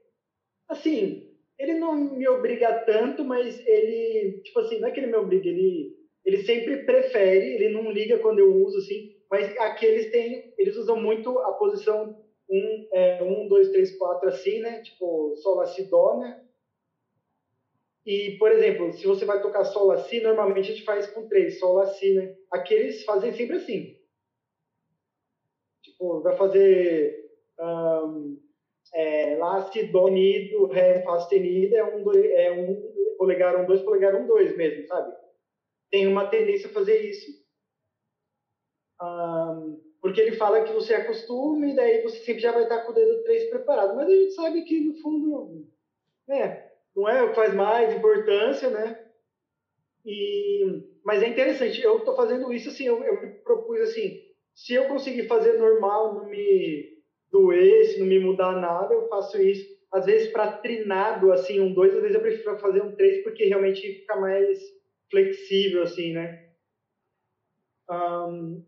[0.69, 5.17] assim, ele não me obriga tanto, mas ele, tipo assim, não é que ele me
[5.17, 10.09] obriga, ele, ele sempre prefere, ele não liga quando eu uso, assim, mas aqui eles
[10.09, 12.15] têm, eles usam muito a posição
[12.49, 14.79] 1, é, um, dois, três, quatro, assim, né?
[14.79, 16.37] Tipo, sol, lá, si, dó, né?
[18.07, 21.27] E, por exemplo, se você vai tocar Sol lá Si, normalmente a gente faz com
[21.27, 22.33] três, Sol lá Si, né?
[22.49, 23.93] Aqui eles fazem sempre assim.
[25.83, 27.13] Tipo, vai fazer
[27.59, 28.39] um,
[28.93, 33.57] é, Lá Si, Dó, Mi, Do, Ré, Fá sustenido, é um, dois, é um polegar,
[33.57, 35.13] um, dois, polegar, um, dois mesmo, sabe?
[35.91, 37.36] Tem uma tendência a fazer isso.
[39.01, 42.91] Um, porque ele fala que você acostuma e daí você sempre já vai estar com
[42.91, 43.95] o dedo três preparado.
[43.95, 45.65] Mas a gente sabe que, no fundo,
[46.27, 46.67] né?
[46.95, 48.99] não é o que faz mais importância, né?
[50.03, 54.19] E, mas é interessante, eu estou fazendo isso assim, eu, eu me propus assim,
[54.55, 56.97] se eu conseguir fazer normal, não me
[57.31, 59.77] doer, se não me mudar nada, eu faço isso.
[59.91, 63.45] Às vezes, para trinado, assim, um dois, às vezes eu prefiro fazer um três, porque
[63.45, 64.59] realmente fica mais
[65.11, 66.49] flexível, assim, né?
[67.89, 68.63] Um,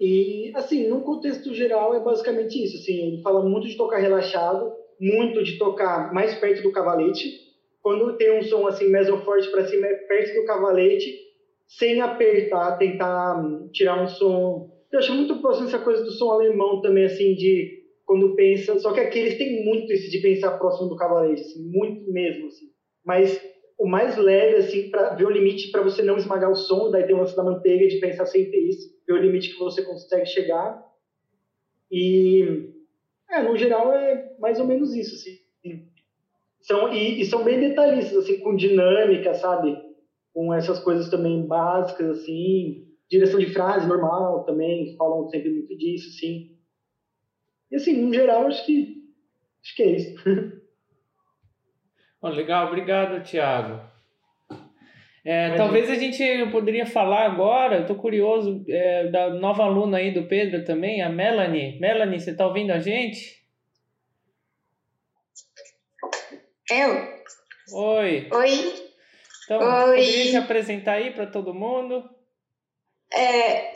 [0.00, 4.72] e, assim, no contexto geral, é basicamente isso, assim, ele fala muito de tocar relaxado,
[5.00, 7.28] muito de tocar mais perto do cavalete.
[7.80, 11.14] Quando tem um som assim mesoforte para cima, é perto do cavalete,
[11.66, 14.70] sem apertar, tentar hum, tirar um som.
[14.92, 18.78] Eu acho muito próximo essa coisa do som alemão também, assim, de quando pensa.
[18.78, 22.46] Só que aqui eles têm muito isso de pensar próximo do cavalete, assim, muito mesmo,
[22.46, 22.66] assim.
[23.04, 23.40] Mas
[23.78, 27.04] o mais leve, assim, para ver o limite para você não esmagar o som, daí
[27.04, 30.26] tem o lance da manteiga, de pensar sempre isso, ver o limite que você consegue
[30.26, 30.82] chegar.
[31.90, 32.70] E,
[33.30, 35.38] é, no geral, é mais ou menos isso, assim.
[36.60, 39.76] São, e, e são bem detalhistas, assim, com dinâmica, sabe?
[40.32, 46.08] Com essas coisas também básicas, assim, direção de frase normal também, falam sempre muito disso,
[46.08, 46.50] assim.
[47.70, 49.04] E, assim, no geral, acho que,
[49.62, 50.14] acho que é isso.
[52.26, 53.86] Oh, legal, obrigado, Tiago.
[55.24, 60.24] É, talvez a gente poderia falar agora, estou curioso, é, da nova aluna aí do
[60.24, 61.80] Pedro também, a Melanie.
[61.80, 63.42] Melanie, você está ouvindo a gente?
[66.70, 67.14] Eu?
[67.72, 68.28] Oi.
[68.30, 68.84] Oi.
[69.44, 69.96] Então, Oi.
[69.96, 72.08] poderia se apresentar aí para todo mundo?
[73.10, 73.72] É,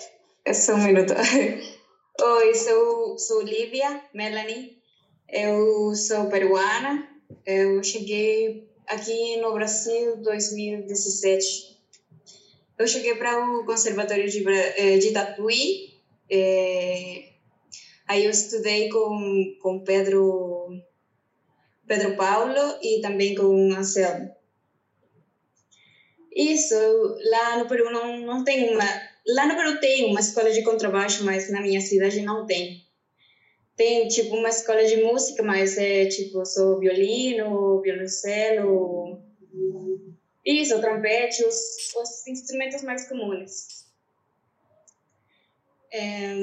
[0.52, 1.14] só um minuto.
[2.20, 4.76] Oi, sou, sou Lívia Melanie,
[5.30, 7.08] eu sou peruana,
[7.46, 11.78] eu cheguei aqui no Brasil em 2017.
[12.78, 15.94] Eu cheguei para o Conservatório de, eh, de Tatuí.
[16.30, 17.30] É,
[18.06, 20.80] aí eu estudei com, com Pedro,
[21.86, 24.34] Pedro Paulo e também com Anselmo.
[26.34, 26.74] Isso,
[27.30, 28.84] lá no Peru não, não tem uma...
[29.26, 32.87] Lá no Peru tem uma escola de contrabaixo, mas na minha cidade não tem
[33.78, 39.22] tem tipo uma escola de música, mas é tipo só violino, violoncelo,
[40.44, 43.86] isso, trompete, os, os instrumentos mais comuns.
[45.90, 46.34] É,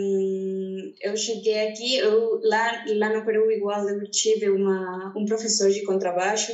[1.01, 5.83] eu cheguei aqui, eu, lá, lá no Peru igual eu tive uma, um professor de
[5.83, 6.51] contrabaixo,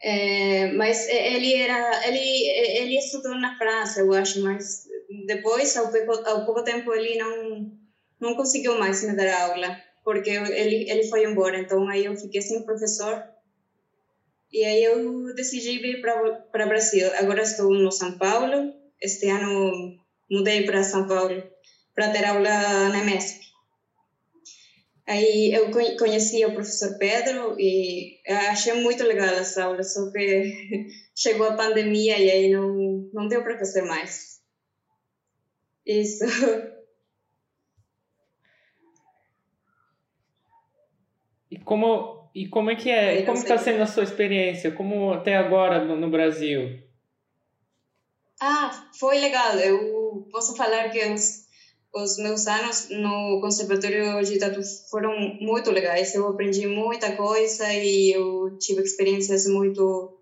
[0.00, 4.86] é, mas ele era ele ele estudou na França, eu acho, mas
[5.26, 7.45] depois ao pouco, ao pouco tempo ele não
[8.20, 11.58] não conseguiu mais me dar aula, porque ele, ele foi embora.
[11.58, 13.22] Então, aí eu fiquei sem professor.
[14.52, 17.08] E aí eu decidi vir para o Brasil.
[17.18, 18.72] Agora estou no São Paulo.
[19.00, 19.96] Este ano
[20.30, 21.42] mudei para São Paulo
[21.94, 23.46] para ter aula na MESP.
[25.06, 28.18] Aí eu conheci o professor Pedro e
[28.50, 30.52] achei muito legal as aulas, só que
[31.14, 34.40] chegou a pandemia e aí não, não deu para fazer mais.
[35.86, 36.24] Isso.
[41.66, 43.22] como, e como é que é?
[43.22, 44.70] Como está sendo a sua experiência?
[44.70, 46.80] Como até agora no, no, Brasil?
[48.40, 49.58] Ah, foi legal.
[49.58, 51.44] Eu posso falar que os,
[51.92, 56.14] os meus anos no Conservatório de Tatu foram muito legais.
[56.14, 60.12] Eu aprendi muita coisa e eu tive experiências muito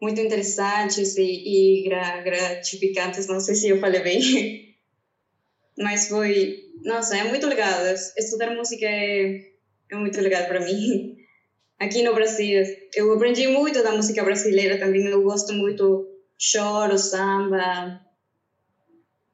[0.00, 1.88] muito interessantes e, e
[2.24, 3.28] gratificantes.
[3.28, 4.76] Não sei se eu falei bem,
[5.78, 7.84] mas foi, nossa, é muito legal.
[8.16, 9.57] Estudar música é
[9.90, 11.16] é muito legal para mim.
[11.78, 12.64] Aqui no Brasil,
[12.94, 15.06] eu aprendi muito da música brasileira também.
[15.06, 18.00] Eu gosto muito choro, samba.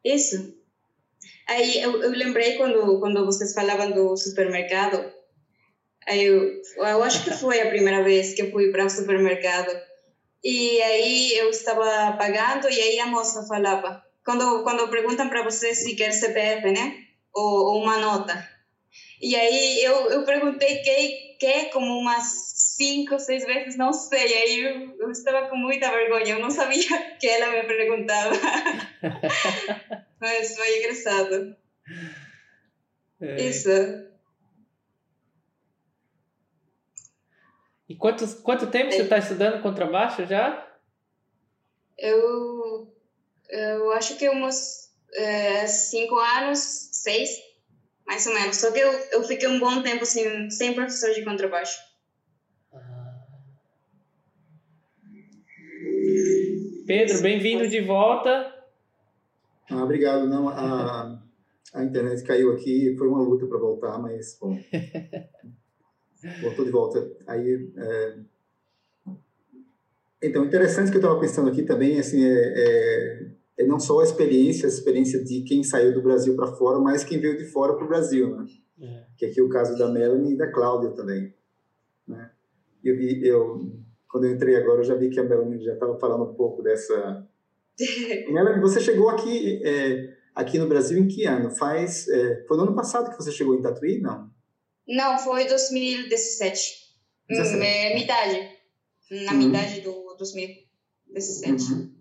[0.04, 0.54] Isso.
[1.48, 5.10] Aí eu, eu lembrei quando quando vocês falavam do supermercado.
[6.06, 9.70] Aí eu, eu acho que foi a primeira vez que eu fui para o supermercado.
[10.42, 15.74] E aí eu estava pagando e aí a moça falava, quando quando perguntam para você
[15.74, 16.98] se quer CPF, né?
[17.32, 18.53] Ou, ou uma nota.
[19.20, 22.24] E aí eu, eu perguntei quem quer como umas
[22.76, 24.34] cinco, seis vezes, não sei.
[24.34, 26.82] Aí eu, eu estava com muita vergonha, eu não sabia
[27.18, 28.34] que ela me perguntava.
[30.20, 31.56] Mas foi engraçado.
[33.20, 33.40] É.
[33.42, 33.68] Isso.
[37.88, 38.92] E quantos, quanto tempo é.
[38.92, 40.66] você está estudando contrabaixo já?
[41.96, 42.92] Eu,
[43.48, 46.58] eu acho que uns é, cinco anos,
[46.92, 47.53] seis
[48.06, 48.56] mais ou menos.
[48.56, 51.78] Só que eu, eu fiquei um bom tempo assim, sem professor de contrabaixo.
[56.86, 58.52] Pedro, bem-vindo de volta.
[59.70, 60.26] Ah, obrigado.
[60.26, 61.18] Não, a,
[61.72, 64.58] a internet caiu aqui, foi uma luta para voltar, mas bom.
[66.42, 67.06] Voltou de volta.
[67.26, 68.14] Aí, é...
[70.22, 74.04] Então, interessante que eu estava pensando aqui também, assim, é, é é não só a
[74.04, 77.74] experiência, a experiência de quem saiu do Brasil para fora, mas quem veio de fora
[77.74, 78.46] para o Brasil, né?
[78.80, 79.04] É.
[79.16, 81.32] Que aqui é o caso da Melanie e da Cláudia também,
[82.06, 82.30] né?
[82.82, 83.84] Eu vi, eu
[84.14, 86.62] quando eu entrei agora, eu já vi que a Melanie já estava falando um pouco
[86.62, 87.28] dessa.
[88.30, 91.50] Melanie, você chegou aqui é, aqui no Brasil em que ano?
[91.50, 94.30] Faz é, foi no ano passado que você chegou em Tatuí, não?
[94.86, 96.84] Não, foi 2017.
[97.28, 97.64] 17.
[97.64, 98.50] É, metade.
[99.10, 99.48] Na uhum.
[99.48, 101.72] metade do 2017.
[101.72, 101.93] Uhum.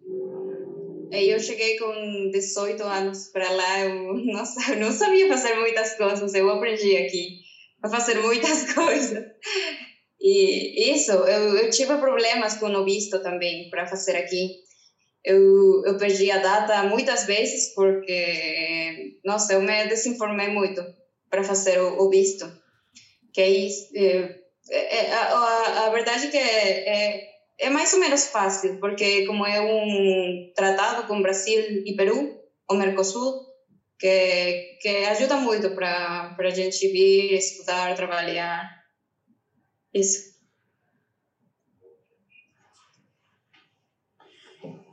[1.14, 4.44] Aí eu cheguei com 18 anos para lá, eu não,
[4.78, 7.38] não sabia fazer muitas coisas, eu aprendi aqui
[7.84, 9.24] a fazer muitas coisas.
[10.20, 14.48] E isso, eu, eu tive problemas com o visto também para fazer aqui.
[15.24, 20.82] Eu, eu perdi a data muitas vezes porque, nossa, eu me desinformei muito
[21.30, 22.46] para fazer o, o, visto.
[23.34, 23.42] Que
[24.70, 29.46] é, é, a, a, verdade é que é, é, mais ou menos fácil, porque como
[29.46, 32.40] é um tratado com Brasil e Peru,
[32.70, 33.34] o Mercosul,
[34.00, 38.70] que, que ajuda muito para a gente vir, estudar, trabalhar.
[39.94, 40.34] Isso.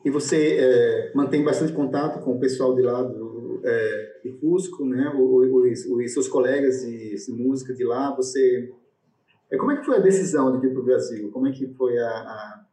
[0.04, 4.86] E você é, mantém bastante contato com o pessoal de lá do, é, de Cusco,
[4.86, 5.12] né?
[5.14, 8.70] Os, os, seus colegas de, de, música de lá, você...
[9.50, 11.30] É, como é que foi a decisão de vir para o Brasil?
[11.32, 12.64] Como é que foi a, a,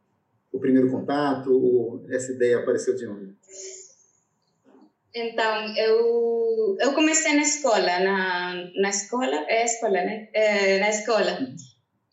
[0.52, 2.04] o primeiro contato?
[2.08, 3.36] Essa ideia apareceu de onde?
[5.14, 10.28] Então, eu, eu comecei na escola, na, na escola, é escola, né?
[10.32, 11.38] É, na escola.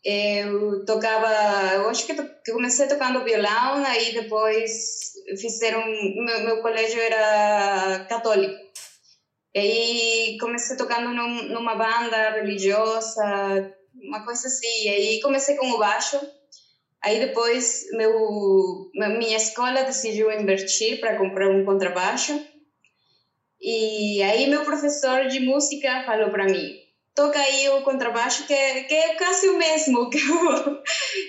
[0.03, 1.27] Eu tocava,
[1.75, 8.05] eu acho que, to, que comecei tocando violão, aí depois fizeram, meu, meu colégio era
[8.05, 8.55] católico.
[9.53, 13.74] E aí comecei tocando num, numa banda religiosa,
[14.07, 14.89] uma coisa assim.
[14.89, 16.19] Aí comecei com o baixo.
[17.03, 22.33] Aí depois meu, minha escola decidiu invertir para comprar um contrabaixo.
[23.61, 26.75] E aí meu professor de música falou para mim,
[27.15, 30.83] toca aí o contrabaixo que que é quase o mesmo que o,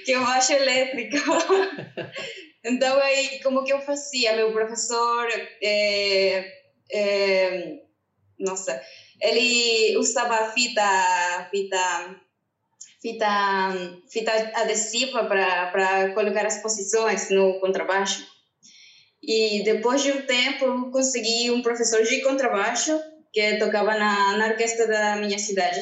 [0.04, 1.16] que o baixo elétrico.
[2.64, 4.34] então aí como que eu fazia?
[4.34, 5.28] Meu professor,
[5.62, 6.52] é,
[6.90, 7.78] é,
[8.38, 8.80] nossa,
[9.20, 12.20] ele usava fita, fita,
[13.06, 13.72] fita,
[14.08, 18.26] fita adesiva para colocar as posições no contrabaixo.
[19.22, 22.98] E depois de um tempo, consegui um professor de contrabaixo
[23.32, 25.80] que tocava na, na orquestra da minha cidade.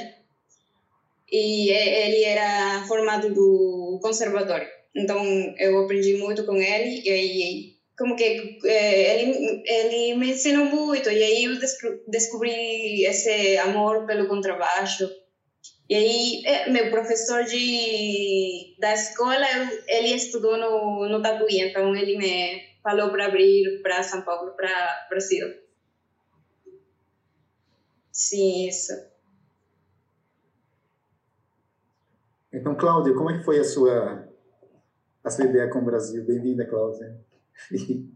[1.31, 4.69] E ele era formado do conservatório.
[4.95, 5.19] Então,
[5.59, 7.03] eu aprendi muito com ele.
[7.05, 11.11] E aí, como que é, ele, ele me ensinou muito.
[11.11, 11.59] E aí, eu
[12.07, 15.09] descobri esse amor pelo contrabaixo.
[15.89, 19.45] E aí, é, meu professor de, da escola,
[19.87, 21.61] ele estudou no, no Tatuí.
[21.61, 25.47] Então, ele me falou para abrir para São Paulo, para Brasil.
[28.11, 28.93] Sim, isso.
[32.53, 34.29] Então, Cláudia, como é que foi a sua
[35.23, 36.25] a sua ideia com o Brasil?
[36.25, 37.19] Bem-vinda, Cláudia.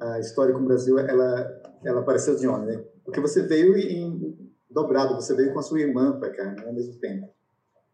[0.00, 2.84] a história com o Brasil, ela ela apareceu de onde, né?
[3.04, 4.43] Porque você veio em
[4.74, 7.28] dobrado, você veio com a sua irmã para cá, né, ao mesmo tempo,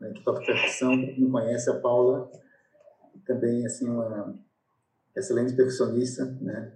[0.00, 2.30] né, que toca percussão, não conhece a Paula,
[3.26, 4.34] também assim uma
[5.14, 6.72] excelente percussionista, né?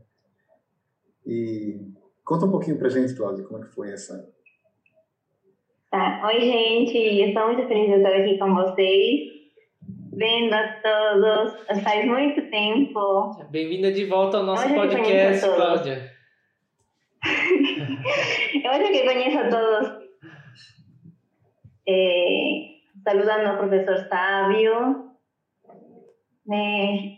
[1.26, 1.80] E
[2.22, 4.30] conta um pouquinho pra gente, Cláudia, como é que foi essa...
[5.90, 6.22] Tá.
[6.26, 9.32] Oi, gente, estou muito feliz de estar aqui com vocês.
[10.12, 13.44] Vendo a todos, faz muito tempo.
[13.50, 16.10] Bem-vinda de volta ao nosso Hoje podcast, Cláudia.
[18.54, 20.04] Hoje que conheço a todos,
[21.88, 25.10] eh, saludando ao professor Sábio,
[26.46, 27.16] né,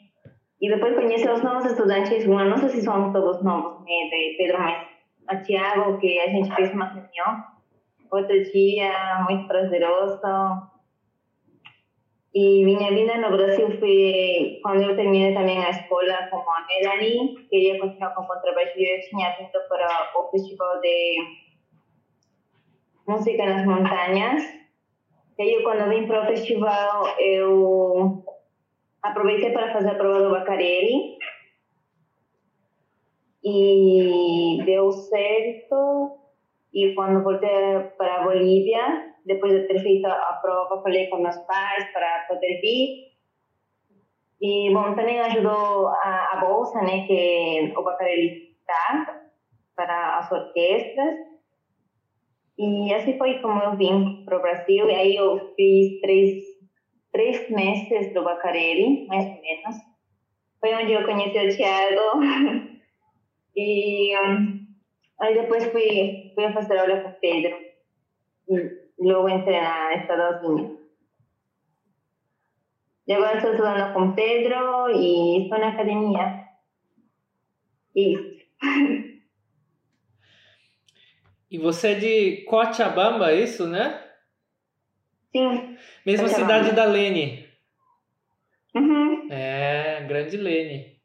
[0.61, 4.59] e depois conhece os novos estudantes, não sei se são todos novos, né, de Pedro,
[4.59, 4.87] mas
[5.28, 7.45] a Tiago, que a gente fez uma reunião
[8.11, 10.21] outro dia, muito prazeroso.
[12.34, 17.34] E minha vinda no Brasil foi quando eu terminei também a escola como a Melanie,
[17.48, 18.98] queria continuar com o contrabaixo e eu
[19.68, 21.16] para o Festival de
[23.08, 24.42] Música nas Montanhas.
[25.38, 28.24] E aí, quando vim para o festival, eu
[29.03, 31.16] aproveitei para fazer a prova do Bacarelli
[33.44, 36.18] e deu certo.
[36.72, 37.48] E quando voltei
[37.96, 42.61] para a Bolívia, depois de ter feito a prova, falei com meus pais para poder
[42.61, 43.07] vir.
[44.40, 49.22] E, bom, também ajudou a, a bolsa, né, que o Bacarelli dá
[49.74, 51.16] para as orquestras.
[52.58, 54.88] E assim foi como eu vim para o Brasil.
[54.88, 56.57] E aí eu fiz três
[57.12, 59.76] três meses do Bacarelli, mais ou menos.
[60.61, 62.20] Foi onde eu conheci o Thiago.
[63.57, 64.66] e um,
[65.20, 67.57] aí depois fui, fui fazer aula com o Pedro.
[68.48, 70.79] E logo entrei na Estados Unidos.
[73.07, 76.45] E agora estou estudando com Pedro e estou na academia.
[77.95, 78.37] Isso.
[81.49, 84.03] E você é de Cochabamba, é isso, né?
[85.31, 85.79] Sim.
[86.05, 87.47] Mesma cidade da Lene.
[88.75, 89.29] Uhum.
[89.31, 91.01] É, grande Lene.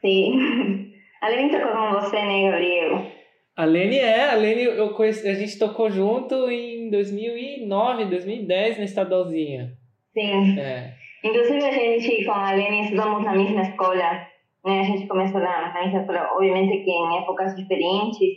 [0.00, 0.92] Sim.
[1.20, 3.15] A Lene tocou com você, né, Gabriel?
[3.56, 8.84] A Lene é, a Lene eu conheci, a gente tocou junto em 2009, 2010 na
[8.84, 9.72] estadualzinha.
[10.12, 10.58] Sim.
[10.58, 10.94] É.
[11.24, 14.28] Inclusive a gente com a Lene estudamos na mesma escola.
[14.62, 14.80] Né?
[14.80, 18.36] A gente começou na, na mesma escola, obviamente que em épocas diferentes,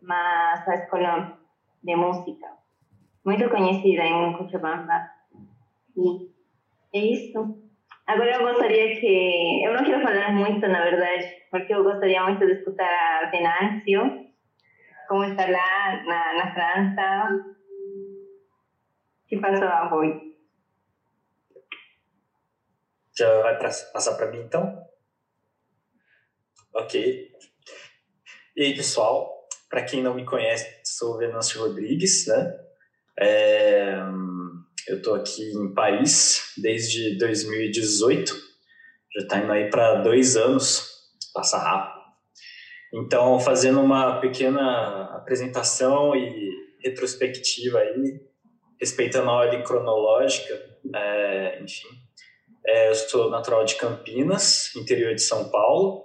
[0.00, 1.38] mas a escola
[1.82, 2.46] de música.
[3.24, 5.10] Muito conhecida em Cochabamba.
[5.96, 6.28] E
[6.94, 7.61] é isso.
[8.06, 9.64] Agora eu gostaria que.
[9.64, 14.00] Eu não quero falar muito, na verdade, porque eu gostaria muito de escutar a Venancio,
[15.08, 17.52] como está lá na, na França.
[19.28, 20.14] Que passou a voz.
[23.16, 24.82] Já vai pra, passar para mim então?
[26.74, 27.30] Ok.
[28.56, 29.46] E aí, pessoal?
[29.70, 32.58] Para quem não me conhece, sou Venâncio Rodrigues, né?
[33.18, 33.94] É,
[34.88, 38.34] eu estou aqui em Paris desde 2018,
[39.14, 40.86] já está indo aí para dois anos,
[41.34, 42.02] passa rápido.
[42.94, 46.50] Então, fazendo uma pequena apresentação e
[46.84, 48.20] retrospectiva aí,
[48.80, 50.54] respeitando a ordem cronológica,
[50.94, 51.88] é, enfim.
[52.66, 56.04] É, eu sou natural de Campinas, interior de São Paulo,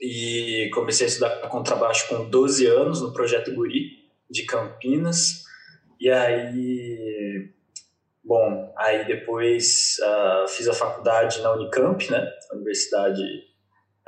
[0.00, 3.90] e comecei a estudar contrabaixo com 12 anos no Projeto Guri
[4.30, 5.44] de Campinas.
[6.00, 7.07] E aí,
[8.28, 13.22] bom, aí depois uh, fiz a faculdade na Unicamp, né, Universidade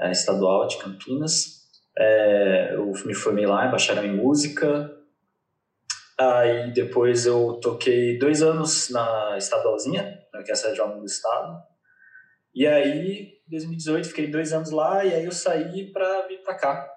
[0.03, 1.61] uh, Estadual de Campinas.
[1.99, 4.95] É, eu me formei lá, em bacharel em música.
[6.19, 11.59] Aí depois eu toquei dois anos na estadualzinha, na Orquestra de Alma do Estado.
[12.55, 16.91] E aí 2018, fiquei dois anos lá e aí eu saí para vir para cá,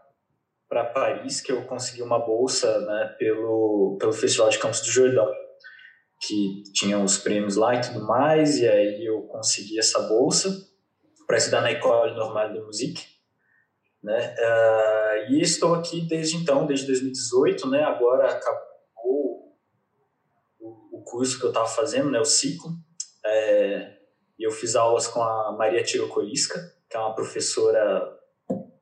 [0.67, 5.31] para Paris, que eu consegui uma bolsa né, pelo, pelo Festival de Campos do Jordão,
[6.25, 10.49] que tinha os prêmios lá e tudo mais, e aí eu consegui essa bolsa
[11.27, 13.05] para estudar na École Normale de Musique,
[14.01, 14.35] né?
[14.37, 17.83] Uh, e estou aqui desde então, desde 2018, né?
[17.83, 19.57] Agora acabou
[20.59, 22.19] o, o curso que eu estava fazendo, né?
[22.19, 22.71] O ciclo.
[23.25, 23.97] É,
[24.37, 26.59] eu fiz aulas com a Maria Tirocolisca,
[26.89, 28.19] que é uma professora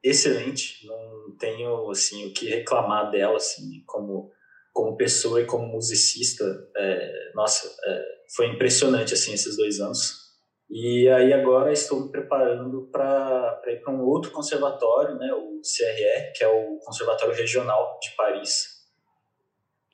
[0.03, 4.31] excelente, não tenho assim o que reclamar dela assim como
[4.71, 6.43] como pessoa e como musicista
[6.75, 8.03] é, nossa é,
[8.35, 10.21] foi impressionante assim esses dois anos
[10.69, 16.31] e aí agora estou me preparando para ir para um outro conservatório né o CRE
[16.35, 18.81] que é o Conservatório Regional de Paris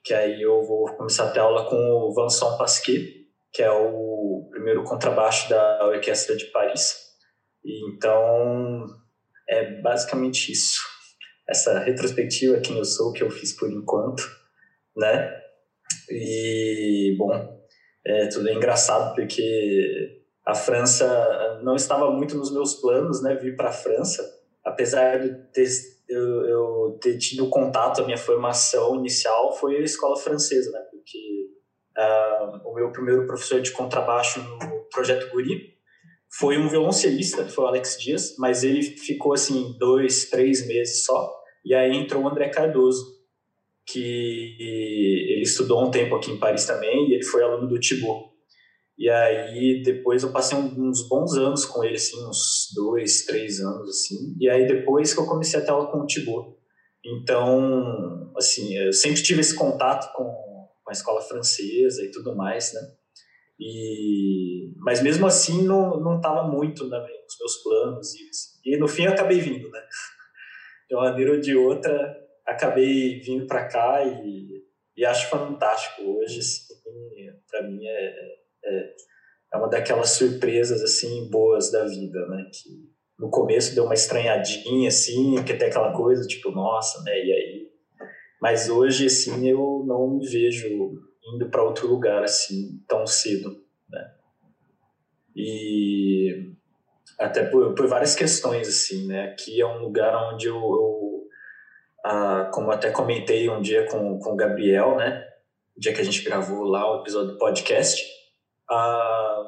[0.04, 3.18] que aí eu vou começar a ter aula com o Vincent Pasquet
[3.52, 6.94] que é o primeiro contrabaixo da Orquestra de Paris.
[7.64, 8.86] E, então,
[9.48, 10.80] é basicamente isso.
[11.48, 14.22] Essa retrospectiva, quem eu sou, o que eu fiz por enquanto,
[14.98, 15.34] né?
[16.10, 17.30] E, bom,
[18.06, 23.34] é tudo é engraçado porque a França não estava muito nos meus planos, né?
[23.36, 24.22] Vir para a França,
[24.64, 25.68] apesar de ter,
[26.08, 30.80] eu, eu ter tido contato, a minha formação inicial foi a escola francesa, né?
[30.90, 31.48] Porque
[31.98, 35.74] Uh, o meu primeiro professor de contrabaixo no Projeto Guri
[36.30, 41.28] foi um violoncelista, foi o Alex Dias, mas ele ficou assim dois, três meses só.
[41.64, 43.17] E aí entrou o André Cardoso,
[43.90, 44.56] que
[45.32, 48.28] ele estudou um tempo aqui em Paris também e ele foi aluno do Thibaut.
[48.98, 53.88] E aí depois eu passei uns bons anos com ele, assim, uns dois, três anos,
[53.88, 54.36] assim.
[54.38, 56.56] E aí depois que eu comecei a ter aula com o Thibaut.
[57.04, 62.80] Então, assim, eu sempre tive esse contato com a escola francesa e tudo mais, né?
[63.60, 68.86] E, mas mesmo assim não não estava muito né, nos meus planos e, e no
[68.86, 69.80] fim eu acabei vindo, né?
[70.88, 74.64] De uma maneira ou de outra acabei vindo para cá e,
[74.96, 76.74] e acho fantástico hoje, assim,
[77.50, 78.14] para mim é,
[78.64, 78.94] é,
[79.54, 82.44] é uma daquelas surpresas assim boas da vida, né?
[82.52, 82.70] Que
[83.18, 87.12] no começo deu uma estranhadinha assim, porque tem aquela coisa tipo nossa, né?
[87.12, 87.68] E aí
[88.40, 90.92] mas hoje, assim, eu não me vejo
[91.34, 94.14] indo para outro lugar, assim, tão cedo, né?
[95.34, 96.52] E
[97.18, 99.30] até por, por várias questões, assim, né?
[99.30, 100.97] Aqui é um lugar onde eu, eu
[102.10, 105.28] ah, como até comentei um dia com, com o Gabriel, né?
[105.76, 108.02] O dia que a gente gravou lá o episódio do podcast,
[108.70, 109.42] ah,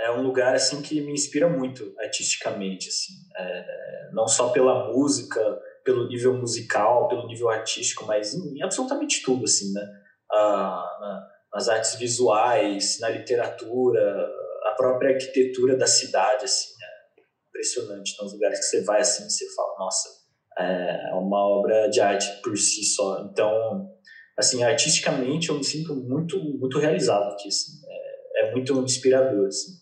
[0.00, 3.12] é um lugar, assim, que me inspira muito artisticamente, assim.
[3.36, 5.40] É, não só pela música,
[5.84, 9.88] pelo nível musical, pelo nível artístico, mas em, em absolutamente tudo, assim, né?
[10.32, 14.28] Ah, na, nas artes visuais, na literatura,
[14.64, 18.14] a própria arquitetura da cidade, assim, é impressionante.
[18.14, 20.17] Então, os lugares que você vai, assim, você fala, nossa,
[20.58, 23.28] é uma obra de arte por si só.
[23.30, 23.88] Então,
[24.36, 29.72] assim, artisticamente eu me sinto muito, muito realizado aqui, assim, é, é muito inspirador, assim.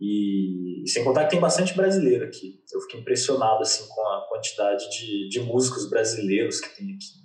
[0.00, 2.60] E sem contar que tem bastante brasileiro aqui.
[2.72, 7.20] Eu fiquei impressionado assim com a quantidade de, de músicos brasileiros que tem aqui.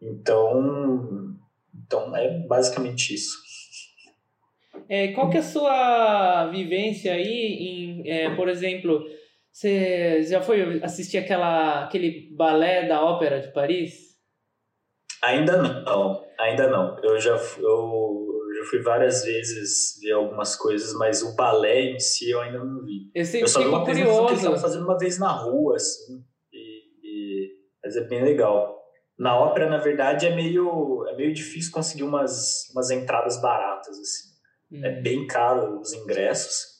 [0.00, 1.36] Então,
[1.72, 3.38] então é basicamente isso.
[4.88, 9.04] É, qual que é a sua vivência aí em, é, por exemplo,
[9.52, 14.12] você já foi assistir aquela, aquele balé da Ópera de Paris?
[15.22, 16.98] Ainda não, ainda não.
[17.02, 18.26] Eu já, eu,
[18.58, 22.82] eu fui várias vezes ver algumas coisas, mas o balé em si eu ainda não
[22.82, 23.10] vi.
[23.14, 24.26] Eu, eu só vi uma curioso.
[24.26, 27.52] que eles fazendo uma vez na rua, assim, e, e,
[27.84, 28.80] mas é bem legal.
[29.18, 34.32] Na ópera, na verdade, é meio, é meio difícil conseguir umas, umas entradas baratas, assim.
[34.72, 34.84] É hum.
[34.86, 36.71] É bem caro os ingressos.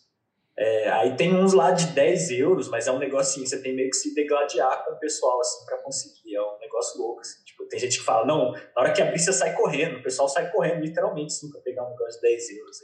[0.58, 3.88] É, aí tem uns lá de 10 euros, mas é um negocinho, você tem meio
[3.88, 6.36] que se degladiar com o pessoal, assim, para conseguir.
[6.36, 7.42] É um negócio louco, assim.
[7.44, 9.98] Tipo, tem gente que fala, não, na hora que abrir você sai correndo.
[9.98, 12.76] O pessoal sai correndo, literalmente, assim, pra pegar um negócio de 10 euros.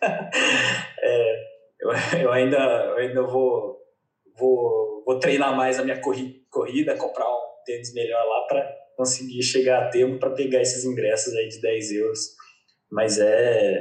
[1.02, 1.34] é,
[1.80, 1.90] eu,
[2.20, 3.76] eu, ainda, eu ainda vou,
[4.38, 9.82] vou, vou treinar mais a minha corrida, comprar um tênis melhor lá para conseguir chegar
[9.82, 12.20] a tempo para pegar esses ingressos aí de 10 euros.
[12.90, 13.80] Mas é,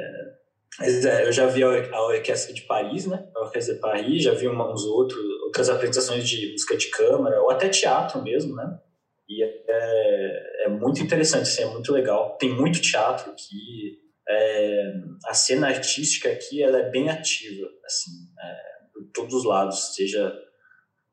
[0.80, 3.28] mas é, eu já vi a, Orquestra de Paris, né?
[3.36, 7.50] A Orquestra de Paris, já vi uns outros, outras apresentações de música de câmara, ou
[7.50, 8.80] até teatro mesmo, né?
[9.28, 12.38] E é, é, é muito interessante, assim, é muito legal.
[12.38, 14.94] Tem muito teatro aqui, é,
[15.28, 18.56] a cena artística aqui ela é bem ativa, assim, é,
[18.94, 20.34] por todos os lados, seja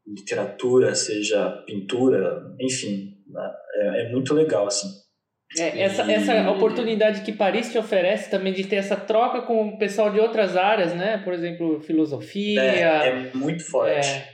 [0.07, 3.53] literatura, seja pintura, enfim, né?
[3.77, 4.89] é, é muito legal, assim.
[5.59, 6.13] É, essa, e...
[6.13, 10.19] essa oportunidade que Paris te oferece também de ter essa troca com o pessoal de
[10.19, 11.19] outras áreas, né?
[11.19, 12.63] Por exemplo, filosofia.
[12.63, 14.09] É, é muito forte.
[14.09, 14.29] É.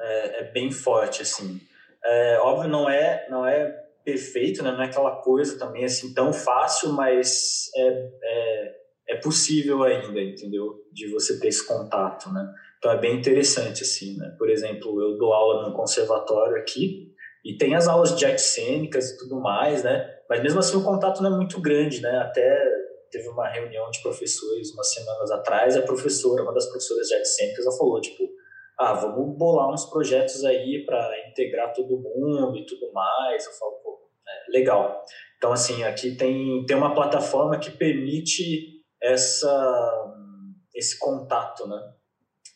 [0.00, 1.60] é, é bem forte, assim.
[2.04, 3.72] É, óbvio, não é, não é
[4.04, 4.72] perfeito, né?
[4.72, 8.74] Não é aquela coisa também assim tão fácil, mas é, é,
[9.10, 10.74] é possível ainda, entendeu?
[10.92, 12.46] De você ter esse contato, né?
[12.78, 14.34] Então é bem interessante, assim, né?
[14.36, 17.11] Por exemplo, eu dou aula no conservatório aqui,
[17.44, 20.08] e tem as aulas de artes cênicas e tudo mais, né?
[20.28, 22.18] Mas mesmo assim o contato não é muito grande, né?
[22.18, 22.64] Até
[23.10, 27.36] teve uma reunião de professores umas semanas atrás, a professora, uma das professoras de artes
[27.36, 28.24] cênicas, ela falou, tipo,
[28.78, 33.44] ah, vamos bolar uns projetos aí para integrar todo mundo e tudo mais.
[33.44, 35.02] Eu falo, pô, é, legal.
[35.36, 40.14] Então, assim, aqui tem, tem uma plataforma que permite essa,
[40.74, 41.92] esse contato, né?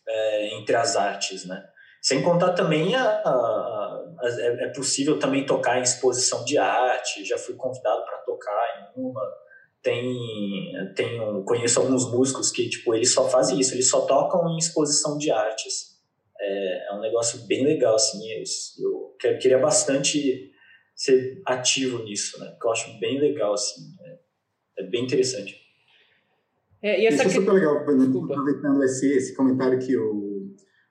[0.09, 1.63] É, entre as artes, né?
[2.07, 7.25] Sem contar também a, a, a, é, é possível também tocar em exposição de arte.
[7.25, 9.21] Já fui convidado para tocar em uma.
[9.83, 14.49] Tem, tem um, conheço alguns músicos que tipo eles só fazem isso, eles só tocam
[14.51, 15.97] em exposição de artes.
[16.39, 18.21] É, é um negócio bem legal assim.
[18.31, 20.53] Eu, eu queria bastante
[20.95, 22.51] ser ativo nisso, né?
[22.51, 23.83] Porque eu acho bem legal assim.
[24.79, 25.57] É, é bem interessante.
[26.81, 30.26] É, e essa Isso é super legal, aproveitando esse, esse comentário que o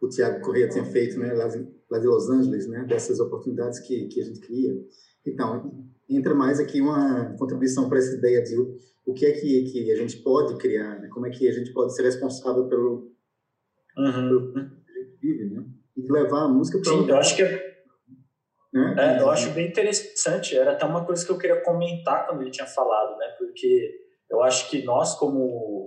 [0.05, 1.47] o Tiago Correia tinha feito, né, lá,
[1.89, 4.73] lá de Los Angeles, né, dessas oportunidades que, que a gente cria.
[5.25, 8.55] Então, entra mais aqui uma contribuição para essa ideia de
[9.05, 11.73] o que é que, que a gente pode criar, né, como é que a gente
[11.73, 13.11] pode ser responsável pelo,
[13.97, 14.51] uhum.
[14.53, 14.69] pelo
[15.21, 15.65] vive, né,
[15.97, 17.75] e levar a música para Sim, eu acho que é,
[18.73, 18.95] né?
[18.97, 20.57] é, eu acho bem interessante.
[20.57, 23.27] Era até uma coisa que eu queria comentar quando ele tinha falado, né?
[23.37, 25.84] Porque eu acho que nós, como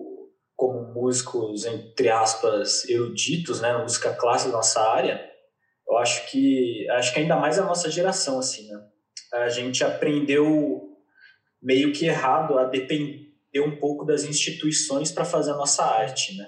[1.00, 5.28] músicos, entre aspas, eruditos, né, música clássica da nossa área,
[5.88, 8.78] eu acho que, acho que ainda mais a nossa geração, assim, né?
[9.32, 10.96] A gente aprendeu
[11.62, 16.46] meio que errado a depender um pouco das instituições para fazer a nossa arte, né?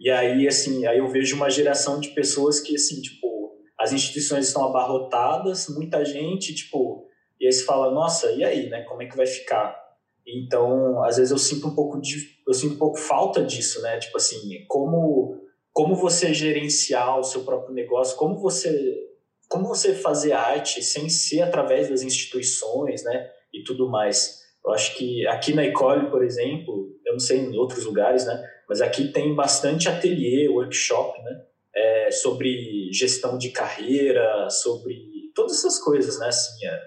[0.00, 4.48] E aí, assim, aí eu vejo uma geração de pessoas que, assim, tipo, as instituições
[4.48, 7.06] estão abarrotadas, muita gente, tipo,
[7.40, 8.82] e aí você fala, nossa, e aí, né?
[8.82, 9.85] Como é que vai ficar?
[10.26, 12.16] Então, às vezes eu sinto um pouco de,
[12.46, 13.98] eu sinto um pouco falta disso, né?
[13.98, 15.40] Tipo assim, como
[15.72, 19.06] como você gerenciar o seu próprio negócio, como você
[19.48, 23.30] como você fazer arte sem ser através das instituições, né?
[23.54, 24.44] E tudo mais.
[24.64, 28.42] Eu acho que aqui na Ecole, por exemplo, eu não sei em outros lugares, né?
[28.68, 31.42] Mas aqui tem bastante ateliê, workshop, né?
[31.74, 36.26] É, sobre gestão de carreira, sobre todas essas coisas, né?
[36.26, 36.80] Assim, é,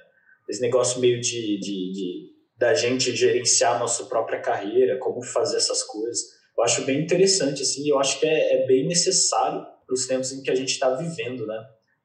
[0.49, 5.55] esse negócio meio de, de, de da gente gerenciar a nossa própria carreira, como fazer
[5.55, 6.19] essas coisas.
[6.57, 10.33] Eu acho bem interessante, assim, eu acho que é, é bem necessário para os tempos
[10.33, 11.57] em que a gente está vivendo, né?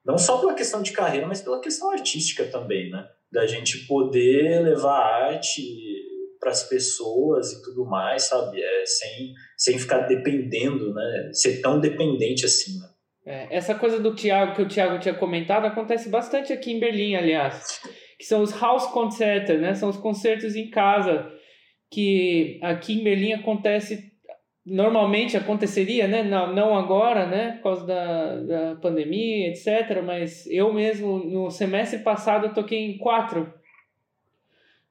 [0.06, 3.04] Não só pela questão de carreira, mas pela questão artística também, né?
[3.32, 5.62] Da gente poder levar arte
[6.38, 8.62] para as pessoas e tudo mais, sabe?
[8.62, 11.30] É, sem, sem ficar dependendo, né?
[11.32, 12.88] Ser tão dependente assim, né?
[13.26, 17.16] É, essa coisa do Tiago, que o Tiago tinha comentado, acontece bastante aqui em Berlim,
[17.16, 17.80] aliás
[18.24, 19.74] que são os house concerts, né?
[19.74, 21.30] São os concertos em casa,
[21.90, 24.14] que aqui em Berlim acontece
[24.64, 26.22] normalmente aconteceria, né?
[26.22, 27.56] Não, não agora, né?
[27.56, 30.02] Por causa da, da pandemia, etc.
[30.02, 33.52] Mas eu mesmo, no semestre passado, eu toquei em quatro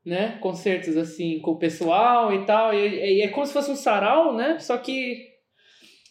[0.05, 0.37] né?
[0.39, 2.71] Concertos assim com o pessoal e tal.
[2.71, 4.59] E, e é como se fosse um sarau, né?
[4.59, 5.27] Só que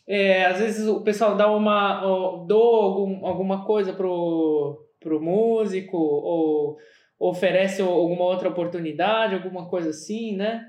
[0.09, 2.01] é, às vezes o pessoal dá uma.
[2.49, 6.79] dou algum, alguma coisa pro, pro músico, ou
[7.29, 10.65] oferece alguma outra oportunidade, alguma coisa assim, né?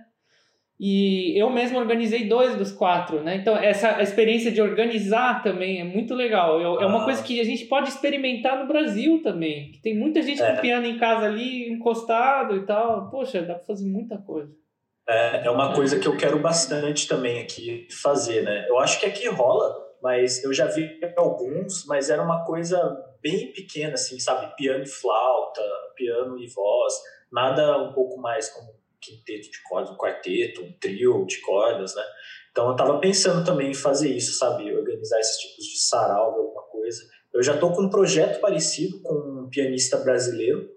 [0.79, 3.35] E eu mesmo organizei dois dos quatro, né?
[3.35, 6.59] Então, essa experiência de organizar também é muito legal.
[6.59, 6.83] Eu, ah.
[6.83, 7.05] É uma ah.
[7.05, 9.71] coisa que a gente pode experimentar no Brasil também.
[9.71, 10.55] Que tem muita gente é.
[10.55, 13.09] com piano em casa ali, encostado e tal.
[13.09, 14.51] Poxa, dá pra fazer muita coisa.
[15.07, 18.65] É, é uma coisa que eu quero bastante também aqui fazer, né?
[18.67, 22.79] Eu acho que aqui rola, mas eu já vi alguns, mas era uma coisa
[23.21, 24.55] bem pequena, assim, sabe?
[24.55, 25.61] Piano e flauta,
[26.03, 26.93] piano e voz,
[27.31, 32.03] nada um pouco mais como quinteto de cordas, um quarteto, um trio de cordas, né?
[32.51, 34.73] Então eu estava pensando também em fazer isso, sabe?
[34.73, 37.03] Organizar esses tipos de sarau, alguma coisa.
[37.33, 40.69] Eu já estou com um projeto parecido com um pianista brasileiro,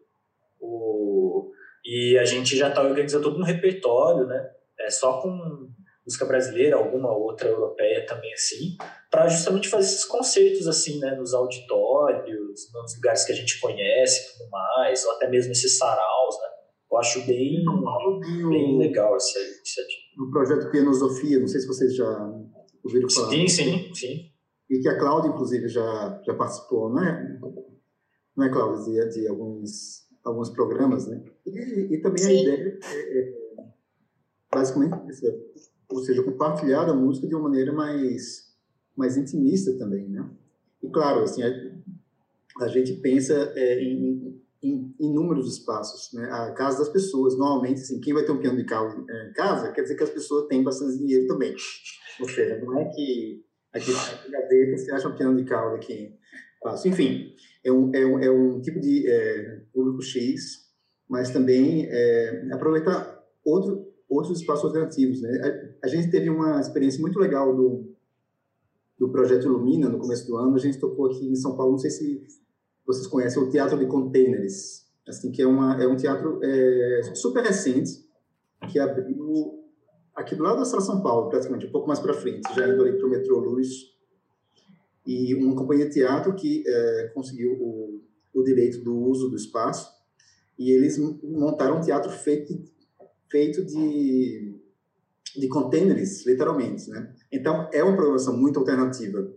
[0.61, 1.53] o...
[1.85, 4.51] e a gente já está organizando todo um repertório, né?
[4.79, 5.69] É só com
[6.07, 8.77] música brasileira, alguma outra europeia também assim,
[9.11, 11.77] para justamente fazer esses concertos assim, né, nos auditórios,
[12.73, 16.49] nos lugares que a gente conhece, e tudo mais, ou até mesmo esses saraus, né?
[16.91, 17.65] Eu acho bem,
[18.49, 20.03] bem legal essa iniciativa.
[20.17, 22.09] No projeto Pianosofia, não sei se vocês já
[22.83, 23.31] ouviram falar.
[23.31, 24.31] Sim, sim, sim.
[24.71, 27.39] E que a Cláudia, inclusive, já, já participou, não é,
[28.37, 31.23] não é Cláudia, de, de alguns, alguns programas, né?
[31.45, 32.31] E, e também sim.
[32.31, 33.47] a ideia é, é
[34.53, 34.97] basicamente,
[35.89, 38.55] ou seja, compartilhar a música de uma maneira mais,
[38.97, 40.29] mais intimista também, né?
[40.83, 41.43] E claro, assim,
[42.61, 46.29] a, gente pensa é, em em inúmeros espaços, né?
[46.31, 49.73] A casa das pessoas, normalmente, assim, quem vai ter um piano de causa em casa,
[49.73, 51.55] quer dizer que as pessoas têm bastante dinheiro também.
[52.21, 56.15] Ou seja, não é que aqui na gaveta você acha um piano de causa aqui
[56.63, 56.91] fácil.
[56.91, 57.35] Enfim,
[57.65, 60.67] é um, é um, é um tipo de é, público X,
[61.09, 65.77] mas também é, aproveitar outro, outros espaços alternativos, né?
[65.83, 67.95] A, a, gente teve uma experiência muito legal do,
[68.99, 71.79] do projeto Ilumina no começo do ano, a gente tocou aqui em São Paulo, não
[71.79, 72.27] sei se
[72.87, 77.43] vocês conhecem o Teatro de Containers, assim, que é, uma, é um teatro é, super
[77.43, 78.05] recente,
[78.71, 79.65] que abriu
[80.15, 82.83] aqui do lado da Sala São Paulo, praticamente, um pouco mais para frente, já indo
[82.83, 83.69] ali para o metrô Luz,
[85.07, 88.03] e uma companhia de teatro que é, conseguiu o,
[88.35, 89.95] o direito do uso do espaço,
[90.59, 92.55] e eles montaram um teatro feito,
[93.31, 94.55] feito de,
[95.37, 97.15] de containers, literalmente, né?
[97.31, 99.31] Então, é uma programação muito alternativa.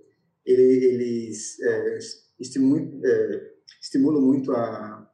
[0.45, 1.97] Eles é,
[2.39, 5.11] estimulam, é, muito a,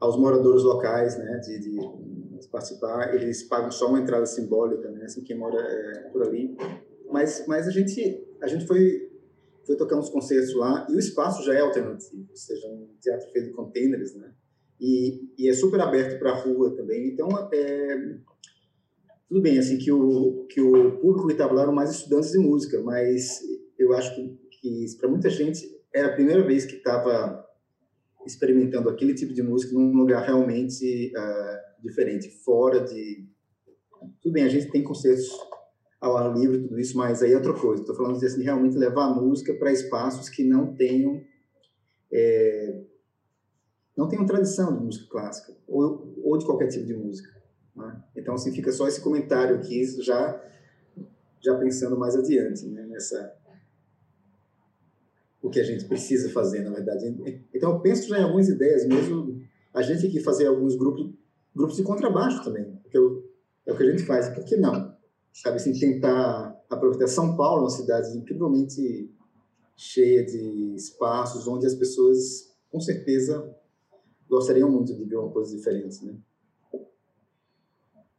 [0.00, 3.14] aos moradores locais, né, de, de, participar.
[3.14, 6.56] Eles pagam só uma entrada simbólica, né, assim quem mora é, por ali.
[7.10, 9.06] Mas, mas a gente, a gente foi
[9.66, 13.28] foi tocar uns concertos lá e o espaço já é alternativo, ou seja, um teatro
[13.32, 14.32] feito de containers, né?
[14.80, 17.08] E, e é super aberto para a rua também.
[17.08, 18.16] Então, é,
[19.28, 22.38] tudo bem, assim, que o, que o público que estava lá eram mais estudantes de
[22.38, 23.40] música, mas
[23.76, 27.42] eu acho que, que para muita gente era a primeira vez que estava
[28.26, 33.26] experimentando aquele tipo de música num lugar realmente uh, diferente, fora de...
[34.20, 35.26] Tudo bem, a gente tem concertos
[35.98, 37.80] ao ar livre, tudo isso, mas aí é outra coisa.
[37.80, 41.24] Estou falando assim, de realmente levar a música para espaços que não tenham...
[42.12, 42.82] É,
[43.96, 47.34] não tenham tradição de música clássica, ou, ou de qualquer tipo de música.
[47.74, 48.04] Né?
[48.14, 50.44] Então, assim, fica só esse comentário aqui, já,
[51.40, 52.84] já pensando mais adiante, né?
[52.86, 53.34] nessa
[55.46, 57.06] o que a gente precisa fazer, na verdade.
[57.54, 59.40] Então, eu penso já em algumas ideias mesmo.
[59.72, 61.12] A gente aqui fazer alguns grupos,
[61.54, 63.24] grupos de contrabaixo também, porque eu,
[63.64, 64.28] é o que a gente faz.
[64.28, 64.96] Por que não?
[65.32, 69.10] Sabe, assim, tentar aproveitar São Paulo, uma cidade incrivelmente
[69.76, 73.54] cheia de espaços onde as pessoas, com certeza,
[74.28, 76.16] gostariam muito de ver uma coisa diferente, né?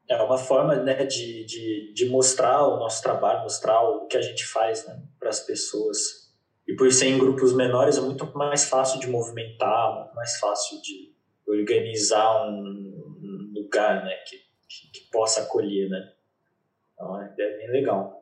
[0.09, 4.21] É uma forma né, de, de, de mostrar o nosso trabalho, mostrar o que a
[4.21, 6.26] gente faz né, para as pessoas.
[6.67, 10.81] E por ser em grupos menores é muito mais fácil de movimentar, muito mais fácil
[10.81, 11.15] de
[11.47, 14.37] organizar um lugar né, que,
[14.67, 15.89] que, que possa acolher.
[15.89, 16.11] Né?
[16.93, 18.17] Então é, é bem legal.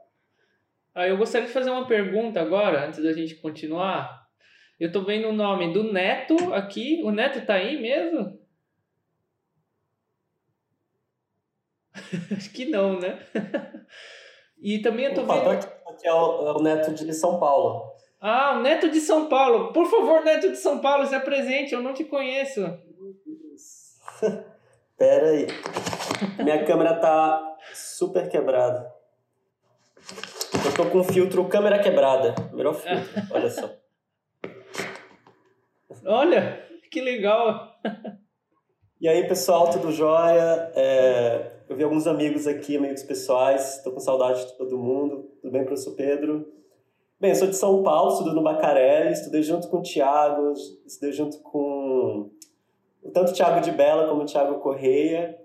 [0.94, 4.26] Ah, eu gostaria de fazer uma pergunta agora, antes da gente continuar.
[4.80, 7.02] Eu estou vendo o nome do Neto aqui.
[7.04, 8.40] O Neto está aí mesmo?
[12.36, 13.20] Acho que não, né?
[14.62, 15.66] e também eu tô Opa, vendo.
[15.88, 17.95] Aqui é o, é o Neto de São Paulo.
[18.28, 19.72] Ah, Neto de São Paulo.
[19.72, 22.60] Por favor, Neto de São Paulo, se apresente, eu não te conheço.
[24.98, 25.46] Pera aí.
[26.44, 28.92] Minha câmera tá super quebrada.
[30.66, 32.34] Eu tô com um filtro câmera quebrada.
[32.52, 33.70] Melhor filtro, olha só.
[36.04, 37.76] Olha, que legal.
[39.00, 40.72] E aí, pessoal, tudo jóia?
[40.74, 43.76] É, eu vi alguns amigos aqui, amigos pessoais.
[43.76, 45.30] Estou com saudade de todo mundo.
[45.44, 46.56] Tudo bem, professor Pedro?
[47.26, 50.54] Bem, eu sou de São Paulo, estudo no Bacarelli, estudei junto com o Tiago,
[50.86, 52.30] estudei junto com
[53.12, 55.36] tanto o Tiago de Bela como o Tiago Correia.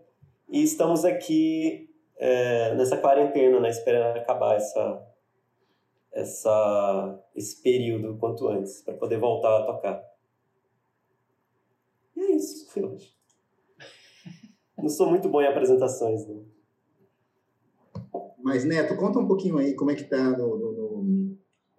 [0.51, 1.89] E estamos aqui
[2.19, 5.03] é, nessa quarentena, né, esperando acabar essa,
[6.13, 10.05] essa, esse período quanto antes, para poder voltar a tocar.
[12.15, 13.15] E é isso, hoje.
[14.77, 16.27] Não sou muito bom em apresentações.
[16.27, 16.43] Né?
[18.43, 20.73] Mas, Neto, conta um pouquinho aí como é que tá no, no,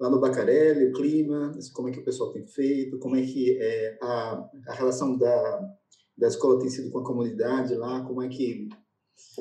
[0.02, 3.56] lá no Bacarelli, o clima, como é que o pessoal tem feito, como é que
[3.62, 5.70] é, a, a relação da,
[6.18, 8.68] da escola tem sido com a comunidade lá, como é que...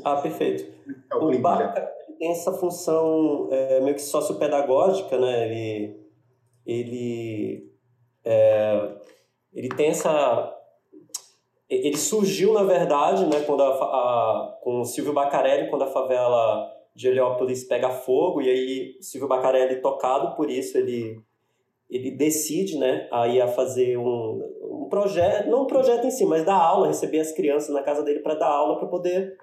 [0.04, 0.70] Ah, perfeito.
[1.10, 5.46] É o, o Baca tem essa função é, meio que sociopedagógica, né?
[5.46, 5.96] Ele,
[6.66, 7.72] ele,
[8.22, 8.96] é,
[9.54, 10.54] ele tem essa
[11.70, 16.68] ele surgiu, na verdade, né, quando a, a, com o Silvio Bacarelli, quando a favela
[16.94, 21.20] de Heliópolis pega fogo, e aí Silvio Bacarelli, tocado por isso, ele,
[21.88, 26.56] ele decide né, a fazer um, um projeto, não um projeto em si, mas dar
[26.56, 29.36] aula, receber as crianças na casa dele para dar aula, para poder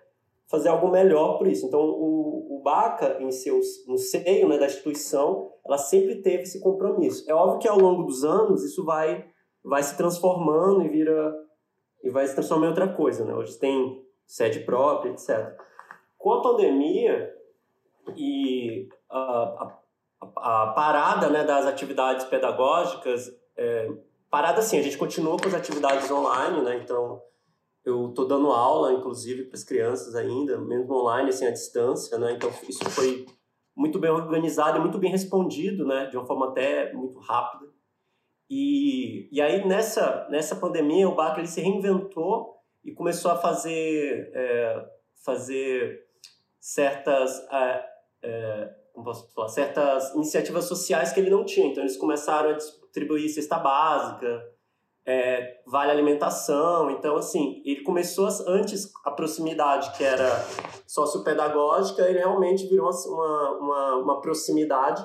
[0.50, 1.66] fazer algo melhor por isso.
[1.66, 6.60] Então, o, o Baca, em seus, no seio né, da instituição, ela sempre teve esse
[6.60, 7.30] compromisso.
[7.30, 9.26] É óbvio que ao longo dos anos isso vai,
[9.64, 11.34] vai se transformando e vira
[12.04, 13.34] e vai se transformar em outra coisa, né?
[13.34, 15.54] Hoje tem sede própria, etc.
[16.18, 17.34] Com a pandemia
[18.16, 19.78] e a, a,
[20.22, 23.90] a parada né, das atividades pedagógicas, é,
[24.30, 26.78] parada assim, a gente continua com as atividades online, né?
[26.84, 27.22] Então,
[27.86, 32.34] eu estou dando aula, inclusive, para as crianças ainda, mesmo online, assim, à distância, né?
[32.34, 33.26] Então, isso foi
[33.76, 36.08] muito bem organizado e muito bem respondido, né?
[36.08, 37.72] De uma forma até muito rápida.
[38.50, 44.32] E, e aí, nessa, nessa pandemia, o Bach ele se reinventou e começou a fazer,
[44.34, 44.86] é,
[45.24, 46.08] fazer
[46.60, 47.86] certas, é,
[48.24, 51.68] é, como posso falar, certas iniciativas sociais que ele não tinha.
[51.68, 54.44] Então, eles começaram a distribuir cesta básica,
[55.06, 56.90] é, vale alimentação.
[56.92, 60.44] Então, assim, ele começou antes a proximidade que era
[60.86, 65.04] sociopedagógica, ele realmente virou uma, uma, uma proximidade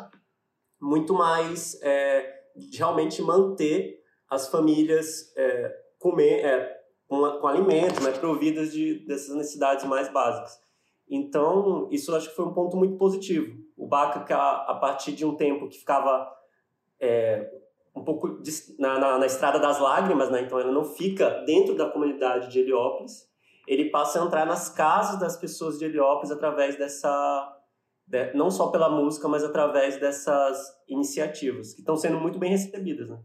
[0.81, 8.11] muito mais é, de realmente manter as famílias é, comer, é, com, com alimento, né,
[8.11, 10.59] providas de, dessas necessidades mais básicas.
[11.09, 13.57] Então, isso acho que foi um ponto muito positivo.
[13.77, 16.31] O Baca, a, partir de um tempo que ficava
[17.01, 17.51] é,
[17.95, 21.77] um pouco de, na, na, na, estrada das lágrimas, né, então ela não fica dentro
[21.77, 23.31] da comunidade de Heliópolis,
[23.67, 27.59] ele passa a entrar nas casas das pessoas de Heliópolis através dessa
[28.35, 30.59] não só pela música, mas através dessas
[30.89, 33.09] iniciativas, que estão sendo muito bem recebidas.
[33.09, 33.19] Né?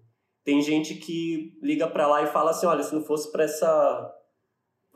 [0.43, 4.13] Tem gente que liga para lá e fala assim: olha, se não fosse por essa,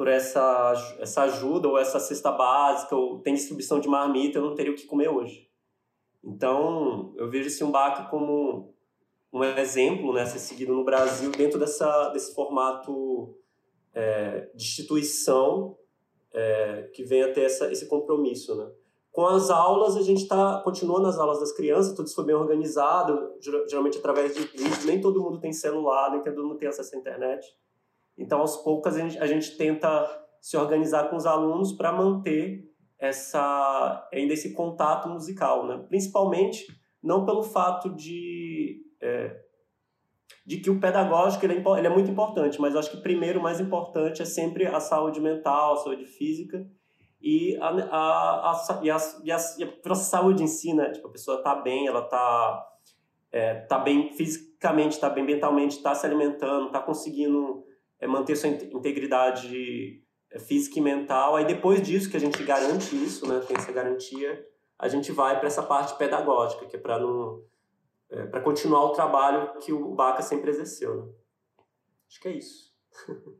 [0.01, 4.55] por essa, essa ajuda, ou essa cesta básica, ou tem distribuição de marmita, eu não
[4.55, 5.47] teria o que comer hoje.
[6.23, 8.73] Então, eu vejo esse Umbaca como
[9.31, 13.37] um exemplo né, a ser seguido no Brasil dentro dessa, desse formato
[13.93, 15.77] é, de instituição
[16.33, 18.55] é, que vem ter essa, esse compromisso.
[18.55, 18.71] Né?
[19.11, 23.35] Com as aulas, a gente tá, continua nas aulas das crianças, tudo isso bem organizado,
[23.67, 24.83] geralmente através de vídeos.
[24.83, 27.55] Nem todo mundo tem celular, nem todo mundo tem acesso à internet.
[28.17, 32.69] Então, aos poucos, a gente, a gente tenta se organizar com os alunos para manter
[32.97, 35.83] essa, ainda esse contato musical, né?
[35.87, 36.65] principalmente
[37.01, 39.39] não pelo fato de, é,
[40.45, 43.43] de que o pedagógico ele é, ele é muito importante, mas acho que primeiro o
[43.43, 46.63] mais importante é sempre a saúde mental, a saúde física,
[47.19, 50.89] e a, a, a, e a, e a, e a saúde em si, né?
[50.89, 52.67] Tipo, a pessoa tá bem, ela tá,
[53.31, 57.63] é, tá bem fisicamente, tá bem mentalmente, tá se alimentando, tá conseguindo
[58.01, 61.35] é, manter sua integridade é, física e mental.
[61.35, 63.39] Aí depois disso que a gente garante isso, né?
[63.47, 64.45] Tem essa garantia,
[64.77, 67.43] a gente vai para essa parte pedagógica, que é para não
[68.09, 70.95] é, para continuar o trabalho que o Baca sempre exerceu.
[70.95, 71.11] Né?
[72.09, 72.73] Acho que é isso.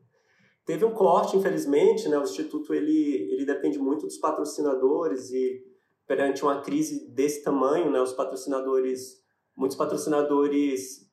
[0.64, 2.16] Teve um corte, infelizmente, né?
[2.16, 5.60] O Instituto ele, ele depende muito dos patrocinadores e
[6.06, 8.00] perante uma crise desse tamanho, né?
[8.00, 9.20] Os patrocinadores,
[9.56, 11.10] muitos patrocinadores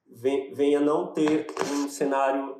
[0.54, 2.59] vêm a não ter um cenário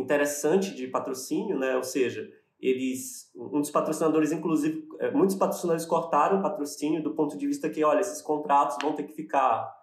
[0.00, 1.76] interessante de patrocínio, né?
[1.76, 2.28] Ou seja,
[2.60, 7.68] eles, um dos patrocinadores, inclusive, é, muitos patrocinadores cortaram o patrocínio do ponto de vista
[7.68, 9.76] que, olha, esses contratos vão ter que ficar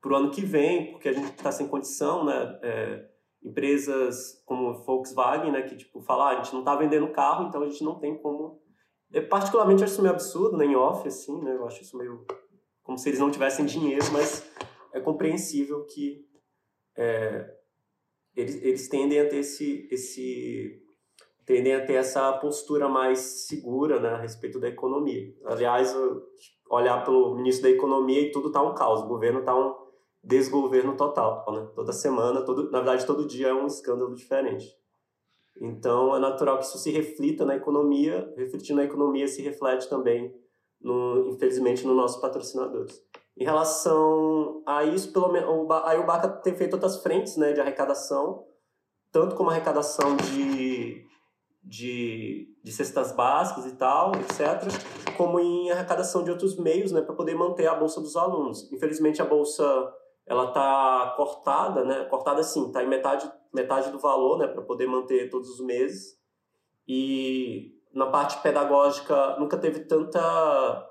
[0.00, 2.58] para o ano que vem, porque a gente está sem condição, né?
[2.62, 3.08] É,
[3.42, 7.62] empresas como Volkswagen, né, que tipo fala, ah, a gente não está vendendo carro, então
[7.62, 8.60] a gente não tem como.
[9.12, 11.54] Eu, particularmente acho isso meio absurdo, nem né, off assim, né?
[11.54, 12.24] Eu acho isso meio
[12.82, 14.48] como se eles não tivessem dinheiro, mas
[14.92, 16.24] é compreensível que
[16.96, 17.48] é,
[18.36, 20.82] eles, eles tendem a ter esse, esse
[21.44, 25.34] tendem a ter essa postura mais segura né, a respeito da economia.
[25.44, 25.94] Aliás,
[26.70, 29.02] olhar pelo ministro da Economia e tudo está um caos.
[29.02, 29.74] O governo está um
[30.24, 31.44] desgoverno total.
[31.52, 31.68] Né?
[31.74, 34.66] Toda semana, todo, na verdade, todo dia é um escândalo diferente.
[35.60, 38.32] Então, é natural que isso se reflita na economia.
[38.36, 40.34] Refletindo na economia, se reflete também,
[40.80, 43.04] no, infelizmente, nos nossos patrocinadores.
[43.36, 45.48] Em relação a isso, pelo menos,
[45.84, 48.44] aí o Baca tem feito outras frentes né, de arrecadação,
[49.10, 51.04] tanto como arrecadação de,
[51.62, 54.68] de, de cestas básicas e tal, etc.,
[55.16, 58.70] como em arrecadação de outros meios né, para poder manter a bolsa dos alunos.
[58.70, 59.64] Infelizmente, a bolsa
[60.26, 62.04] ela está cortada, né?
[62.04, 64.46] Cortada assim, está em metade, metade do valor, né?
[64.46, 66.16] Para poder manter todos os meses.
[66.86, 70.88] E na parte pedagógica nunca teve tanta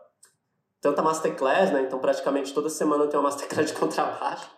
[0.81, 1.83] tanta masterclass, né?
[1.83, 4.49] Então praticamente toda semana tem uma masterclass de contrabaixo.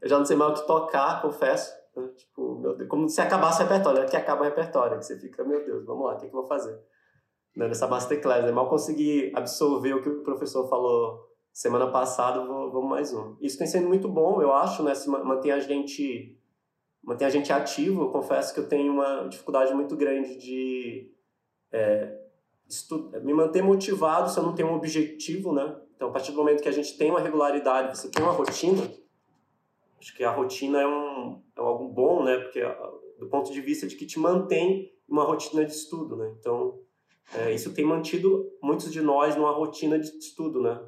[0.00, 1.72] Eu já não sei mais o que tocar, confesso.
[1.96, 2.08] Né?
[2.16, 5.18] Tipo, meu Deus, como se acabasse o repertório, é que acaba o repertório, que você
[5.18, 6.78] fica, meu Deus, vamos lá, o que, é que eu vou fazer?
[7.56, 7.66] Né?
[7.66, 8.52] Nessa masterclass, né?
[8.52, 13.36] Mal consegui absorver o que o professor falou semana passada, vou, vamos mais um.
[13.40, 14.94] Isso tem sido muito bom, eu acho, né?
[14.94, 16.38] Se mantém a gente
[17.02, 18.02] mantém a gente ativo.
[18.02, 21.10] Eu confesso que eu tenho uma dificuldade muito grande de
[21.72, 22.25] é,
[23.22, 25.76] me manter motivado se eu não tenho um objetivo, né?
[25.94, 28.82] Então, a partir do momento que a gente tem uma regularidade, você tem uma rotina,
[29.98, 32.36] acho que a rotina é, um, é algo bom, né?
[32.38, 32.60] Porque
[33.18, 36.34] do ponto de vista de que te mantém uma rotina de estudo, né?
[36.38, 36.80] Então,
[37.34, 40.80] é, isso tem mantido muitos de nós numa rotina de estudo, né?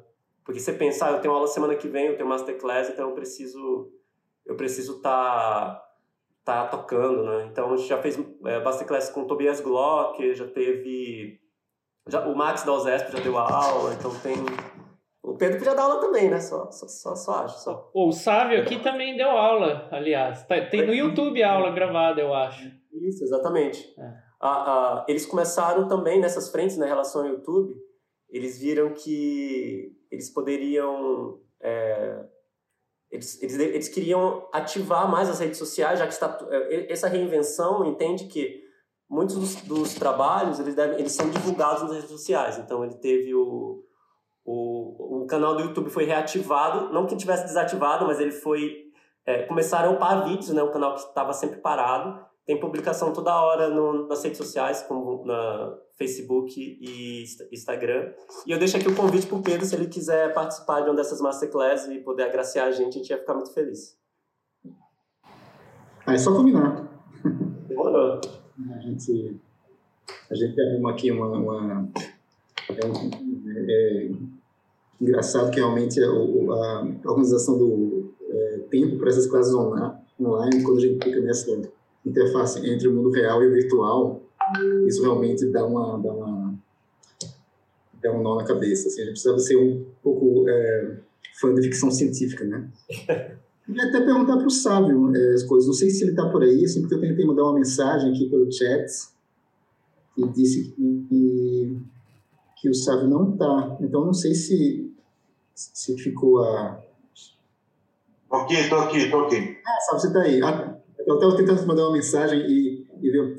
[0.43, 3.15] Porque você pensar, ah, eu tenho aula semana que vem, eu tenho masterclass, então eu
[3.15, 3.91] preciso
[4.45, 5.75] eu preciso estar
[6.43, 7.47] tá tá tocando, né?
[7.51, 11.39] Então a gente já fez é, masterclass com Tobias Glock, já teve
[12.07, 14.35] já, o Max da USESP já deu a aula, então tem
[15.29, 16.39] o Pedro podia dar aula também, né?
[16.39, 17.59] Só, só, só, só acho.
[17.59, 17.91] Só.
[17.93, 20.43] O Sávio aqui também deu aula, aliás.
[20.45, 22.71] Tá, tem no YouTube a aula gravada, eu acho.
[22.91, 23.93] Isso, exatamente.
[23.99, 24.29] É.
[24.41, 24.63] Ah,
[25.01, 27.75] ah, eles começaram também nessas frentes, na relação ao YouTube,
[28.29, 31.39] eles viram que eles poderiam.
[31.61, 32.25] É,
[33.11, 37.85] eles, eles, eles queriam ativar mais as redes sociais, já que está, é, essa reinvenção
[37.85, 38.63] entende que
[39.09, 42.57] muitos dos, dos trabalhos eles, devem, eles são divulgados nas redes sociais.
[42.59, 43.83] Então, ele teve o,
[44.45, 48.87] o, o canal do YouTube foi reativado, não que tivesse desativado, mas ele foi.
[49.25, 52.27] É, começaram a upar vídeos, né, um canal que estava sempre parado.
[52.45, 58.11] Tem publicação toda hora no, nas redes sociais, como na Facebook e Instagram.
[58.47, 60.95] E eu deixo aqui o convite para o Pedro, se ele quiser participar de uma
[60.95, 63.99] dessas masterclasses e poder agraciar a gente, a gente ia ficar muito feliz.
[66.07, 66.87] Ah, é só combinar.
[67.67, 68.19] Demorou.
[68.67, 69.37] A gente,
[70.29, 71.27] a gente arruma aqui uma...
[71.27, 71.89] uma
[72.69, 73.09] é, um,
[73.67, 74.11] é,
[75.01, 80.81] engraçado que realmente a, a organização do é, tempo para essas classes online, quando a
[80.81, 81.49] gente fica nessa
[82.05, 84.21] interface entre o mundo real e o virtual,
[84.85, 86.53] isso realmente dá uma, dá uma
[88.01, 88.87] dá um nó na cabeça.
[88.87, 90.97] Assim, a gente precisava ser um pouco é,
[91.39, 92.69] fã de ficção científica, né?
[93.69, 95.67] E até perguntar para o Sábio é, as coisas.
[95.67, 98.27] Não sei se ele está por aí, assim, porque eu tentei mandar uma mensagem aqui
[98.27, 98.89] pelo chat
[100.17, 101.77] e disse que,
[102.57, 103.77] que o Sábio não está.
[103.79, 104.91] Então, não sei se,
[105.53, 106.81] se ficou a...
[108.23, 109.57] Estou aqui, estou aqui, estou aqui.
[109.65, 110.41] Ah, Sábio, você está aí.
[110.43, 113.35] Ah, eu estava tentando mandar uma mensagem e, e viu.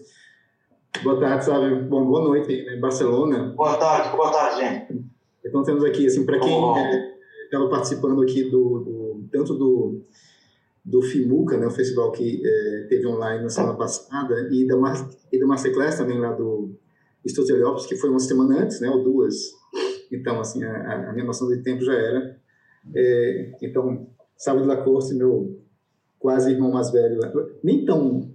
[1.02, 1.74] Boa tarde, sabe?
[1.82, 2.76] Bom, boa noite aí, né?
[2.76, 3.52] Barcelona.
[3.56, 5.04] Boa tarde, boa tarde, gente.
[5.44, 6.50] Então temos aqui, assim, para quem
[7.44, 8.99] estava é, participando aqui do, do,
[9.30, 10.00] tanto do
[10.84, 14.74] do FIMUCA, né, o festival que é, teve online na semana passada, e da,
[15.30, 16.70] e da Masterclass também lá do
[17.24, 19.36] Estúdio Heliópolis, que foi uma semana antes, né, ou duas.
[20.10, 22.36] Então, assim, a, a minha noção de tempo já era.
[22.94, 25.60] É, então, Sábado La Corte, meu
[26.18, 27.20] quase irmão mais velho,
[27.62, 28.30] nem tão,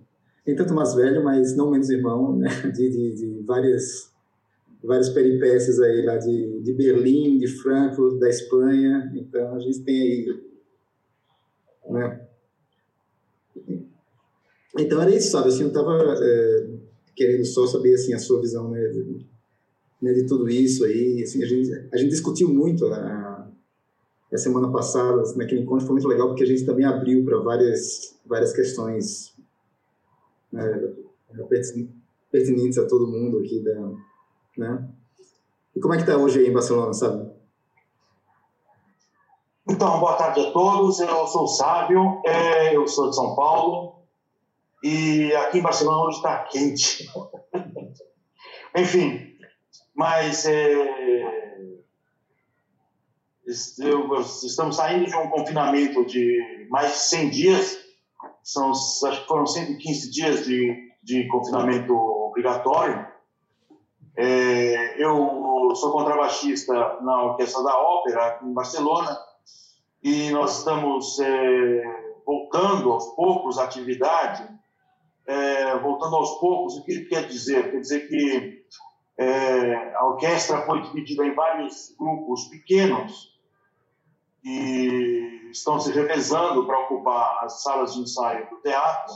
[0.45, 2.49] nem tanto mais velho, mas não menos irmão, né?
[2.73, 4.11] de, de, de várias,
[4.83, 10.01] várias peripécias aí lá de, de Berlim, de Frankfurt, da Espanha, então a gente tem
[10.01, 10.43] aí,
[11.89, 12.27] né?
[14.77, 16.67] Então era isso, sabe, assim, eu estava é,
[17.15, 19.25] querendo só saber, assim, a sua visão, né, de,
[20.01, 23.49] né, de tudo isso aí, assim, a gente, a gente discutiu muito a,
[24.31, 28.17] a semana passada, naquele encontro, foi muito legal, porque a gente também abriu para várias,
[28.25, 29.33] várias questões
[30.51, 30.93] né,
[32.31, 33.61] pertinentes a todo mundo aqui.
[33.61, 33.91] Da,
[34.57, 34.89] né?
[35.75, 37.29] E como é que está hoje aí em Barcelona, sabe?
[39.75, 41.01] Então, boa tarde a todos.
[41.01, 44.05] Eu sou o Sábio, é, eu sou de São Paulo
[44.81, 47.11] e aqui em Barcelona hoje está quente.
[48.73, 49.35] Enfim,
[49.93, 51.57] mas é,
[53.45, 57.77] estamos saindo de um confinamento de mais de 100 dias,
[58.41, 63.05] são, acho que foram 115 dias de, de confinamento obrigatório.
[64.15, 69.34] É, eu sou contrabaixista na Orquestra da Ópera, aqui em Barcelona,
[70.05, 71.83] e nós estamos é,
[72.23, 74.47] voltando aos poucos à atividade,
[75.25, 77.71] é, voltando aos poucos, o que quer dizer?
[77.71, 78.63] Quer dizer que
[79.17, 83.35] é, a orquestra foi dividida em vários grupos pequenos
[84.43, 89.15] e estão se revezando para ocupar as salas de ensaio do teatro.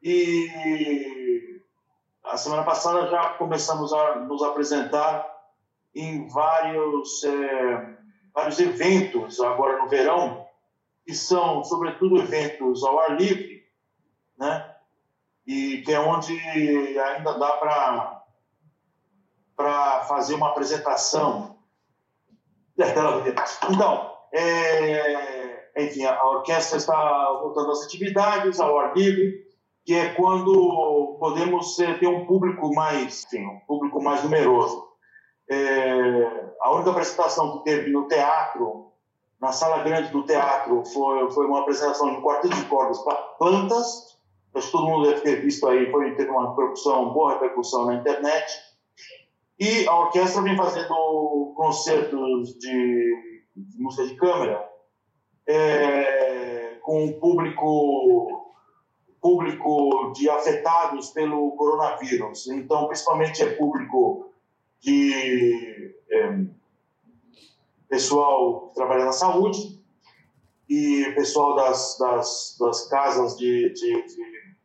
[0.00, 1.60] E
[2.22, 5.28] a semana passada já começamos a nos apresentar
[5.92, 7.91] em vários, é,
[8.34, 10.46] vários eventos, agora no verão,
[11.04, 13.64] que são, sobretudo, eventos ao ar livre,
[14.38, 14.72] né?
[15.46, 16.38] e que é onde
[16.98, 18.22] ainda dá para
[19.56, 21.56] para fazer uma apresentação.
[23.70, 29.44] Então, é, enfim, a orquestra está voltando às atividades ao ar livre,
[29.84, 34.91] que é quando podemos ter um público mais, enfim, um público mais numeroso.
[35.50, 38.92] É, a única apresentação que teve no teatro,
[39.40, 44.18] na sala grande do teatro, foi, foi uma apresentação de quarteto de cordas para plantas.
[44.54, 47.94] Acho que todo mundo deve ter visto aí, foi, teve uma repercussão, boa repercussão na
[47.94, 48.52] internet.
[49.58, 54.68] E a orquestra vem fazendo concertos de, de música de câmara
[55.46, 58.42] é, com público
[59.20, 62.48] público de afetados pelo coronavírus.
[62.48, 64.31] Então, principalmente é público
[64.82, 66.44] de é,
[67.88, 69.80] pessoal que trabalha na saúde
[70.68, 74.56] e pessoal das, das, das casas de, de, de,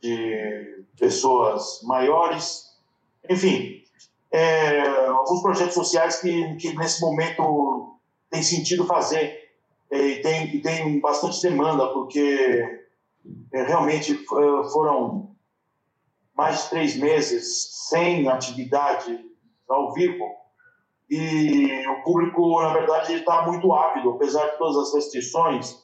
[0.00, 2.70] de pessoas maiores.
[3.28, 3.82] Enfim,
[4.30, 7.98] é, alguns projetos sociais que, que nesse momento
[8.30, 9.50] tem sentido fazer
[9.90, 12.80] é, e tem, e tem bastante demanda, porque
[13.52, 15.36] é, realmente é, foram
[16.34, 19.29] mais de três meses sem atividade
[19.70, 20.40] ao vivo
[21.10, 25.76] e o público, na verdade, está muito ávido, apesar de todas as restrições.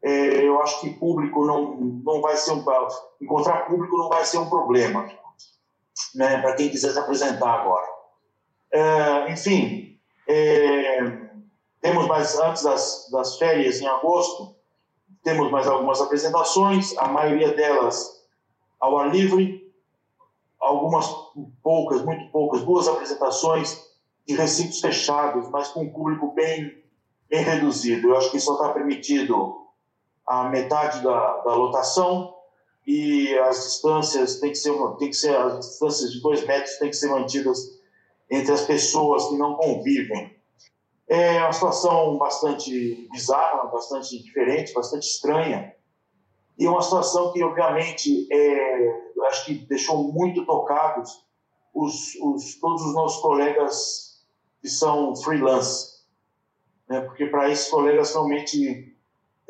[0.00, 2.64] É, eu acho que público não, não vai ser um
[3.20, 5.10] encontrar público não vai ser um problema
[6.14, 7.86] né, para quem quiser se apresentar agora.
[8.72, 9.98] É, enfim,
[10.28, 11.00] é,
[11.80, 14.54] temos mais, antes das, das férias, em agosto,
[15.24, 18.24] temos mais algumas apresentações, a maioria delas
[18.78, 19.57] ao ar livre,
[20.68, 21.06] algumas
[21.62, 23.88] poucas, muito poucas, duas apresentações
[24.28, 26.84] em recintos fechados, mas com um público bem,
[27.28, 28.08] bem reduzido.
[28.08, 29.66] Eu acho que só está permitido
[30.26, 32.34] a metade da, da lotação,
[32.86, 36.88] e as distâncias tem que ser tem que ser as distâncias de dois metros têm
[36.88, 37.58] que ser mantidas
[38.30, 40.34] entre as pessoas que não convivem.
[41.06, 45.74] É uma situação bastante bizarra, bastante diferente, bastante estranha
[46.58, 51.24] e uma situação que obviamente é, acho que deixou muito tocados
[51.72, 54.26] os, os, todos os nossos colegas
[54.60, 56.02] que são freelance,
[56.88, 57.00] né?
[57.02, 58.96] porque para esses colegas realmente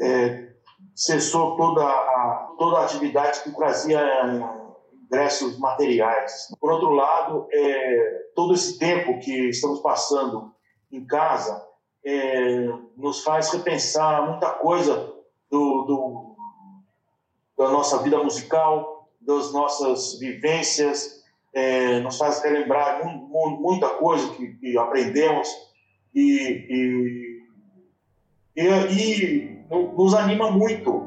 [0.01, 0.53] é,
[0.95, 4.03] cessou toda a, toda a atividade que trazia
[5.07, 6.55] ingressos materiais.
[6.61, 10.53] Por outro lado, é, todo esse tempo que estamos passando
[10.93, 11.67] em casa
[12.05, 15.15] é, nos faz repensar muita coisa
[15.51, 16.28] do, do,
[17.59, 21.19] da nossa vida musical, das nossas vivências,
[21.53, 25.49] é, nos faz relembrar muita coisa que, que aprendemos
[26.15, 27.43] e,
[28.57, 29.59] e, e, e
[29.97, 31.03] nos anima muito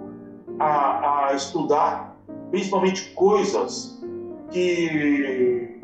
[0.60, 2.18] a, a estudar,
[2.50, 4.02] principalmente coisas
[4.52, 5.80] que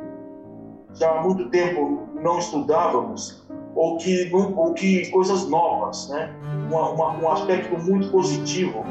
[0.93, 6.33] já há muito tempo não estudávamos ou que, ou que coisas novas, né?
[6.69, 8.83] Uma, uma, um aspecto muito positivo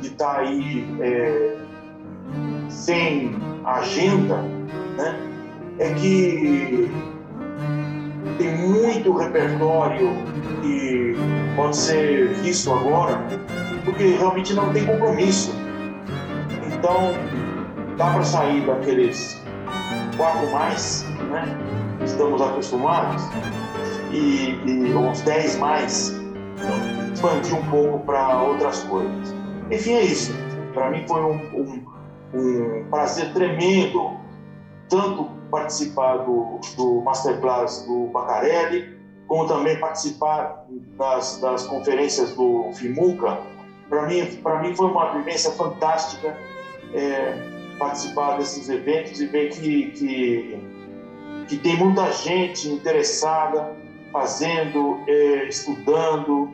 [0.00, 1.56] de estar tá aí é,
[2.68, 3.34] sem
[3.64, 4.42] agenda,
[4.96, 5.18] né?
[5.78, 6.90] É que
[8.38, 10.10] tem muito repertório
[10.62, 11.14] que
[11.56, 13.20] pode ser visto agora,
[13.84, 15.52] porque realmente não tem compromisso.
[16.66, 17.12] Então,
[17.96, 19.42] dá para sair daqueles
[20.16, 21.44] quatro mais, né?
[22.04, 23.22] Estamos acostumados,
[24.14, 26.14] e, e uns dez mais,
[27.12, 29.34] expandir um pouco para outras coisas.
[29.70, 30.32] Enfim, é isso.
[30.72, 31.84] Para mim foi um, um,
[32.34, 34.16] um prazer tremendo,
[34.88, 38.94] tanto participar do, do Masterclass do Bacarelli,
[39.26, 40.66] como também participar
[40.98, 43.38] das, das conferências do FIMUCA.
[43.88, 44.22] Para mim,
[44.62, 46.36] mim foi uma vivência fantástica
[46.92, 47.34] é,
[47.78, 50.58] participar desses eventos e ver que, que,
[51.48, 53.83] que tem muita gente interessada
[54.14, 56.48] fazendo, é, estudando.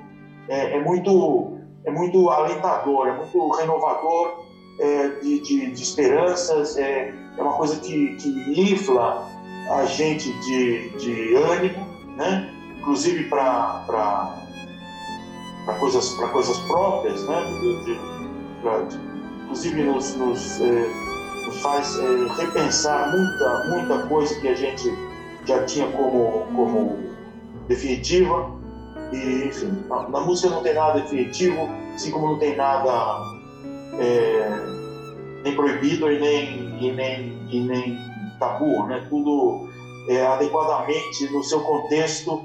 [0.49, 4.47] É, é, muito, é muito alentador, é muito renovador
[4.81, 9.28] é, de, de, de, esperanças, é, é uma coisa que, que infla
[9.70, 12.51] a gente de, de ânimo, né?
[12.78, 14.35] inclusive para
[15.78, 17.43] coisas, coisas próprias, né?
[17.85, 18.01] De,
[18.62, 18.82] pra,
[19.45, 20.91] inclusive nos, nos, é,
[21.47, 24.93] nos faz é, repensar muita, muita coisa que a gente
[25.45, 27.10] já tinha como, como
[27.70, 28.51] definitiva.
[29.12, 33.22] E, enfim, na, na música não tem nada definitivo, assim como não tem nada
[33.98, 34.51] é,
[35.42, 37.98] nem proibido e nem, e nem, e nem
[38.38, 39.06] tabu, né?
[39.09, 39.68] Tudo
[40.09, 42.42] é, adequadamente no seu contexto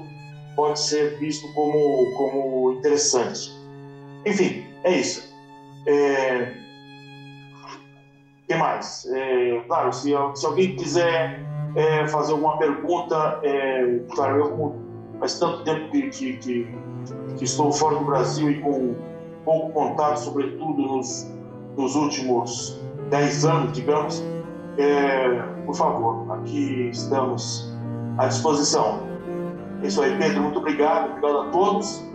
[0.54, 3.50] pode ser visto como, como interessante.
[4.24, 5.32] Enfim, é isso.
[5.86, 6.52] É...
[8.42, 9.06] O que mais?
[9.12, 11.44] É, claro, se, se alguém quiser
[11.74, 14.85] é, fazer alguma pergunta, é, claro, eu
[15.18, 16.68] faz tanto tempo que, que, que,
[17.36, 18.94] que, estou fora do Brasil e com
[19.44, 21.30] pouco contato, sobretudo nos,
[21.76, 22.80] nos últimos
[23.10, 24.22] 10 anos, digamos,
[24.78, 27.74] é, por favor, aqui estamos
[28.18, 29.00] à disposição.
[29.82, 30.42] É isso aí, Pedro.
[30.42, 31.10] Muito obrigado.
[31.10, 32.05] Obrigado a todos.